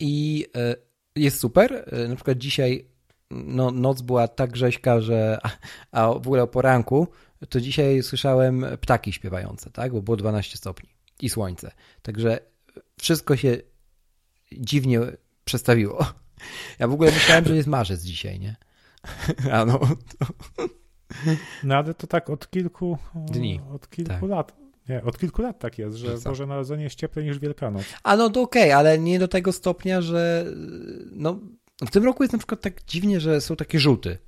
i 0.00 0.46
e, 0.56 0.76
jest 1.16 1.40
super. 1.40 1.84
E, 1.92 2.08
na 2.08 2.14
przykład 2.14 2.38
dzisiaj 2.38 2.88
no, 3.30 3.70
noc 3.70 4.02
była 4.02 4.28
tak 4.28 4.56
rzeźka, 4.56 5.00
że 5.00 5.38
a 5.92 6.12
w 6.12 6.26
ogóle 6.26 6.42
o 6.42 6.46
poranku 6.46 7.08
to 7.48 7.60
dzisiaj 7.60 8.02
słyszałem 8.02 8.66
ptaki 8.80 9.12
śpiewające, 9.12 9.70
tak? 9.70 9.92
Bo 9.92 10.02
było 10.02 10.16
12 10.16 10.56
stopni 10.56 10.88
i 11.22 11.28
słońce. 11.28 11.72
Także 12.02 12.38
wszystko 12.98 13.36
się 13.36 13.56
dziwnie 14.52 15.00
przestawiło. 15.44 16.06
Ja 16.78 16.88
w 16.88 16.92
ogóle 16.92 17.12
myślałem, 17.12 17.44
że 17.44 17.56
jest 17.56 17.68
marzec 17.68 18.02
dzisiaj, 18.02 18.40
nie? 18.40 18.56
A 19.52 19.64
no. 19.64 19.80
No 21.64 21.76
ale 21.76 21.94
to 21.94 22.06
tak 22.06 22.30
od 22.30 22.50
kilku 22.50 22.98
dni. 23.14 23.60
Od 23.70 23.90
kilku 23.90 24.10
tak. 24.10 24.22
lat. 24.22 24.56
Nie, 24.88 25.02
od 25.02 25.18
kilku 25.18 25.42
lat 25.42 25.58
tak 25.58 25.78
jest, 25.78 25.96
że 25.96 26.18
Boże 26.24 26.46
Narodzenie 26.46 26.84
jest 26.84 26.96
cieplej 26.96 27.24
niż 27.24 27.38
Wielkanoc. 27.38 27.84
A 28.02 28.16
no 28.16 28.30
to 28.30 28.42
okej, 28.42 28.62
okay, 28.62 28.76
ale 28.76 28.98
nie 28.98 29.18
do 29.18 29.28
tego 29.28 29.52
stopnia, 29.52 30.02
że 30.02 30.46
no 31.12 31.40
w 31.86 31.90
tym 31.90 32.04
roku 32.04 32.22
jest 32.22 32.32
na 32.32 32.38
przykład 32.38 32.60
tak 32.60 32.84
dziwnie, 32.84 33.20
że 33.20 33.40
są 33.40 33.56
takie 33.56 33.78
żółty. 33.80 34.18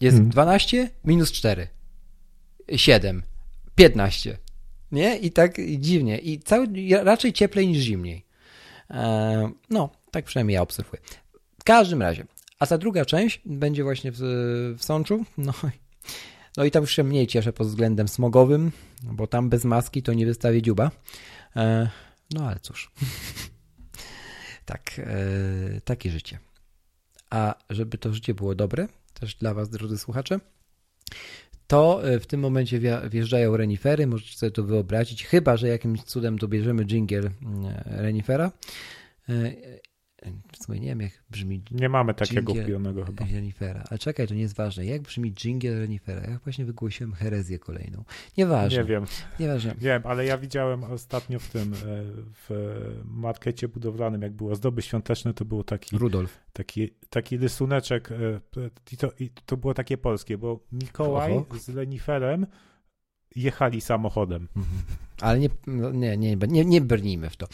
Jest 0.00 0.16
hmm. 0.16 0.30
12 0.30 0.90
minus 1.04 1.32
4. 1.32 1.68
7. 2.76 3.22
15. 3.74 4.38
Nie? 4.92 5.18
I 5.18 5.30
tak 5.30 5.56
dziwnie. 5.78 6.18
I 6.18 6.40
cały, 6.40 6.66
raczej 7.02 7.32
cieplej 7.32 7.68
niż 7.68 7.78
zimniej. 7.78 8.26
Eee, 8.90 9.48
no, 9.70 9.90
tak 10.10 10.24
przynajmniej 10.24 10.54
ja 10.54 10.62
obserwuję. 10.62 11.02
W 11.60 11.64
każdym 11.64 12.02
razie, 12.02 12.24
a 12.62 12.66
ta 12.66 12.78
druga 12.78 13.04
część 13.04 13.40
będzie 13.46 13.84
właśnie 13.84 14.12
w, 14.12 14.18
w 14.78 14.84
Sączu. 14.84 15.24
No, 15.38 15.52
no 16.56 16.64
i 16.64 16.70
tam 16.70 16.82
już 16.82 16.96
się 16.96 17.04
mniej 17.04 17.26
cieszę 17.26 17.52
pod 17.52 17.66
względem 17.66 18.08
smogowym, 18.08 18.72
bo 19.02 19.26
tam 19.26 19.48
bez 19.48 19.64
maski 19.64 20.02
to 20.02 20.12
nie 20.12 20.26
wystawię 20.26 20.62
dziuba. 20.62 20.90
E, 21.56 21.90
no 22.34 22.46
ale 22.46 22.60
cóż. 22.60 22.92
tak, 24.64 24.92
e, 24.98 25.80
takie 25.84 26.10
życie. 26.10 26.38
A 27.30 27.54
żeby 27.70 27.98
to 27.98 28.14
życie 28.14 28.34
było 28.34 28.54
dobre, 28.54 28.88
też 29.14 29.34
dla 29.34 29.54
Was, 29.54 29.70
drodzy 29.70 29.98
słuchacze, 29.98 30.40
to 31.66 32.08
e, 32.08 32.20
w 32.20 32.26
tym 32.26 32.40
momencie 32.40 32.80
wjeżdżają 33.10 33.56
renifery, 33.56 34.06
możecie 34.06 34.38
sobie 34.38 34.52
to 34.52 34.64
wyobrazić, 34.64 35.26
chyba, 35.26 35.56
że 35.56 35.68
jakimś 35.68 36.02
cudem 36.02 36.38
dobierzemy 36.38 36.84
jingle 36.84 37.18
mm, 37.18 37.74
renifera 37.86 38.52
w 40.52 40.64
sumie 40.64 40.80
nie 40.80 40.88
wiem, 40.88 41.00
jak 41.00 41.12
brzmi. 41.30 41.62
Nie 41.70 41.88
mamy 41.88 42.14
takiego 42.14 42.54
kupionego 42.54 43.04
chyba. 43.04 43.24
Renifera. 43.32 43.84
Ale 43.90 43.98
czekaj, 43.98 44.28
to 44.28 44.34
nie 44.34 44.40
jest 44.40 44.56
ważne. 44.56 44.84
Jak 44.84 45.02
brzmi 45.02 45.32
jingle 45.32 45.78
Renifera? 45.78 46.30
Ja 46.30 46.38
właśnie 46.44 46.64
wygłosiłem 46.64 47.12
herezję 47.12 47.58
kolejną. 47.58 48.04
Nieważne. 48.36 48.78
Nie 48.78 48.84
wiem. 48.84 49.04
Nieważne. 49.40 49.70
Nie 49.70 49.80
wiem, 49.80 50.02
ale 50.04 50.24
ja 50.24 50.38
widziałem 50.38 50.84
ostatnio 50.84 51.38
w 51.38 51.48
tym, 51.48 51.74
e, 51.74 51.76
w 52.48 52.50
markecie 53.04 53.68
budowlanym, 53.68 54.22
jak 54.22 54.32
było 54.32 54.54
zdoby 54.54 54.82
świąteczne, 54.82 55.34
to 55.34 55.44
był 55.44 55.64
taki. 55.64 55.98
Rudolf. 55.98 56.40
Taki, 56.52 56.90
taki 57.10 57.36
rysuneczek. 57.36 58.12
E, 58.12 58.40
I 58.92 58.96
to, 58.96 59.12
i 59.20 59.30
to 59.46 59.56
było 59.56 59.74
takie 59.74 59.98
polskie, 59.98 60.38
bo 60.38 60.60
Mikołaj 60.72 61.32
Oho. 61.32 61.58
z 61.58 61.68
Reniferem 61.68 62.46
jechali 63.36 63.80
samochodem. 63.80 64.48
Mhm. 64.56 64.82
Ale 65.22 65.38
nie, 65.38 65.48
no, 65.66 65.90
nie, 65.90 66.16
nie, 66.16 66.36
nie, 66.36 66.64
nie 66.64 66.80
brnijmy 66.80 67.30
w 67.30 67.36
to. 67.36 67.46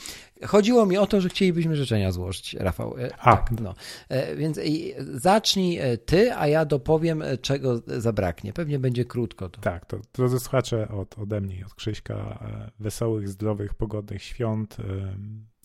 Chodziło 0.46 0.86
mi 0.86 0.98
o 0.98 1.06
to, 1.06 1.20
że 1.20 1.28
chcielibyśmy 1.28 1.76
życzenia 1.76 2.12
złożyć, 2.12 2.54
Rafał. 2.54 2.98
E, 2.98 3.16
a. 3.18 3.36
Tak, 3.36 3.60
no. 3.60 3.74
E, 4.08 4.36
więc 4.36 4.60
zacznij 4.98 5.78
e, 5.78 5.98
ty, 5.98 6.34
a 6.34 6.48
ja 6.48 6.64
dopowiem, 6.64 7.22
czego 7.42 7.82
zabraknie. 7.86 8.52
Pewnie 8.52 8.78
będzie 8.78 9.04
krótko. 9.04 9.48
To. 9.48 9.60
Tak, 9.60 9.86
to 9.86 10.00
drodzy 10.14 10.40
słuchacze 10.40 10.88
od, 10.88 11.18
ode 11.18 11.40
mnie, 11.40 11.66
od 11.66 11.74
Krzyśka, 11.74 12.38
wesołych, 12.80 13.28
zdrowych, 13.28 13.74
pogodnych 13.74 14.22
świąt, 14.22 14.76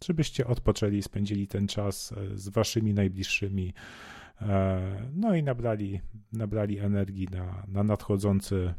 żebyście 0.06 0.48
odpoczęli, 0.48 1.02
spędzili 1.02 1.48
ten 1.48 1.68
czas 1.68 2.14
z 2.36 2.50
waszymi 2.50 2.94
najbliższymi, 2.94 3.74
no 5.14 5.36
i 5.36 5.44
nabrali, 5.44 6.02
nabrali 6.34 6.80
energii 6.80 7.28
na, 7.32 7.64
na 7.68 7.84
nadchodzący 7.84 8.74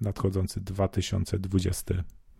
nadchodzący 0.00 0.60
2020 0.60 1.94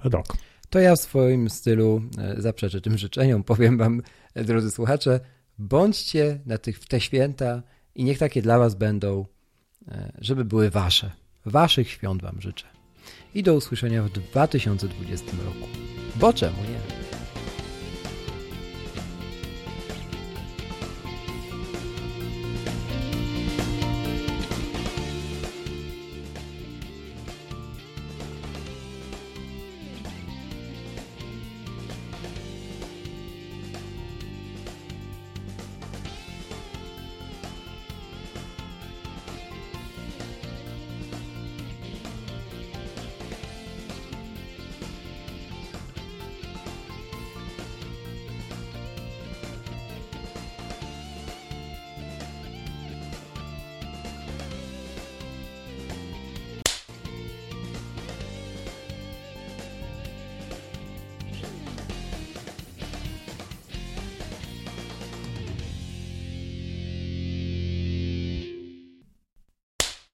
rok. 0.04 0.26
To 0.70 0.78
ja 0.78 0.96
w 0.96 1.00
swoim 1.00 1.50
stylu 1.50 2.02
e, 2.18 2.42
zaprzeczę 2.42 2.80
tym 2.80 2.98
życzeniom. 2.98 3.44
Powiem 3.44 3.78
wam, 3.78 4.02
e, 4.34 4.44
drodzy 4.44 4.70
słuchacze, 4.70 5.20
bądźcie 5.58 6.40
na 6.46 6.58
tych, 6.58 6.78
w 6.78 6.86
te 6.86 7.00
święta 7.00 7.62
i 7.94 8.04
niech 8.04 8.18
takie 8.18 8.42
dla 8.42 8.58
was 8.58 8.74
będą, 8.74 9.26
e, 9.88 10.12
żeby 10.18 10.44
były 10.44 10.70
wasze. 10.70 11.10
Waszych 11.46 11.90
świąt 11.90 12.22
wam 12.22 12.40
życzę. 12.40 12.66
I 13.34 13.42
do 13.42 13.54
usłyszenia 13.54 14.02
w 14.02 14.10
2020 14.10 15.26
roku. 15.44 15.68
Bo 16.16 16.32
czemu 16.32 16.56
nie? 16.56 16.99